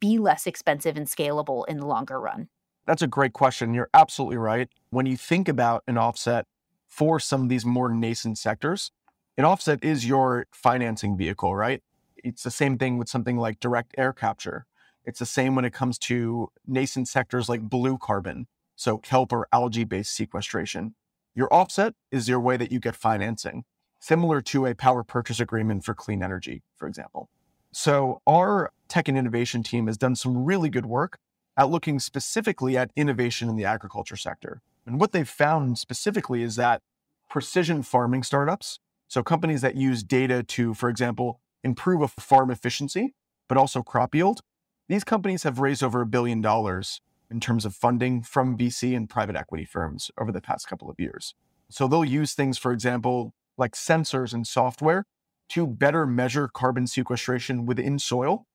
be 0.00 0.18
less 0.18 0.46
expensive 0.46 0.96
and 0.96 1.06
scalable 1.06 1.64
in 1.68 1.78
the 1.78 1.86
longer 1.86 2.20
run? 2.20 2.48
That's 2.86 3.02
a 3.02 3.06
great 3.06 3.32
question. 3.32 3.74
You're 3.74 3.90
absolutely 3.94 4.38
right. 4.38 4.68
When 4.90 5.06
you 5.06 5.16
think 5.16 5.48
about 5.48 5.84
an 5.86 5.98
offset 5.98 6.46
for 6.88 7.20
some 7.20 7.42
of 7.42 7.48
these 7.48 7.64
more 7.64 7.88
nascent 7.88 8.38
sectors, 8.38 8.90
an 9.38 9.44
offset 9.44 9.82
is 9.82 10.06
your 10.06 10.46
financing 10.52 11.16
vehicle, 11.16 11.54
right? 11.54 11.82
It's 12.22 12.42
the 12.42 12.50
same 12.50 12.78
thing 12.78 12.98
with 12.98 13.08
something 13.08 13.36
like 13.36 13.60
direct 13.60 13.94
air 13.98 14.12
capture. 14.12 14.66
It's 15.04 15.18
the 15.18 15.26
same 15.26 15.54
when 15.54 15.64
it 15.64 15.72
comes 15.72 15.98
to 16.00 16.48
nascent 16.66 17.08
sectors 17.08 17.48
like 17.48 17.62
blue 17.62 17.98
carbon, 17.98 18.46
so 18.76 18.98
kelp 18.98 19.32
or 19.32 19.48
algae 19.52 19.84
based 19.84 20.14
sequestration. 20.14 20.94
Your 21.34 21.52
offset 21.52 21.94
is 22.10 22.28
your 22.28 22.40
way 22.40 22.56
that 22.56 22.70
you 22.70 22.78
get 22.78 22.94
financing, 22.94 23.64
similar 23.98 24.40
to 24.42 24.66
a 24.66 24.74
power 24.74 25.02
purchase 25.02 25.40
agreement 25.40 25.84
for 25.84 25.94
clean 25.94 26.22
energy, 26.22 26.62
for 26.76 26.86
example. 26.86 27.28
So, 27.72 28.20
our 28.26 28.70
tech 28.88 29.08
and 29.08 29.16
innovation 29.16 29.62
team 29.62 29.86
has 29.86 29.96
done 29.96 30.14
some 30.14 30.44
really 30.44 30.68
good 30.68 30.84
work 30.84 31.18
at 31.56 31.70
looking 31.70 31.98
specifically 31.98 32.76
at 32.76 32.90
innovation 32.96 33.48
in 33.48 33.56
the 33.56 33.64
agriculture 33.64 34.16
sector. 34.16 34.60
And 34.86 35.00
what 35.00 35.12
they've 35.12 35.28
found 35.28 35.78
specifically 35.78 36.42
is 36.42 36.56
that 36.56 36.82
precision 37.30 37.82
farming 37.82 38.24
startups, 38.24 38.78
so 39.08 39.22
companies 39.22 39.62
that 39.62 39.74
use 39.74 40.02
data 40.02 40.42
to, 40.42 40.74
for 40.74 40.88
example, 40.90 41.40
improve 41.62 42.02
a 42.02 42.08
farm 42.08 42.50
efficiency, 42.50 43.14
but 43.48 43.58
also 43.58 43.82
crop 43.82 44.14
yield. 44.14 44.40
these 44.88 45.04
companies 45.04 45.44
have 45.44 45.58
raised 45.58 45.82
over 45.82 46.02
a 46.02 46.06
billion 46.06 46.40
dollars 46.40 47.00
in 47.30 47.40
terms 47.40 47.64
of 47.64 47.74
funding 47.74 48.22
from 48.22 48.58
VC 48.58 48.94
and 48.94 49.08
private 49.08 49.36
equity 49.36 49.64
firms 49.64 50.10
over 50.18 50.30
the 50.30 50.40
past 50.40 50.68
couple 50.68 50.90
of 50.90 51.00
years. 51.00 51.34
So 51.70 51.88
they'll 51.88 52.04
use 52.04 52.34
things, 52.34 52.58
for 52.58 52.72
example, 52.72 53.32
like 53.56 53.72
sensors 53.72 54.34
and 54.34 54.46
software 54.46 55.06
to 55.50 55.66
better 55.66 56.06
measure 56.06 56.48
carbon 56.48 56.86
sequestration 56.86 57.64
within 57.64 57.98
soil. 57.98 58.46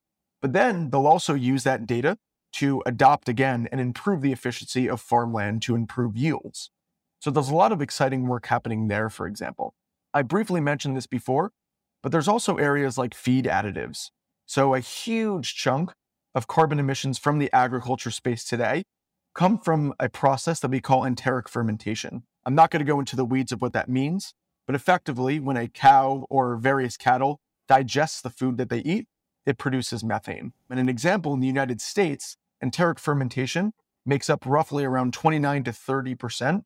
But 0.42 0.54
then 0.54 0.92
they'll 0.92 1.08
also 1.08 1.34
use 1.34 1.64
that 1.64 1.88
data 1.88 2.18
to 2.54 2.84
adopt 2.86 3.28
again 3.28 3.68
and 3.72 3.82
improve 3.82 4.22
the 4.22 4.32
efficiency 4.32 4.88
of 4.88 5.02
farmland 5.02 5.62
to 5.64 5.76
improve 5.76 6.16
yields. 6.16 6.70
So 7.20 7.32
there's 7.32 7.50
a 7.50 7.56
lot 7.56 7.72
of 7.72 7.82
exciting 7.82 8.28
work 8.28 8.46
happening 8.46 8.88
there, 8.88 9.10
for 9.10 9.28
example. 9.28 9.74
I 10.14 10.22
briefly 10.22 10.62
mentioned 10.62 10.96
this 10.96 11.08
before, 11.08 11.52
but 12.02 12.12
there's 12.12 12.28
also 12.28 12.58
areas 12.58 12.98
like 12.98 13.14
feed 13.14 13.46
additives. 13.46 14.10
So 14.46 14.74
a 14.74 14.80
huge 14.80 15.56
chunk 15.56 15.92
of 16.34 16.48
carbon 16.48 16.80
emissions 16.80 17.18
from 17.18 17.40
the 17.40 17.52
agriculture 17.54 18.12
space 18.12 18.44
today 18.44 18.84
come 19.34 19.58
from 19.58 19.94
a 20.00 20.10
process 20.10 20.60
that 20.60 20.72
we 20.72 20.82
call 20.82 21.04
enteric 21.04 21.48
fermentation. 21.48 22.24
I'm 22.46 22.56
not 22.56 22.72
going 22.72 22.80
to 22.80 22.92
go 22.92 23.00
into 23.00 23.16
the 23.16 23.26
weeds 23.26 23.52
of 23.52 23.62
what 23.62 23.74
that 23.74 23.90
means, 23.90 24.34
but 24.66 24.76
effectively, 24.76 25.40
when 25.40 25.58
a 25.58 25.68
cow 25.68 26.26
or 26.30 26.56
various 26.58 26.98
cattle 26.98 27.40
digests 27.68 28.22
the 28.22 28.30
food 28.30 28.58
that 28.58 28.70
they 28.70 28.80
eat, 28.80 29.08
it 29.46 29.58
produces 29.58 30.04
methane. 30.04 30.54
And 30.70 30.80
an 30.80 30.90
example 30.90 31.34
in 31.34 31.40
the 31.40 31.48
United 31.48 31.82
States, 31.82 32.36
enteric 32.62 33.00
fermentation 33.00 33.74
makes 34.06 34.30
up 34.30 34.46
roughly 34.46 34.86
around 34.86 35.14
29 35.14 35.64
to 35.66 35.72
30% 35.72 36.64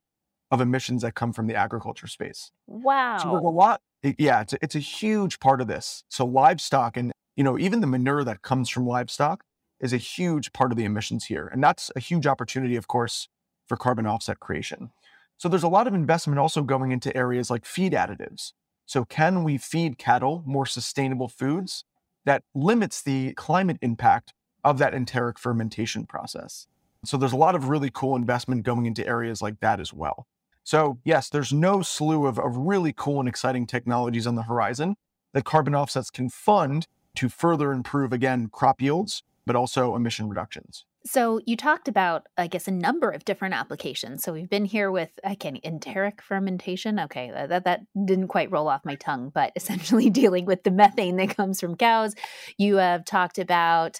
of 0.51 0.61
emissions 0.61 1.01
that 1.01 1.15
come 1.15 1.33
from 1.33 1.47
the 1.47 1.55
agriculture 1.55 2.07
space. 2.07 2.51
Wow. 2.67 3.17
So 3.17 3.35
a 3.35 3.39
lot. 3.39 3.81
Yeah, 4.03 4.41
it's 4.41 4.53
a, 4.53 4.57
it's 4.61 4.75
a 4.75 4.79
huge 4.79 5.39
part 5.39 5.61
of 5.61 5.67
this. 5.67 6.03
So 6.09 6.25
livestock 6.25 6.97
and 6.97 7.11
you 7.35 7.43
know 7.43 7.57
even 7.57 7.81
the 7.81 7.87
manure 7.87 8.23
that 8.23 8.41
comes 8.41 8.69
from 8.69 8.85
livestock 8.85 9.43
is 9.79 9.93
a 9.93 9.97
huge 9.97 10.53
part 10.53 10.71
of 10.71 10.77
the 10.77 10.85
emissions 10.85 11.25
here. 11.25 11.47
And 11.47 11.63
that's 11.63 11.91
a 11.95 11.99
huge 11.99 12.27
opportunity, 12.27 12.75
of 12.75 12.87
course, 12.87 13.27
for 13.67 13.75
carbon 13.75 14.05
offset 14.05 14.39
creation. 14.39 14.91
So 15.37 15.49
there's 15.49 15.63
a 15.63 15.67
lot 15.67 15.87
of 15.87 15.95
investment 15.95 16.37
also 16.37 16.61
going 16.61 16.91
into 16.91 17.15
areas 17.17 17.49
like 17.49 17.65
feed 17.65 17.93
additives. 17.93 18.53
So 18.85 19.05
can 19.05 19.43
we 19.43 19.57
feed 19.57 19.97
cattle 19.97 20.43
more 20.45 20.67
sustainable 20.67 21.27
foods 21.27 21.83
that 22.25 22.43
limits 22.53 23.01
the 23.01 23.33
climate 23.33 23.77
impact 23.81 24.33
of 24.63 24.77
that 24.77 24.93
enteric 24.93 25.39
fermentation 25.39 26.05
process? 26.05 26.67
So 27.03 27.17
there's 27.17 27.33
a 27.33 27.37
lot 27.37 27.55
of 27.55 27.69
really 27.69 27.89
cool 27.91 28.15
investment 28.15 28.63
going 28.63 28.85
into 28.85 29.07
areas 29.07 29.41
like 29.41 29.59
that 29.61 29.79
as 29.79 29.91
well. 29.91 30.27
So 30.63 30.99
yes, 31.03 31.29
there's 31.29 31.51
no 31.53 31.81
slew 31.81 32.25
of, 32.25 32.39
of 32.39 32.55
really 32.57 32.93
cool 32.93 33.19
and 33.19 33.29
exciting 33.29 33.67
technologies 33.67 34.27
on 34.27 34.35
the 34.35 34.43
horizon 34.43 34.95
that 35.33 35.45
carbon 35.45 35.75
offsets 35.75 36.09
can 36.09 36.29
fund 36.29 36.87
to 37.15 37.29
further 37.29 37.71
improve, 37.71 38.13
again, 38.13 38.49
crop 38.51 38.81
yields 38.81 39.23
but 39.45 39.55
also 39.55 39.95
emission 39.95 40.29
reductions. 40.29 40.85
So 41.03 41.41
you 41.47 41.57
talked 41.57 41.87
about, 41.87 42.27
I 42.37 42.45
guess, 42.45 42.67
a 42.67 42.71
number 42.71 43.09
of 43.09 43.25
different 43.25 43.55
applications. 43.55 44.23
So 44.23 44.33
we've 44.33 44.49
been 44.49 44.65
here 44.65 44.91
with, 44.91 45.09
I 45.23 45.33
can 45.33 45.57
enteric 45.63 46.21
fermentation. 46.21 46.99
Okay, 46.99 47.31
that 47.31 47.63
that 47.63 47.81
didn't 48.05 48.27
quite 48.27 48.51
roll 48.51 48.67
off 48.67 48.85
my 48.85 48.95
tongue, 48.95 49.31
but 49.33 49.51
essentially 49.57 50.09
dealing 50.09 50.45
with 50.45 50.63
the 50.63 50.71
methane 50.71 51.17
that 51.17 51.35
comes 51.35 51.59
from 51.59 51.75
cows. 51.75 52.13
You 52.57 52.75
have 52.77 53.03
talked 53.03 53.39
about 53.39 53.99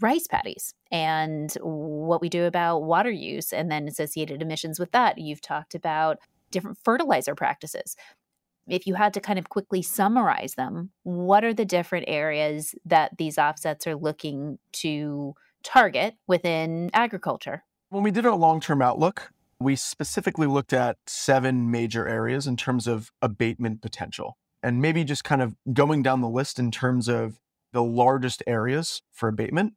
rice 0.00 0.26
paddies 0.26 0.74
and 0.92 1.52
what 1.62 2.20
we 2.20 2.28
do 2.28 2.44
about 2.44 2.84
water 2.84 3.10
use 3.10 3.52
and 3.52 3.72
then 3.72 3.88
associated 3.88 4.42
emissions 4.42 4.78
with 4.78 4.92
that. 4.92 5.18
You've 5.18 5.40
talked 5.40 5.74
about 5.74 6.18
different 6.52 6.78
fertilizer 6.84 7.34
practices 7.34 7.96
if 8.68 8.86
you 8.86 8.94
had 8.94 9.14
to 9.14 9.20
kind 9.20 9.38
of 9.38 9.48
quickly 9.48 9.82
summarize 9.82 10.54
them, 10.54 10.90
what 11.02 11.44
are 11.44 11.54
the 11.54 11.64
different 11.64 12.04
areas 12.08 12.74
that 12.84 13.16
these 13.18 13.38
offsets 13.38 13.86
are 13.86 13.96
looking 13.96 14.58
to 14.72 15.34
target 15.62 16.14
within 16.26 16.90
agriculture? 16.94 17.64
When 17.90 18.02
we 18.02 18.10
did 18.10 18.26
our 18.26 18.36
long 18.36 18.60
term 18.60 18.80
outlook, 18.80 19.30
we 19.60 19.76
specifically 19.76 20.46
looked 20.46 20.72
at 20.72 20.96
seven 21.06 21.70
major 21.70 22.08
areas 22.08 22.46
in 22.46 22.56
terms 22.56 22.86
of 22.86 23.10
abatement 23.20 23.82
potential. 23.82 24.38
And 24.62 24.80
maybe 24.80 25.02
just 25.02 25.24
kind 25.24 25.42
of 25.42 25.56
going 25.72 26.02
down 26.02 26.20
the 26.20 26.28
list 26.28 26.58
in 26.58 26.70
terms 26.70 27.08
of 27.08 27.40
the 27.72 27.82
largest 27.82 28.42
areas 28.46 29.02
for 29.10 29.28
abatement. 29.28 29.74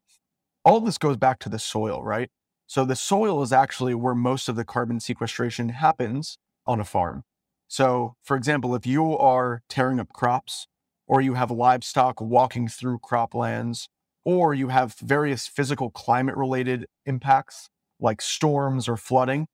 All 0.66 0.80
this 0.80 0.98
goes 0.98 1.16
back 1.16 1.38
to 1.40 1.50
the 1.50 1.60
soil, 1.60 2.04
right? 2.04 2.32
So 2.66 2.86
the 2.86 2.96
soil 2.96 3.44
is 3.44 3.54
actually 3.54 3.94
where 3.94 4.16
most 4.16 4.50
of 4.50 4.56
the 4.56 4.66
carbon 4.66 5.00
sequestration 5.00 5.70
happens 5.70 6.40
on 6.66 6.80
a 6.80 6.84
farm. 6.84 7.24
So, 7.68 8.16
for 8.24 8.36
example, 8.36 8.74
if 8.74 8.88
you 8.88 9.16
are 9.16 9.62
tearing 9.70 10.00
up 10.00 10.12
crops, 10.12 10.66
or 11.08 11.22
you 11.22 11.36
have 11.36 11.52
livestock 11.52 12.20
walking 12.20 12.68
through 12.68 12.98
croplands, 12.98 13.90
or 14.24 14.56
you 14.56 14.70
have 14.70 14.96
various 14.96 15.46
physical 15.46 15.92
climate 15.92 16.36
related 16.36 16.88
impacts 17.06 17.70
like 18.00 18.20
storms 18.20 18.88
or 18.88 18.98
flooding, 18.98 19.46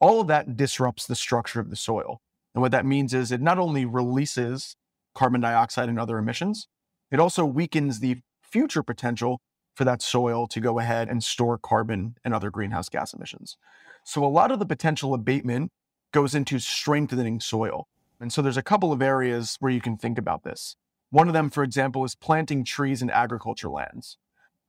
all 0.00 0.22
of 0.22 0.28
that 0.28 0.56
disrupts 0.56 1.06
the 1.06 1.14
structure 1.14 1.60
of 1.60 1.68
the 1.68 1.76
soil. 1.76 2.20
And 2.54 2.62
what 2.62 2.72
that 2.72 2.86
means 2.86 3.12
is 3.12 3.30
it 3.30 3.42
not 3.42 3.58
only 3.58 3.84
releases 3.84 4.76
carbon 5.14 5.42
dioxide 5.42 5.90
and 5.90 6.00
other 6.00 6.16
emissions, 6.16 6.68
it 7.10 7.20
also 7.20 7.44
weakens 7.44 8.00
the 8.00 8.20
future 8.42 8.82
potential 8.82 9.40
for 9.74 9.84
that 9.84 10.02
soil 10.02 10.46
to 10.48 10.60
go 10.60 10.78
ahead 10.78 11.08
and 11.08 11.22
store 11.22 11.58
carbon 11.58 12.16
and 12.24 12.32
other 12.32 12.50
greenhouse 12.50 12.88
gas 12.88 13.12
emissions. 13.12 13.56
So, 14.04 14.24
a 14.24 14.26
lot 14.26 14.50
of 14.50 14.58
the 14.58 14.66
potential 14.66 15.14
abatement 15.14 15.72
goes 16.12 16.34
into 16.34 16.58
strengthening 16.58 17.40
soil. 17.40 17.88
And 18.20 18.32
so 18.32 18.40
there's 18.40 18.56
a 18.56 18.62
couple 18.62 18.92
of 18.92 19.02
areas 19.02 19.56
where 19.58 19.72
you 19.72 19.80
can 19.80 19.96
think 19.96 20.16
about 20.16 20.44
this. 20.44 20.76
One 21.10 21.26
of 21.28 21.34
them, 21.34 21.50
for 21.50 21.62
example, 21.62 22.04
is 22.04 22.14
planting 22.14 22.64
trees 22.64 23.02
in 23.02 23.10
agriculture 23.10 23.68
lands. 23.68 24.16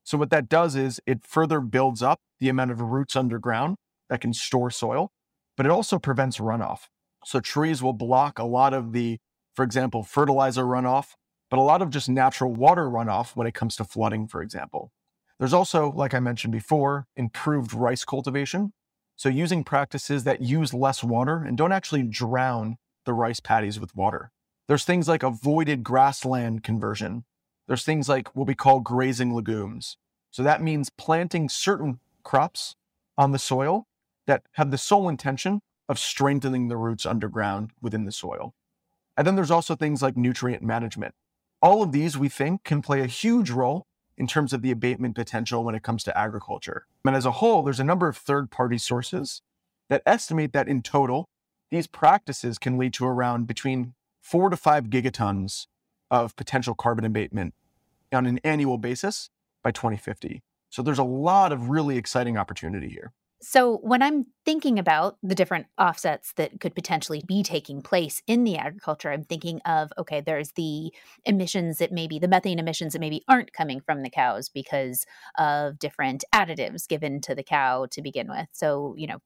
So 0.03 0.17
what 0.17 0.29
that 0.31 0.49
does 0.49 0.75
is 0.75 0.99
it 1.05 1.25
further 1.25 1.59
builds 1.61 2.01
up 2.01 2.19
the 2.39 2.49
amount 2.49 2.71
of 2.71 2.81
roots 2.81 3.15
underground 3.15 3.77
that 4.09 4.21
can 4.21 4.33
store 4.33 4.71
soil, 4.71 5.11
but 5.55 5.65
it 5.65 5.71
also 5.71 5.99
prevents 5.99 6.37
runoff. 6.37 6.87
So 7.23 7.39
trees 7.39 7.81
will 7.81 7.93
block 7.93 8.37
a 8.37 8.43
lot 8.43 8.73
of 8.73 8.91
the, 8.91 9.19
for 9.53 9.63
example, 9.63 10.03
fertilizer 10.03 10.63
runoff, 10.63 11.13
but 11.49 11.59
a 11.59 11.61
lot 11.61 11.81
of 11.81 11.89
just 11.89 12.09
natural 12.09 12.53
water 12.53 12.85
runoff 12.85 13.35
when 13.35 13.47
it 13.47 13.53
comes 13.53 13.75
to 13.75 13.83
flooding, 13.83 14.27
for 14.27 14.41
example. 14.41 14.91
There's 15.39 15.53
also, 15.53 15.91
like 15.91 16.13
I 16.13 16.19
mentioned 16.19 16.53
before, 16.53 17.07
improved 17.15 17.73
rice 17.73 18.05
cultivation. 18.05 18.73
So 19.15 19.29
using 19.29 19.63
practices 19.63 20.23
that 20.23 20.41
use 20.41 20.73
less 20.73 21.03
water 21.03 21.43
and 21.43 21.57
don't 21.57 21.71
actually 21.71 22.03
drown 22.03 22.77
the 23.05 23.13
rice 23.13 23.39
paddies 23.39 23.79
with 23.79 23.95
water. 23.95 24.31
There's 24.67 24.83
things 24.83 25.07
like 25.07 25.23
avoided 25.23 25.83
grassland 25.83 26.63
conversion. 26.63 27.25
There's 27.67 27.83
things 27.83 28.09
like 28.09 28.35
what 28.35 28.47
we 28.47 28.55
call 28.55 28.79
grazing 28.79 29.33
legumes. 29.33 29.97
So 30.31 30.43
that 30.43 30.61
means 30.61 30.89
planting 30.89 31.49
certain 31.49 31.99
crops 32.23 32.75
on 33.17 33.31
the 33.31 33.39
soil 33.39 33.87
that 34.27 34.43
have 34.53 34.71
the 34.71 34.77
sole 34.77 35.07
intention 35.07 35.61
of 35.87 35.99
strengthening 35.99 36.67
the 36.67 36.77
roots 36.77 37.05
underground 37.05 37.71
within 37.81 38.05
the 38.05 38.11
soil. 38.11 38.53
And 39.15 39.25
then 39.25 39.35
there's 39.35 39.51
also 39.51 39.75
things 39.75 40.01
like 40.01 40.17
nutrient 40.17 40.63
management. 40.63 41.13
All 41.65 41.81
of 41.81 41.91
these 41.91 42.15
we 42.15 42.29
think 42.29 42.63
can 42.63 42.83
play 42.83 43.01
a 43.01 43.07
huge 43.07 43.49
role 43.49 43.87
in 44.19 44.27
terms 44.27 44.53
of 44.53 44.61
the 44.61 44.69
abatement 44.69 45.15
potential 45.15 45.63
when 45.63 45.73
it 45.73 45.81
comes 45.81 46.03
to 46.03 46.15
agriculture. 46.15 46.85
And 47.03 47.15
as 47.15 47.25
a 47.25 47.31
whole, 47.31 47.63
there's 47.63 47.79
a 47.79 47.83
number 47.83 48.07
of 48.07 48.15
third 48.15 48.51
party 48.51 48.77
sources 48.77 49.41
that 49.89 50.03
estimate 50.05 50.53
that 50.53 50.67
in 50.67 50.83
total, 50.83 51.25
these 51.71 51.87
practices 51.87 52.59
can 52.59 52.77
lead 52.77 52.93
to 52.93 53.07
around 53.07 53.47
between 53.47 53.95
four 54.21 54.51
to 54.51 54.57
five 54.57 54.91
gigatons 54.91 55.65
of 56.11 56.35
potential 56.35 56.75
carbon 56.75 57.03
abatement 57.03 57.55
on 58.13 58.27
an 58.27 58.39
annual 58.43 58.77
basis 58.77 59.31
by 59.63 59.71
2050. 59.71 60.43
So 60.69 60.83
there's 60.83 60.99
a 60.99 61.03
lot 61.03 61.51
of 61.51 61.71
really 61.71 61.97
exciting 61.97 62.37
opportunity 62.37 62.89
here. 62.89 63.11
So, 63.41 63.77
when 63.83 64.01
I'm 64.01 64.25
thinking 64.45 64.79
about 64.79 65.17
the 65.21 65.35
different 65.35 65.67
offsets 65.77 66.33
that 66.37 66.59
could 66.59 66.73
potentially 66.73 67.21
be 67.27 67.43
taking 67.43 67.81
place 67.81 68.21
in 68.27 68.43
the 68.43 68.57
agriculture, 68.57 69.11
I'm 69.11 69.23
thinking 69.23 69.59
of 69.65 69.91
okay, 69.97 70.21
there's 70.21 70.51
the 70.53 70.93
emissions 71.25 71.77
that 71.79 71.91
maybe 71.91 72.17
the 72.17 72.27
methane 72.27 72.59
emissions 72.59 72.93
that 72.93 72.99
maybe 72.99 73.23
aren't 73.27 73.53
coming 73.53 73.81
from 73.81 74.03
the 74.03 74.09
cows 74.09 74.49
because 74.49 75.05
of 75.37 75.77
different 75.79 76.23
additives 76.33 76.87
given 76.87 77.21
to 77.21 77.35
the 77.35 77.43
cow 77.43 77.87
to 77.91 78.01
begin 78.01 78.29
with. 78.29 78.47
So, 78.53 78.95
you 78.97 79.07
know, 79.07 79.19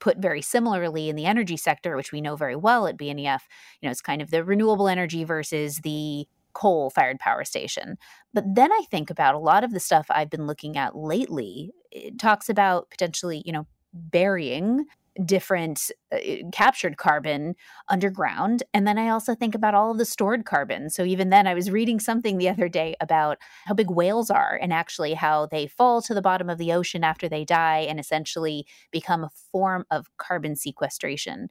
put 0.00 0.18
very 0.18 0.42
similarly 0.42 1.08
in 1.08 1.16
the 1.16 1.24
energy 1.24 1.56
sector, 1.56 1.96
which 1.96 2.12
we 2.12 2.20
know 2.20 2.36
very 2.36 2.56
well 2.56 2.86
at 2.86 2.98
BNEF, 2.98 3.40
you 3.80 3.86
know, 3.86 3.90
it's 3.90 4.02
kind 4.02 4.20
of 4.20 4.30
the 4.30 4.44
renewable 4.44 4.88
energy 4.88 5.24
versus 5.24 5.78
the 5.78 6.26
coal 6.54 6.90
fired 6.90 7.18
power 7.18 7.44
station. 7.44 7.96
But 8.32 8.44
then 8.54 8.72
I 8.72 8.82
think 8.90 9.10
about 9.10 9.34
a 9.34 9.38
lot 9.38 9.64
of 9.64 9.72
the 9.72 9.80
stuff 9.80 10.06
I've 10.10 10.30
been 10.30 10.46
looking 10.46 10.76
at 10.76 10.96
lately. 10.96 11.72
It 11.90 12.18
talks 12.18 12.48
about 12.48 12.90
potentially, 12.90 13.42
you 13.44 13.52
know, 13.52 13.66
burying 13.92 14.86
different 15.24 15.90
uh, 16.12 16.18
captured 16.52 16.96
carbon 16.96 17.54
underground. 17.88 18.62
And 18.72 18.86
then 18.86 18.98
I 18.98 19.08
also 19.08 19.34
think 19.34 19.54
about 19.54 19.74
all 19.74 19.92
of 19.92 19.98
the 19.98 20.04
stored 20.04 20.44
carbon. 20.44 20.90
So 20.90 21.04
even 21.04 21.30
then, 21.30 21.46
I 21.46 21.54
was 21.54 21.70
reading 21.70 22.00
something 22.00 22.38
the 22.38 22.48
other 22.48 22.68
day 22.68 22.96
about 23.00 23.38
how 23.66 23.74
big 23.74 23.90
whales 23.90 24.30
are 24.30 24.58
and 24.60 24.72
actually 24.72 25.14
how 25.14 25.46
they 25.46 25.66
fall 25.66 26.02
to 26.02 26.14
the 26.14 26.22
bottom 26.22 26.50
of 26.50 26.58
the 26.58 26.72
ocean 26.72 27.04
after 27.04 27.28
they 27.28 27.44
die 27.44 27.86
and 27.88 28.00
essentially 28.00 28.66
become 28.90 29.24
a 29.24 29.30
form 29.52 29.84
of 29.90 30.08
carbon 30.16 30.56
sequestration. 30.56 31.48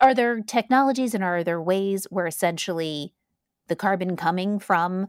Are 0.00 0.14
there 0.14 0.40
technologies 0.42 1.14
and 1.14 1.24
are 1.24 1.44
there 1.44 1.62
ways 1.62 2.06
where 2.10 2.26
essentially 2.26 3.14
the 3.68 3.76
carbon 3.76 4.16
coming 4.16 4.58
from 4.58 5.08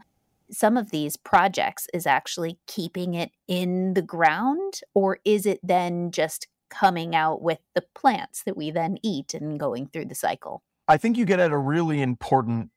some 0.51 0.77
of 0.77 0.91
these 0.91 1.15
projects 1.15 1.87
is 1.93 2.07
actually 2.07 2.57
keeping 2.67 3.13
it 3.13 3.31
in 3.47 3.93
the 3.93 4.01
ground, 4.01 4.81
or 4.93 5.19
is 5.23 5.45
it 5.45 5.59
then 5.63 6.11
just 6.11 6.47
coming 6.69 7.15
out 7.15 7.41
with 7.41 7.59
the 7.75 7.83
plants 7.95 8.43
that 8.43 8.57
we 8.57 8.71
then 8.71 8.97
eat 9.03 9.33
and 9.33 9.59
going 9.59 9.87
through 9.87 10.05
the 10.05 10.15
cycle? 10.15 10.63
I 10.87 10.97
think 10.97 11.17
you 11.17 11.25
get 11.25 11.39
at 11.39 11.51
a 11.51 11.57
really 11.57 12.01
important 12.01 12.71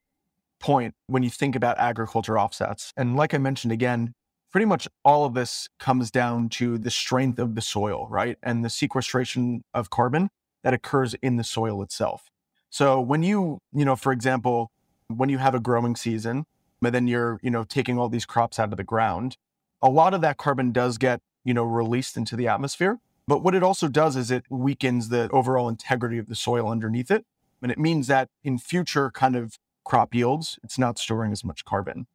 point 0.60 0.94
when 1.06 1.22
you 1.22 1.30
think 1.30 1.56
about 1.56 1.78
agriculture 1.78 2.38
offsets. 2.38 2.92
And 2.96 3.16
like 3.16 3.34
I 3.34 3.38
mentioned 3.38 3.72
again, 3.72 4.12
pretty 4.50 4.66
much 4.66 4.86
all 5.04 5.24
of 5.24 5.34
this 5.34 5.68
comes 5.78 6.10
down 6.10 6.48
to 6.50 6.78
the 6.78 6.90
strength 6.90 7.38
of 7.38 7.54
the 7.54 7.62
soil, 7.62 8.06
right? 8.10 8.36
And 8.42 8.64
the 8.64 8.70
sequestration 8.70 9.64
of 9.74 9.90
carbon 9.90 10.28
that 10.62 10.74
occurs 10.74 11.14
in 11.14 11.36
the 11.36 11.44
soil 11.44 11.82
itself. 11.82 12.30
So 12.70 13.00
when 13.00 13.22
you, 13.22 13.58
you 13.72 13.84
know, 13.84 13.96
for 13.96 14.12
example, 14.12 14.70
when 15.08 15.28
you 15.28 15.38
have 15.38 15.54
a 15.54 15.60
growing 15.60 15.96
season, 15.96 16.46
and 16.82 16.94
then 16.94 17.06
you're, 17.06 17.38
you 17.42 17.50
know, 17.50 17.64
taking 17.64 17.98
all 17.98 18.08
these 18.08 18.26
crops 18.26 18.58
out 18.58 18.72
of 18.72 18.76
the 18.76 18.84
ground, 18.84 19.36
a 19.80 19.88
lot 19.88 20.14
of 20.14 20.20
that 20.20 20.36
carbon 20.36 20.72
does 20.72 20.98
get, 20.98 21.20
you 21.44 21.54
know, 21.54 21.64
released 21.64 22.16
into 22.16 22.36
the 22.36 22.48
atmosphere. 22.48 22.98
But 23.28 23.42
what 23.42 23.54
it 23.54 23.62
also 23.62 23.88
does 23.88 24.16
is 24.16 24.30
it 24.30 24.44
weakens 24.50 25.08
the 25.08 25.28
overall 25.30 25.68
integrity 25.68 26.18
of 26.18 26.26
the 26.26 26.34
soil 26.34 26.68
underneath 26.68 27.10
it. 27.10 27.24
And 27.62 27.70
it 27.70 27.78
means 27.78 28.08
that 28.08 28.28
in 28.42 28.58
future 28.58 29.10
kind 29.10 29.36
of 29.36 29.58
crop 29.84 30.14
yields, 30.14 30.58
it's 30.64 30.78
not 30.78 30.98
storing 30.98 31.30
as 31.30 31.44
much 31.44 31.64
carbon. 31.64 32.06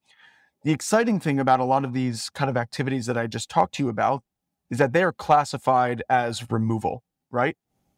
The 0.64 0.72
exciting 0.74 1.20
thing 1.20 1.40
about 1.40 1.62
a 1.62 1.66
lot 1.66 1.86
of 1.86 1.94
these 1.94 2.30
kind 2.30 2.50
of 2.50 2.58
activities 2.58 3.06
that 3.06 3.18
I 3.18 3.28
just 3.28 3.50
talked 3.50 3.76
to 3.76 3.84
you 3.84 3.90
about 3.90 4.24
is 4.70 4.80
that 4.80 4.92
they 4.92 5.04
are 5.04 5.14
classified 5.14 6.04
as 6.10 6.52
removal, 6.52 7.04
right? 7.32 7.56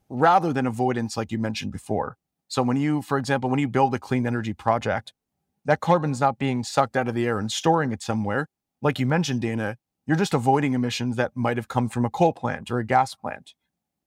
Rather 0.07 0.53
than 0.53 0.67
avoidance, 0.67 1.17
like 1.17 1.31
you 1.31 1.39
mentioned 1.39 1.71
before. 1.71 2.17
So 2.49 2.63
when 2.63 2.77
you, 2.77 3.03
for 3.03 3.19
example, 3.19 3.49
when 3.49 3.59
you 3.59 3.67
build 3.67 3.93
a 3.93 3.99
clean 3.99 4.25
energy 4.25 4.53
project, 4.53 5.13
that 5.65 5.81
carbon's 5.81 6.19
not 6.19 6.39
being 6.39 6.63
sucked 6.63 6.97
out 6.97 7.07
of 7.07 7.13
the 7.13 7.27
air 7.27 7.37
and 7.37 7.51
storing 7.51 7.91
it 7.91 8.01
somewhere. 8.01 8.47
Like 8.81 8.97
you 8.97 9.05
mentioned, 9.05 9.41
Dana, 9.41 9.77
you're 10.07 10.17
just 10.17 10.33
avoiding 10.33 10.73
emissions 10.73 11.15
that 11.15 11.35
might 11.35 11.57
have 11.57 11.67
come 11.67 11.89
from 11.89 12.05
a 12.05 12.09
coal 12.09 12.33
plant 12.33 12.71
or 12.71 12.79
a 12.79 12.83
gas 12.83 13.13
plant. 13.13 13.53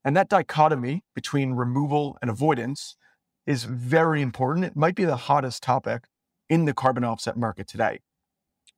And 0.05 0.16
that 0.16 0.28
dichotomy 0.28 1.05
between 1.14 1.52
removal 1.52 2.18
and 2.20 2.28
avoidance 2.28 2.96
is 3.46 3.62
very 3.62 4.20
important. 4.20 4.66
It 4.66 4.74
might 4.74 4.96
be 4.96 5.05
the 5.05 5.16
hottest 5.16 5.62
topic 5.62 6.09
in 6.48 6.64
the 6.64 6.74
carbon 6.74 7.05
offset 7.05 7.37
market 7.37 7.68
today. 7.68 8.00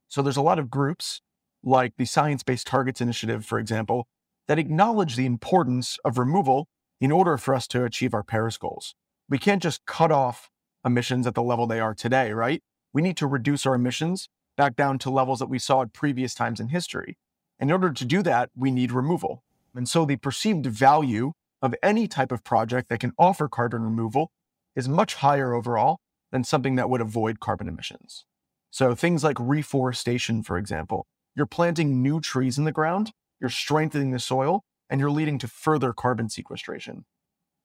So 0.09 0.21
there's 0.21 0.37
a 0.37 0.43
lot 0.43 0.59
of 0.59 0.71
groups 0.71 1.23
like 1.63 1.95
the 1.97 2.05
Science 2.05 2.43
Based 2.43 2.67
Targets 2.67 3.01
Initiative, 3.01 3.47
for 3.47 3.59
example, 3.59 4.09
that 4.47 4.59
acknowledge 4.59 5.17
the 5.17 5.25
importance 5.25 5.99
of 6.05 6.19
removal 6.19 6.69
in 7.01 7.11
order 7.11 7.39
for 7.39 7.55
us 7.55 7.67
to 7.69 7.85
achieve 7.85 8.13
our 8.13 8.23
Paris 8.23 8.59
goals 8.59 8.95
we 9.29 9.39
can't 9.39 9.63
just 9.63 9.85
cut 9.87 10.13
off 10.13 10.51
emissions 10.85 11.27
at 11.27 11.35
the 11.35 11.43
level 11.43 11.67
they 11.67 11.81
are 11.81 11.95
today, 11.95 12.33
right? 12.33 12.63
We 12.93 13.03
need 13.03 13.17
to 13.19 13.27
reduce 13.27 13.67
our 13.67 13.75
emissions 13.75 14.29
back 14.57 14.77
down 14.77 14.99
to 15.01 15.11
levels 15.11 15.39
that 15.39 15.49
we 15.49 15.59
saw 15.59 15.83
at 15.83 15.93
previous 15.93 16.35
times 16.35 16.61
in 16.61 16.69
history. 16.69 17.19
In 17.59 17.73
order 17.73 17.93
to 17.93 18.05
do 18.05 18.23
that, 18.23 18.51
we 18.55 18.71
need 18.71 18.93
removal. 18.93 19.43
And 19.75 19.89
so 19.89 20.05
the 20.05 20.17
perceived 20.17 20.67
value 20.67 21.33
of 21.63 21.75
any 21.83 22.07
type 22.07 22.31
of 22.31 22.45
project 22.45 22.89
that 22.89 23.01
can 23.01 23.13
offer 23.19 23.49
carbon 23.49 23.83
removal 23.83 24.31
is 24.77 24.89
much 24.89 25.15
higher 25.15 25.55
overall 25.55 25.99
than 26.31 26.45
something 26.45 26.77
that 26.77 26.91
would 26.91 27.01
avoid 27.01 27.41
carbon 27.41 27.69
emissions. 27.69 28.27
So 28.71 28.95
things 28.95 29.25
like 29.25 29.39
reforestation, 29.41 30.43
for 30.43 30.59
example, 30.59 31.07
you're 31.35 31.47
planting 31.47 32.03
new 32.03 32.21
trees 32.21 32.59
in 32.59 32.65
the 32.65 32.73
ground, 32.73 33.13
you're 33.41 33.51
strengthening 33.51 34.11
the 34.11 34.19
soil, 34.19 34.63
and 34.91 35.01
you're 35.01 35.11
leading 35.11 35.39
to 35.39 35.49
further 35.49 35.93
carbon 35.93 36.29
sequestration. 36.29 37.05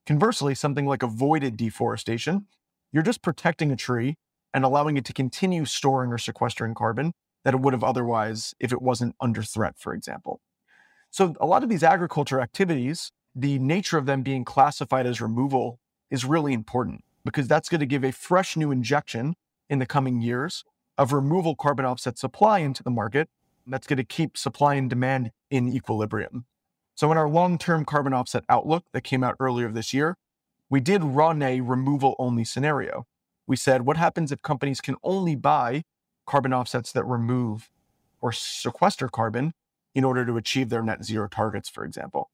Conversely, 0.05 0.55
something 0.55 0.85
like 0.85 1.03
avoided 1.03 1.57
deforestation, 1.57 2.47
you're 2.91 3.03
just 3.03 3.21
protecting 3.21 3.71
a 3.71 3.75
tree 3.75 4.15
and 4.53 4.65
allowing 4.65 4.97
it 4.97 5.05
to 5.05 5.13
continue 5.13 5.65
storing 5.65 6.11
or 6.11 6.17
sequestering 6.17 6.73
carbon 6.73 7.13
that 7.43 7.53
it 7.53 7.59
would 7.59 7.73
have 7.73 7.83
otherwise 7.83 8.53
if 8.59 8.71
it 8.71 8.81
wasn't 8.81 9.15
under 9.21 9.43
threat, 9.43 9.75
for 9.77 9.93
example. 9.93 10.41
So, 11.11 11.35
a 11.39 11.45
lot 11.45 11.63
of 11.63 11.69
these 11.69 11.83
agriculture 11.83 12.41
activities, 12.41 13.11
the 13.35 13.59
nature 13.59 13.97
of 13.97 14.05
them 14.05 14.21
being 14.21 14.45
classified 14.45 15.05
as 15.05 15.21
removal 15.21 15.79
is 16.11 16.25
really 16.25 16.53
important 16.53 17.03
because 17.23 17.47
that's 17.47 17.69
going 17.69 17.79
to 17.79 17.85
give 17.85 18.03
a 18.03 18.11
fresh 18.11 18.57
new 18.57 18.71
injection 18.71 19.35
in 19.69 19.79
the 19.79 19.85
coming 19.85 20.21
years 20.21 20.63
of 20.97 21.13
removal 21.13 21.55
carbon 21.55 21.85
offset 21.85 22.17
supply 22.17 22.59
into 22.59 22.83
the 22.83 22.89
market. 22.89 23.29
That's 23.65 23.87
going 23.87 23.97
to 23.97 24.03
keep 24.03 24.37
supply 24.37 24.75
and 24.75 24.89
demand 24.89 25.31
in 25.49 25.71
equilibrium. 25.71 26.45
So, 26.99 27.13
in 27.13 27.17
our 27.17 27.29
long 27.29 27.57
term 27.57 27.85
carbon 27.85 28.11
offset 28.11 28.43
outlook 28.49 28.83
that 28.91 29.05
came 29.05 29.23
out 29.23 29.37
earlier 29.39 29.71
this 29.71 29.93
year, 29.93 30.17
we 30.69 30.81
did 30.81 31.01
run 31.01 31.41
a 31.41 31.61
removal 31.61 32.13
only 32.19 32.43
scenario. 32.43 33.07
We 33.47 33.55
said, 33.55 33.85
what 33.85 33.95
happens 33.95 34.33
if 34.33 34.41
companies 34.41 34.81
can 34.81 34.97
only 35.01 35.35
buy 35.35 35.83
carbon 36.25 36.51
offsets 36.51 36.91
that 36.91 37.05
remove 37.05 37.69
or 38.19 38.33
sequester 38.33 39.07
carbon 39.07 39.53
in 39.95 40.03
order 40.03 40.25
to 40.25 40.35
achieve 40.35 40.67
their 40.67 40.83
net 40.83 41.05
zero 41.05 41.29
targets, 41.29 41.69
for 41.69 41.85
example? 41.85 42.31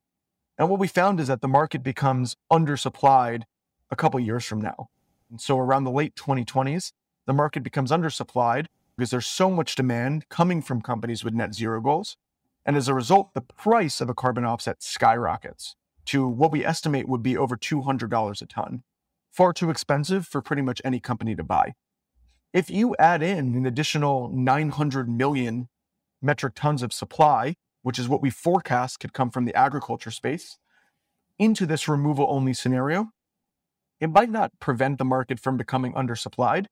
And 0.58 0.68
what 0.68 0.80
we 0.80 0.88
found 0.88 1.20
is 1.20 1.28
that 1.28 1.42
the 1.42 1.48
market 1.48 1.84
becomes 1.84 2.36
undersupplied 2.52 3.44
a 3.92 3.96
couple 3.96 4.20
years 4.20 4.46
from 4.46 4.62
now. 4.62 4.90
And 5.30 5.40
so 5.40 5.60
around 5.60 5.84
the 5.84 5.92
late 5.92 6.16
2020s, 6.16 6.92
the 7.28 7.34
market 7.34 7.62
becomes 7.62 7.92
undersupplied 7.92 8.66
because 8.98 9.12
there's 9.12 9.28
so 9.28 9.52
much 9.52 9.76
demand 9.76 10.28
coming 10.30 10.64
from 10.64 10.82
companies 10.82 11.24
with 11.24 11.36
net 11.36 11.54
zero 11.54 11.80
goals 11.82 12.18
and 12.66 12.76
as 12.76 12.88
a 12.88 12.94
result, 12.94 13.34
the 13.34 13.42
price 13.42 14.02
of 14.02 14.10
a 14.10 14.16
carbon 14.16 14.44
offset 14.44 14.82
skyrockets 14.82 15.76
to 16.06 16.28
what 16.28 16.52
we 16.52 16.66
estimate 16.66 17.08
would 17.08 17.22
be 17.22 17.38
over 17.38 17.56
$200 17.56 18.42
a 18.42 18.46
ton. 18.46 18.84
Far 19.32 19.54
too 19.54 19.70
expensive 19.70 20.26
for 20.26 20.42
pretty 20.42 20.62
much 20.62 20.82
any 20.84 21.00
company 21.00 21.36
to 21.36 21.44
buy. 21.44 21.74
If 22.54 22.70
you 22.70 22.96
add 22.98 23.22
in 23.22 23.56
an 23.56 23.66
additional 23.66 24.30
900 24.30 25.10
million 25.10 25.68
metric 26.22 26.54
tons 26.56 26.82
of 26.82 26.94
supply, 26.94 27.56
which 27.82 28.00
is 28.00 28.08
what 28.08 28.22
we 28.22 28.30
forecast 28.30 29.00
could 29.00 29.14
come 29.14 29.30
from 29.30 29.46
the 29.46 29.56
agriculture 29.56 30.12
space, 30.12 30.58
into 31.38 31.66
this 31.66 31.88
removal 31.88 32.26
only 32.30 32.54
scenario, 32.54 33.10
it 34.00 34.10
might 34.10 34.30
not 34.30 34.52
prevent 34.60 34.98
the 34.98 35.06
market 35.06 35.40
from 35.40 35.58
becoming 35.58 35.94
undersupplied, 35.94 36.68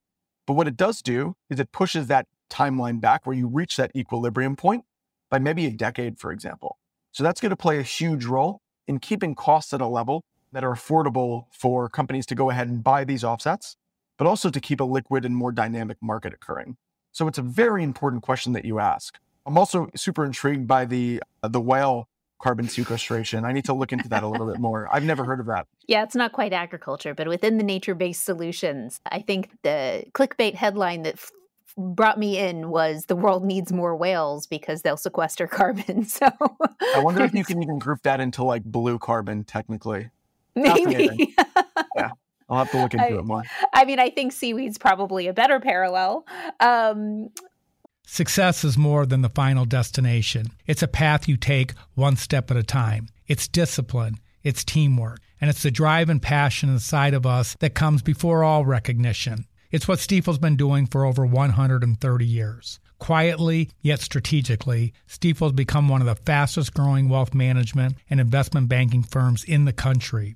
but 0.47 0.53
what 0.53 0.67
it 0.67 0.77
does 0.77 1.01
do 1.01 1.35
is 1.49 1.59
it 1.59 1.71
pushes 1.71 2.07
that 2.07 2.27
timeline 2.49 3.01
back 3.01 3.25
where 3.25 3.35
you 3.35 3.47
reach 3.47 3.75
that 3.77 3.91
equilibrium 3.95 4.55
point 4.55 4.85
by 5.33 5.39
maybe 5.39 5.65
a 5.65 5.71
decade, 5.71 6.19
for 6.19 6.31
example. 6.31 6.77
So 7.11 7.23
that's 7.23 7.41
going 7.41 7.49
to 7.49 7.55
play 7.55 7.79
a 7.79 7.81
huge 7.81 8.25
role 8.25 8.61
in 8.87 8.99
keeping 8.99 9.33
costs 9.33 9.73
at 9.73 9.81
a 9.81 9.87
level 9.87 10.23
that 10.51 10.63
are 10.63 10.75
affordable 10.75 11.45
for 11.51 11.89
companies 11.89 12.27
to 12.27 12.35
go 12.35 12.51
ahead 12.51 12.67
and 12.67 12.83
buy 12.83 13.03
these 13.03 13.23
offsets, 13.23 13.75
but 14.19 14.27
also 14.27 14.51
to 14.51 14.59
keep 14.59 14.79
a 14.79 14.83
liquid 14.83 15.25
and 15.25 15.35
more 15.35 15.51
dynamic 15.51 15.97
market 16.03 16.35
occurring. 16.35 16.77
So 17.13 17.27
it's 17.27 17.39
a 17.39 17.41
very 17.41 17.83
important 17.83 18.21
question 18.21 18.53
that 18.53 18.63
you 18.63 18.77
ask. 18.77 19.17
I'm 19.47 19.57
also 19.57 19.89
super 19.95 20.23
intrigued 20.23 20.67
by 20.67 20.85
the 20.85 21.19
uh, 21.41 21.47
the 21.47 21.59
whale 21.59 22.07
carbon 22.39 22.67
sequestration. 22.67 23.43
I 23.43 23.53
need 23.53 23.65
to 23.65 23.73
look 23.73 23.91
into 23.91 24.07
that 24.09 24.21
a 24.21 24.27
little 24.27 24.45
bit 24.45 24.59
more. 24.59 24.87
I've 24.91 25.03
never 25.03 25.23
heard 25.23 25.39
of 25.39 25.47
that. 25.47 25.65
Yeah, 25.87 26.03
it's 26.03 26.15
not 26.15 26.31
quite 26.31 26.53
agriculture, 26.53 27.15
but 27.15 27.27
within 27.27 27.57
the 27.57 27.63
nature 27.63 27.95
based 27.95 28.23
solutions, 28.23 28.99
I 29.11 29.21
think 29.21 29.49
the 29.63 30.03
clickbait 30.13 30.53
headline 30.53 31.01
that 31.03 31.17
brought 31.77 32.19
me 32.19 32.37
in 32.37 32.69
was 32.69 33.05
the 33.05 33.15
world 33.15 33.43
needs 33.43 33.71
more 33.71 33.95
whales 33.95 34.47
because 34.47 34.81
they'll 34.81 34.97
sequester 34.97 35.47
carbon. 35.51 36.05
So 36.05 36.27
I 36.95 36.99
wonder 36.99 37.23
if 37.23 37.33
you 37.33 37.43
can 37.45 37.61
even 37.61 37.79
group 37.79 38.03
that 38.03 38.19
into 38.19 38.43
like 38.43 38.63
blue 38.63 38.99
carbon 38.99 39.43
technically. 39.43 40.09
Maybe. 40.55 41.35
yeah. 41.95 42.11
I'll 42.49 42.59
have 42.59 42.71
to 42.71 42.81
look 42.81 42.93
into 42.93 43.05
I, 43.05 43.19
it 43.19 43.25
more. 43.25 43.43
I 43.73 43.85
mean, 43.85 43.99
I 43.99 44.09
think 44.09 44.31
seaweed's 44.31 44.77
probably 44.77 45.27
a 45.27 45.33
better 45.33 45.59
parallel. 45.59 46.25
Um, 46.59 47.29
Success 48.05 48.63
is 48.63 48.77
more 48.77 49.05
than 49.05 49.21
the 49.21 49.29
final 49.29 49.65
destination. 49.65 50.47
It's 50.67 50.83
a 50.83 50.87
path 50.87 51.27
you 51.27 51.37
take 51.37 51.73
one 51.95 52.17
step 52.17 52.51
at 52.51 52.57
a 52.57 52.63
time. 52.63 53.07
It's 53.27 53.47
discipline, 53.47 54.19
it's 54.43 54.63
teamwork, 54.63 55.19
and 55.39 55.49
it's 55.49 55.63
the 55.63 55.71
drive 55.71 56.09
and 56.09 56.21
passion 56.21 56.69
inside 56.69 57.13
of 57.13 57.25
us 57.25 57.55
that 57.59 57.73
comes 57.73 58.01
before 58.01 58.43
all 58.43 58.65
recognition. 58.65 59.45
It's 59.73 59.87
what 59.87 59.97
Stifel's 59.97 60.37
been 60.37 60.55
doing 60.55 60.85
for 60.85 61.03
over 61.03 61.25
130 61.25 62.25
years. 62.27 62.79
Quietly, 62.99 63.71
yet 63.81 64.01
strategically, 64.01 64.93
Stifel's 65.09 65.51
become 65.51 65.89
one 65.89 65.99
of 65.99 66.05
the 66.05 66.13
fastest 66.13 66.75
growing 66.75 67.09
wealth 67.09 67.33
management 67.33 67.95
and 68.07 68.19
investment 68.19 68.69
banking 68.69 69.01
firms 69.01 69.43
in 69.43 69.65
the 69.65 69.73
country. 69.73 70.35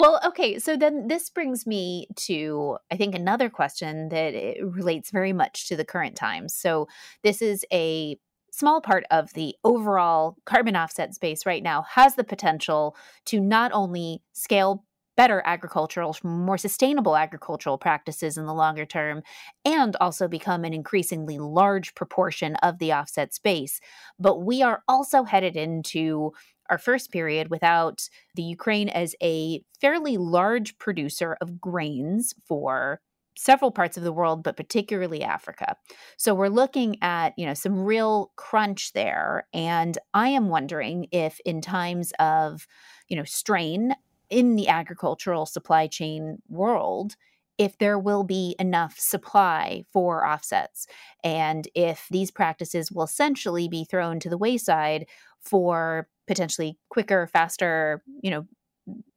Well, 0.00 0.20
okay, 0.24 0.60
so 0.60 0.76
then 0.76 1.08
this 1.08 1.28
brings 1.28 1.66
me 1.66 2.06
to, 2.16 2.78
I 2.88 2.96
think, 2.96 3.16
another 3.16 3.50
question 3.50 4.10
that 4.10 4.54
relates 4.62 5.10
very 5.10 5.32
much 5.32 5.66
to 5.68 5.76
the 5.76 5.84
current 5.84 6.14
times. 6.14 6.54
So, 6.54 6.86
this 7.24 7.42
is 7.42 7.64
a 7.72 8.16
small 8.52 8.80
part 8.80 9.04
of 9.10 9.32
the 9.34 9.56
overall 9.64 10.36
carbon 10.44 10.76
offset 10.76 11.14
space 11.14 11.44
right 11.44 11.62
now, 11.64 11.82
has 11.82 12.14
the 12.14 12.24
potential 12.24 12.96
to 13.26 13.40
not 13.40 13.72
only 13.72 14.22
scale 14.32 14.84
better 15.16 15.42
agricultural, 15.44 16.16
more 16.22 16.56
sustainable 16.56 17.16
agricultural 17.16 17.76
practices 17.76 18.38
in 18.38 18.46
the 18.46 18.54
longer 18.54 18.86
term, 18.86 19.20
and 19.64 19.96
also 20.00 20.28
become 20.28 20.64
an 20.64 20.72
increasingly 20.72 21.38
large 21.38 21.92
proportion 21.96 22.54
of 22.62 22.78
the 22.78 22.92
offset 22.92 23.34
space. 23.34 23.80
But 24.20 24.42
we 24.42 24.62
are 24.62 24.84
also 24.86 25.24
headed 25.24 25.56
into 25.56 26.32
our 26.70 26.78
first 26.78 27.10
period 27.12 27.48
without 27.50 28.08
the 28.34 28.42
Ukraine 28.42 28.88
as 28.88 29.14
a 29.22 29.62
fairly 29.80 30.16
large 30.16 30.78
producer 30.78 31.36
of 31.40 31.60
grains 31.60 32.34
for 32.46 33.00
several 33.36 33.70
parts 33.70 33.96
of 33.96 34.02
the 34.02 34.12
world 34.12 34.42
but 34.42 34.56
particularly 34.56 35.22
Africa. 35.22 35.76
So 36.16 36.34
we're 36.34 36.48
looking 36.48 36.96
at, 37.02 37.34
you 37.38 37.46
know, 37.46 37.54
some 37.54 37.84
real 37.84 38.32
crunch 38.36 38.92
there 38.92 39.46
and 39.54 39.96
I 40.12 40.30
am 40.30 40.48
wondering 40.48 41.06
if 41.12 41.38
in 41.44 41.60
times 41.60 42.12
of, 42.18 42.66
you 43.08 43.16
know, 43.16 43.24
strain 43.24 43.94
in 44.28 44.56
the 44.56 44.68
agricultural 44.68 45.46
supply 45.46 45.86
chain 45.86 46.38
world 46.48 47.14
if 47.58 47.76
there 47.78 47.98
will 47.98 48.22
be 48.22 48.54
enough 48.58 48.98
supply 48.98 49.84
for 49.92 50.26
offsets 50.26 50.86
and 51.24 51.68
if 51.74 52.06
these 52.10 52.30
practices 52.30 52.90
will 52.90 53.04
essentially 53.04 53.68
be 53.68 53.84
thrown 53.84 54.20
to 54.20 54.28
the 54.28 54.38
wayside 54.38 55.06
for 55.40 56.08
potentially 56.26 56.78
quicker, 56.90 57.26
faster, 57.26 58.02
you 58.22 58.30
know, 58.30 58.46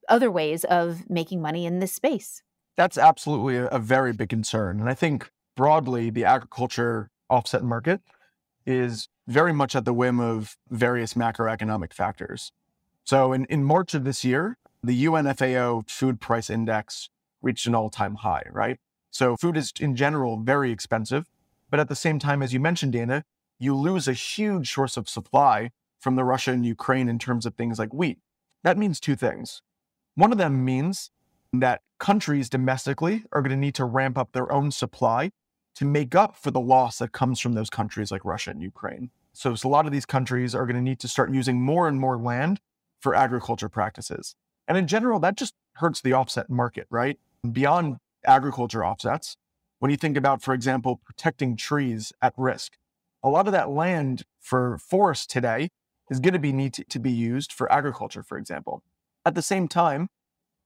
other 0.10 0.32
ways 0.32 0.64
of 0.66 1.10
making 1.10 1.42
money 1.42 1.66
in 1.66 1.80
this 1.80 1.94
space. 1.94 2.42
That's 2.78 2.98
absolutely 2.98 3.58
a, 3.58 3.80
very 3.80 4.14
big 4.14 4.30
concern. 4.30 4.80
And 4.80 4.90
I 4.90 4.94
think 4.94 5.30
broadly, 5.56 6.10
the 6.10 6.26
agriculture 6.26 7.10
offset 7.30 7.64
market 7.64 8.02
is 8.66 9.08
very 9.28 9.54
much 9.54 9.76
at 9.76 9.86
the 9.86 9.94
whim 9.94 10.20
of 10.20 10.58
various 10.70 11.14
macroeconomic 11.14 11.94
factors. 11.94 12.52
So 13.04 13.34
in, 13.34 13.46
in 13.46 13.64
March 13.64 13.94
of 13.94 14.04
this 14.04 14.24
year, 14.24 14.58
the 14.84 15.06
UNFAO 15.06 15.90
food 15.90 16.20
price 16.20 16.50
index 16.50 17.10
reached 17.42 17.68
an 17.68 17.76
all 17.76 17.90
time 17.90 18.16
high, 18.16 18.44
right? 18.52 18.80
So 19.12 19.36
food 19.38 19.58
is 19.58 19.74
in 19.80 19.96
general 19.96 20.40
very 20.42 20.72
expensive. 20.72 21.30
But 21.70 21.80
at 21.80 21.88
the 21.88 21.96
same 21.96 22.20
time, 22.20 22.42
as 22.42 22.54
you 22.54 22.60
mentioned, 22.60 22.94
Dana, 22.94 23.24
you 23.60 23.76
lose 23.76 24.08
a 24.08 24.14
huge 24.14 24.74
source 24.74 24.98
of 24.98 25.08
supply 25.08 25.72
from 26.02 26.16
the 26.16 26.24
Russia 26.26 26.52
and 26.52 26.66
Ukraine 26.66 27.08
in 27.08 27.20
terms 27.20 27.46
of 27.46 27.56
things 27.56 27.80
like 27.80 27.94
wheat. 27.94 28.18
That 28.64 28.78
means 28.78 29.00
two 29.00 29.16
things. 29.16 29.62
One 30.16 30.32
of 30.32 30.38
them 30.38 30.66
means 30.66 31.12
that 31.54 31.82
countries 32.00 32.50
domestically 32.50 33.24
are 33.32 33.42
going 33.42 33.52
to 33.52 33.58
need 33.58 33.76
to 33.76 33.86
ramp 33.86 34.18
up 34.18 34.32
their 34.34 34.52
own 34.52 34.72
supply 34.72 35.32
to 35.76 35.86
make 35.86 36.16
up 36.16 36.36
for 36.36 36.52
the 36.52 36.60
loss 36.60 36.98
that 36.98 37.12
comes 37.12 37.40
from 37.40 37.54
those 37.54 37.70
countries 37.70 38.12
like 38.12 38.26
Russia 38.26 38.50
and 38.50 38.62
Ukraine. 38.62 39.12
So, 39.34 39.56
so 39.56 39.70
a 39.70 39.72
lot 39.72 39.86
of 39.86 39.92
these 39.92 40.06
countries 40.06 40.54
are 40.54 40.66
going 40.66 40.76
to 40.76 40.82
need 40.82 41.00
to 41.00 41.08
start 41.08 41.32
using 41.32 41.62
more 41.62 41.88
and 41.88 42.00
more 42.00 42.18
land 42.18 42.60
for 43.00 43.16
agriculture 43.16 43.70
practices. 43.70 44.36
And 44.68 44.78
in 44.78 44.88
general, 44.88 45.20
that 45.20 45.38
just 45.38 45.54
hurts 45.76 46.02
the 46.02 46.14
offset 46.14 46.50
market, 46.50 46.88
right? 46.90 47.18
Beyond 47.50 47.98
agriculture 48.26 48.86
offsets, 48.86 49.38
when 49.80 49.92
you 49.92 49.98
think 49.98 50.18
about, 50.18 50.42
for 50.42 50.54
example, 50.54 51.00
protecting 51.06 51.56
trees 51.56 52.12
at 52.22 52.34
risk, 52.38 52.74
a 53.24 53.30
lot 53.30 53.48
of 53.48 53.54
that 53.54 53.70
land 53.70 54.24
for 54.40 54.78
forests 54.78 55.26
today 55.26 55.70
is 56.12 56.20
going 56.20 56.34
to 56.34 56.40
be 56.40 56.52
need 56.52 56.74
to, 56.74 56.84
to 56.84 57.00
be 57.00 57.12
used 57.12 57.52
for 57.52 57.72
agriculture, 57.72 58.22
for 58.22 58.38
example. 58.38 58.84
At 59.26 59.34
the 59.34 59.42
same 59.42 59.68
time, 59.68 60.10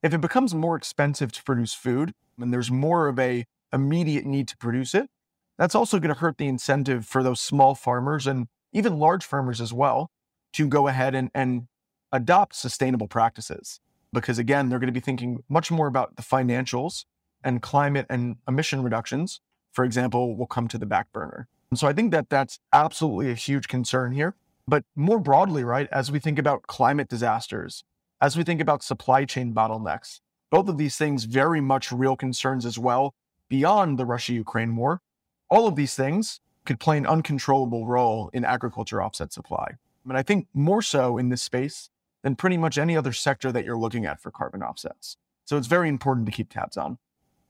if 0.02 0.12
it 0.12 0.20
becomes 0.20 0.54
more 0.54 0.76
expensive 0.76 1.32
to 1.32 1.42
produce 1.44 1.72
food 1.72 2.12
and 2.38 2.52
there's 2.52 2.70
more 2.70 3.06
of 3.08 3.18
a 3.18 3.46
immediate 3.72 4.26
need 4.26 4.48
to 4.48 4.56
produce 4.56 4.94
it, 4.94 5.08
that's 5.56 5.74
also 5.74 5.98
going 5.98 6.12
to 6.12 6.20
hurt 6.20 6.36
the 6.36 6.48
incentive 6.48 7.06
for 7.06 7.22
those 7.22 7.40
small 7.40 7.74
farmers 7.74 8.26
and 8.26 8.48
even 8.72 8.98
large 8.98 9.24
farmers 9.24 9.60
as 9.60 9.72
well 9.72 10.10
to 10.52 10.66
go 10.68 10.88
ahead 10.88 11.14
and, 11.14 11.30
and 11.34 11.68
adopt 12.12 12.54
sustainable 12.54 13.08
practices. 13.08 13.80
Because 14.12 14.38
again, 14.38 14.68
they're 14.68 14.78
going 14.78 14.88
to 14.88 14.92
be 14.92 15.00
thinking 15.00 15.44
much 15.48 15.70
more 15.70 15.86
about 15.86 16.16
the 16.16 16.22
financials 16.22 17.04
and 17.44 17.62
climate 17.62 18.06
and 18.10 18.36
emission 18.48 18.82
reductions, 18.82 19.40
for 19.72 19.84
example, 19.84 20.36
will 20.36 20.46
come 20.46 20.66
to 20.68 20.78
the 20.78 20.86
back 20.86 21.12
burner. 21.12 21.48
And 21.70 21.78
so 21.78 21.86
I 21.86 21.92
think 21.92 22.10
that 22.12 22.30
that's 22.30 22.58
absolutely 22.72 23.30
a 23.30 23.34
huge 23.34 23.68
concern 23.68 24.12
here. 24.12 24.34
But 24.68 24.84
more 24.96 25.20
broadly, 25.20 25.62
right, 25.62 25.88
as 25.92 26.10
we 26.10 26.18
think 26.18 26.38
about 26.38 26.66
climate 26.66 27.08
disasters, 27.08 27.84
as 28.20 28.36
we 28.36 28.42
think 28.42 28.60
about 28.60 28.82
supply 28.82 29.24
chain 29.24 29.54
bottlenecks, 29.54 30.20
both 30.50 30.68
of 30.68 30.78
these 30.78 30.96
things 30.96 31.24
very 31.24 31.60
much 31.60 31.92
real 31.92 32.16
concerns 32.16 32.66
as 32.66 32.78
well 32.78 33.14
beyond 33.48 33.98
the 33.98 34.06
Russia 34.06 34.32
Ukraine 34.32 34.74
war. 34.74 35.00
All 35.48 35.68
of 35.68 35.76
these 35.76 35.94
things 35.94 36.40
could 36.64 36.80
play 36.80 36.98
an 36.98 37.06
uncontrollable 37.06 37.86
role 37.86 38.30
in 38.32 38.44
agriculture 38.44 39.00
offset 39.00 39.32
supply. 39.32 39.74
And 40.08 40.16
I 40.16 40.22
think 40.22 40.48
more 40.52 40.82
so 40.82 41.18
in 41.18 41.28
this 41.28 41.42
space 41.42 41.90
than 42.22 42.34
pretty 42.34 42.56
much 42.56 42.76
any 42.76 42.96
other 42.96 43.12
sector 43.12 43.52
that 43.52 43.64
you're 43.64 43.76
looking 43.76 44.04
at 44.04 44.20
for 44.20 44.30
carbon 44.30 44.62
offsets. 44.62 45.16
So 45.44 45.56
it's 45.56 45.68
very 45.68 45.88
important 45.88 46.26
to 46.26 46.32
keep 46.32 46.50
tabs 46.50 46.76
on. 46.76 46.98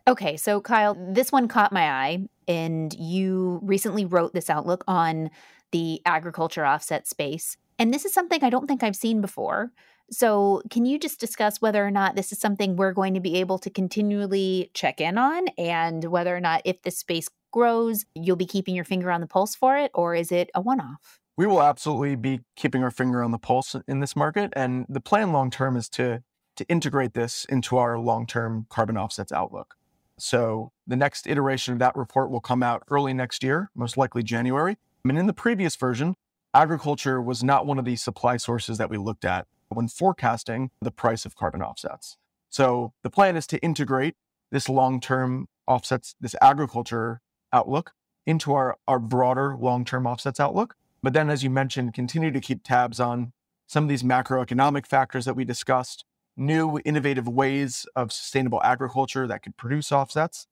Okay, 0.09 0.37
so 0.37 0.61
Kyle, 0.61 0.95
this 0.95 1.33
one 1.33 1.49
caught 1.49 1.73
my 1.73 1.91
eye, 1.91 2.29
and 2.47 2.95
you 2.95 3.59
recently 3.63 4.05
wrote 4.05 4.35
this 4.35 4.49
outlook 4.49 4.85
on 4.87 5.31
the 5.73 6.01
agriculture 6.07 6.65
offset 6.65 7.07
space. 7.07 7.57
And 7.79 7.93
this 7.93 8.05
is 8.05 8.13
something 8.13 8.43
I 8.43 8.51
don't 8.51 8.67
think 8.67 8.83
I've 8.83 8.97
seen 8.97 9.21
before. 9.21 9.73
So, 10.11 10.63
can 10.71 10.87
you 10.87 11.01
just 11.01 11.19
discuss 11.19 11.61
whether 11.61 11.85
or 11.85 11.91
not 11.91 12.15
this 12.15 12.31
is 12.31 12.39
something 12.39 12.77
we're 12.77 12.93
going 12.93 13.15
to 13.15 13.21
be 13.21 13.37
able 13.37 13.59
to 13.59 13.71
continually 13.71 14.71
check 14.73 15.01
in 15.01 15.19
on 15.19 15.49
and 15.59 16.05
whether 16.05 16.35
or 16.35 16.41
not 16.41 16.63
if 16.65 16.83
this 16.83 16.99
space 16.99 17.29
grows, 17.51 18.05
you'll 18.15 18.37
be 18.37 18.47
keeping 18.47 18.75
your 18.75 18.85
finger 18.85 19.11
on 19.11 19.21
the 19.21 19.27
pulse 19.27 19.55
for 19.55 19.77
it, 19.77 19.91
or 19.95 20.15
is 20.15 20.31
it 20.31 20.51
a 20.55 20.61
one 20.61 20.81
off? 20.81 21.19
We 21.37 21.47
will 21.47 21.63
absolutely 21.63 22.15
be 22.15 22.41
keeping 22.55 22.83
our 22.83 22.91
finger 22.91 23.23
on 23.23 23.31
the 23.31 23.39
pulse 23.39 23.75
in 23.89 24.01
this 24.01 24.15
market. 24.15 24.53
And 24.55 24.87
the 24.89 25.01
plan 25.01 25.33
long 25.33 25.51
term 25.51 25.77
is 25.77 25.89
to, 25.91 26.23
to 26.57 26.65
integrate 26.69 27.15
this 27.15 27.45
into 27.47 27.77
our 27.77 27.99
long 27.99 28.27
term 28.27 28.67
carbon 28.69 28.97
offsets 28.97 29.33
outlook. 29.33 29.75
So, 30.19 30.73
the 30.87 30.97
next 30.97 31.27
iteration 31.27 31.73
of 31.73 31.79
that 31.81 31.97
report 31.97 32.31
will 32.31 32.41
come 32.41 32.63
out 32.63 32.85
early 32.91 33.13
next 33.13 33.43
year, 33.43 33.71
most 33.75 33.97
likely 33.97 34.23
January. 34.23 34.77
And 35.11 35.19
in 35.19 35.27
the 35.27 35.33
previous 35.33 35.77
version, 35.77 36.17
agriculture 36.55 37.21
was 37.21 37.45
not 37.45 37.67
one 37.67 37.79
of 37.79 37.85
the 37.85 37.97
supply 37.97 38.37
sources 38.37 38.79
that 38.79 38.91
we 38.91 38.97
looked 38.97 39.25
at 39.25 39.47
when 39.69 39.89
forecasting 39.89 40.71
the 40.81 40.91
price 40.91 41.25
of 41.25 41.37
carbon 41.37 41.63
offsets. 41.63 42.17
So 42.49 42.93
the 43.03 43.11
plan 43.11 43.37
is 43.37 43.47
to 43.49 43.59
integrate 43.59 44.15
this 44.51 44.69
long 44.69 45.01
term 45.01 45.49
offsets, 45.67 46.15
this 46.21 46.37
agriculture 46.41 47.21
outlook 47.53 47.93
into 48.27 48.53
our, 48.55 48.77
our 48.87 48.99
broader 48.99 49.57
long 49.59 49.85
term 49.85 50.07
offsets 50.07 50.41
outlook. 50.41 50.77
But 51.03 51.13
then, 51.13 51.31
as 51.31 51.45
you 51.45 51.51
mentioned, 51.51 51.95
continue 51.95 52.31
to 52.31 52.41
keep 52.41 52.63
tabs 52.65 52.99
on 52.99 53.33
some 53.67 53.85
of 53.85 53.89
these 53.89 54.03
macroeconomic 54.03 54.87
factors 54.87 55.25
that 55.25 55.37
we 55.37 55.45
discussed, 55.45 56.05
new 56.37 56.81
innovative 56.85 57.29
ways 57.29 57.87
of 57.95 58.13
sustainable 58.13 58.63
agriculture 58.63 59.27
that 59.27 59.43
could 59.43 59.57
produce 59.57 59.93
offsets, 59.93 60.47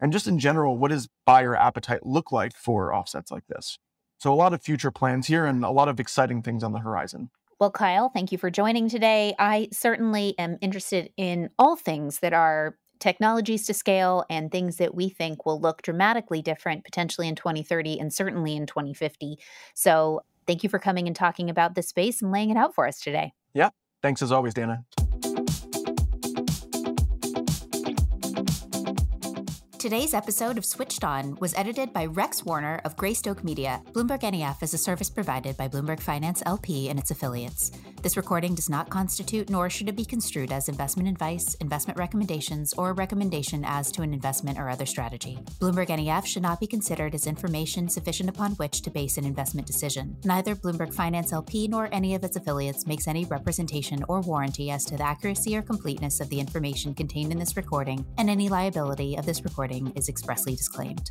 and 0.00 0.12
just 0.12 0.26
in 0.26 0.38
general, 0.38 0.78
what 0.78 0.90
does 0.90 1.08
buyer 1.26 1.54
appetite 1.54 2.06
look 2.06 2.32
like 2.32 2.56
for 2.56 2.94
offsets 2.94 3.30
like 3.30 3.46
this? 3.48 3.78
So, 4.20 4.30
a 4.30 4.36
lot 4.36 4.52
of 4.52 4.62
future 4.62 4.90
plans 4.90 5.26
here 5.28 5.46
and 5.46 5.64
a 5.64 5.70
lot 5.70 5.88
of 5.88 5.98
exciting 5.98 6.42
things 6.42 6.62
on 6.62 6.72
the 6.72 6.80
horizon. 6.80 7.30
Well, 7.58 7.70
Kyle, 7.70 8.10
thank 8.10 8.32
you 8.32 8.36
for 8.36 8.50
joining 8.50 8.90
today. 8.90 9.34
I 9.38 9.68
certainly 9.72 10.38
am 10.38 10.58
interested 10.60 11.10
in 11.16 11.48
all 11.58 11.74
things 11.74 12.18
that 12.18 12.34
are 12.34 12.76
technologies 12.98 13.66
to 13.66 13.72
scale 13.72 14.26
and 14.28 14.52
things 14.52 14.76
that 14.76 14.94
we 14.94 15.08
think 15.08 15.46
will 15.46 15.58
look 15.58 15.80
dramatically 15.80 16.42
different 16.42 16.84
potentially 16.84 17.28
in 17.28 17.34
2030 17.34 17.98
and 17.98 18.12
certainly 18.12 18.56
in 18.56 18.66
2050. 18.66 19.38
So, 19.74 20.20
thank 20.46 20.62
you 20.62 20.68
for 20.68 20.78
coming 20.78 21.06
and 21.06 21.16
talking 21.16 21.48
about 21.48 21.74
this 21.74 21.88
space 21.88 22.20
and 22.20 22.30
laying 22.30 22.50
it 22.50 22.58
out 22.58 22.74
for 22.74 22.86
us 22.86 23.00
today. 23.00 23.32
Yeah. 23.54 23.70
Thanks 24.02 24.20
as 24.20 24.32
always, 24.32 24.52
Dana. 24.52 24.84
Today's 29.80 30.12
episode 30.12 30.58
of 30.58 30.66
Switched 30.66 31.04
On 31.04 31.36
was 31.40 31.54
edited 31.54 31.94
by 31.94 32.04
Rex 32.04 32.44
Warner 32.44 32.82
of 32.84 32.98
Greystoke 32.98 33.42
Media. 33.42 33.80
Bloomberg 33.92 34.30
NEF 34.30 34.62
is 34.62 34.74
a 34.74 34.76
service 34.76 35.08
provided 35.08 35.56
by 35.56 35.68
Bloomberg 35.68 36.00
Finance 36.00 36.42
LP 36.44 36.90
and 36.90 36.98
its 36.98 37.10
affiliates. 37.10 37.70
This 38.02 38.16
recording 38.16 38.54
does 38.54 38.70
not 38.70 38.88
constitute 38.88 39.50
nor 39.50 39.68
should 39.68 39.88
it 39.90 39.96
be 39.96 40.06
construed 40.06 40.52
as 40.52 40.70
investment 40.70 41.06
advice, 41.06 41.52
investment 41.60 41.98
recommendations, 41.98 42.72
or 42.78 42.90
a 42.90 42.94
recommendation 42.94 43.62
as 43.62 43.92
to 43.92 44.00
an 44.00 44.14
investment 44.14 44.58
or 44.58 44.70
other 44.70 44.86
strategy. 44.86 45.38
Bloomberg 45.60 45.88
NEF 45.88 46.26
should 46.26 46.42
not 46.42 46.60
be 46.60 46.66
considered 46.66 47.14
as 47.14 47.26
information 47.26 47.90
sufficient 47.90 48.30
upon 48.30 48.52
which 48.52 48.80
to 48.82 48.90
base 48.90 49.18
an 49.18 49.26
investment 49.26 49.66
decision. 49.66 50.16
Neither 50.24 50.56
Bloomberg 50.56 50.94
Finance 50.94 51.34
LP 51.34 51.68
nor 51.68 51.90
any 51.92 52.14
of 52.14 52.24
its 52.24 52.36
affiliates 52.36 52.86
makes 52.86 53.06
any 53.06 53.26
representation 53.26 54.02
or 54.08 54.22
warranty 54.22 54.70
as 54.70 54.86
to 54.86 54.96
the 54.96 55.04
accuracy 55.04 55.54
or 55.54 55.62
completeness 55.62 56.20
of 56.20 56.30
the 56.30 56.40
information 56.40 56.94
contained 56.94 57.32
in 57.32 57.38
this 57.38 57.56
recording, 57.56 58.06
and 58.16 58.30
any 58.30 58.48
liability 58.48 59.16
of 59.16 59.26
this 59.26 59.44
recording 59.44 59.92
is 59.94 60.08
expressly 60.08 60.56
disclaimed. 60.56 61.10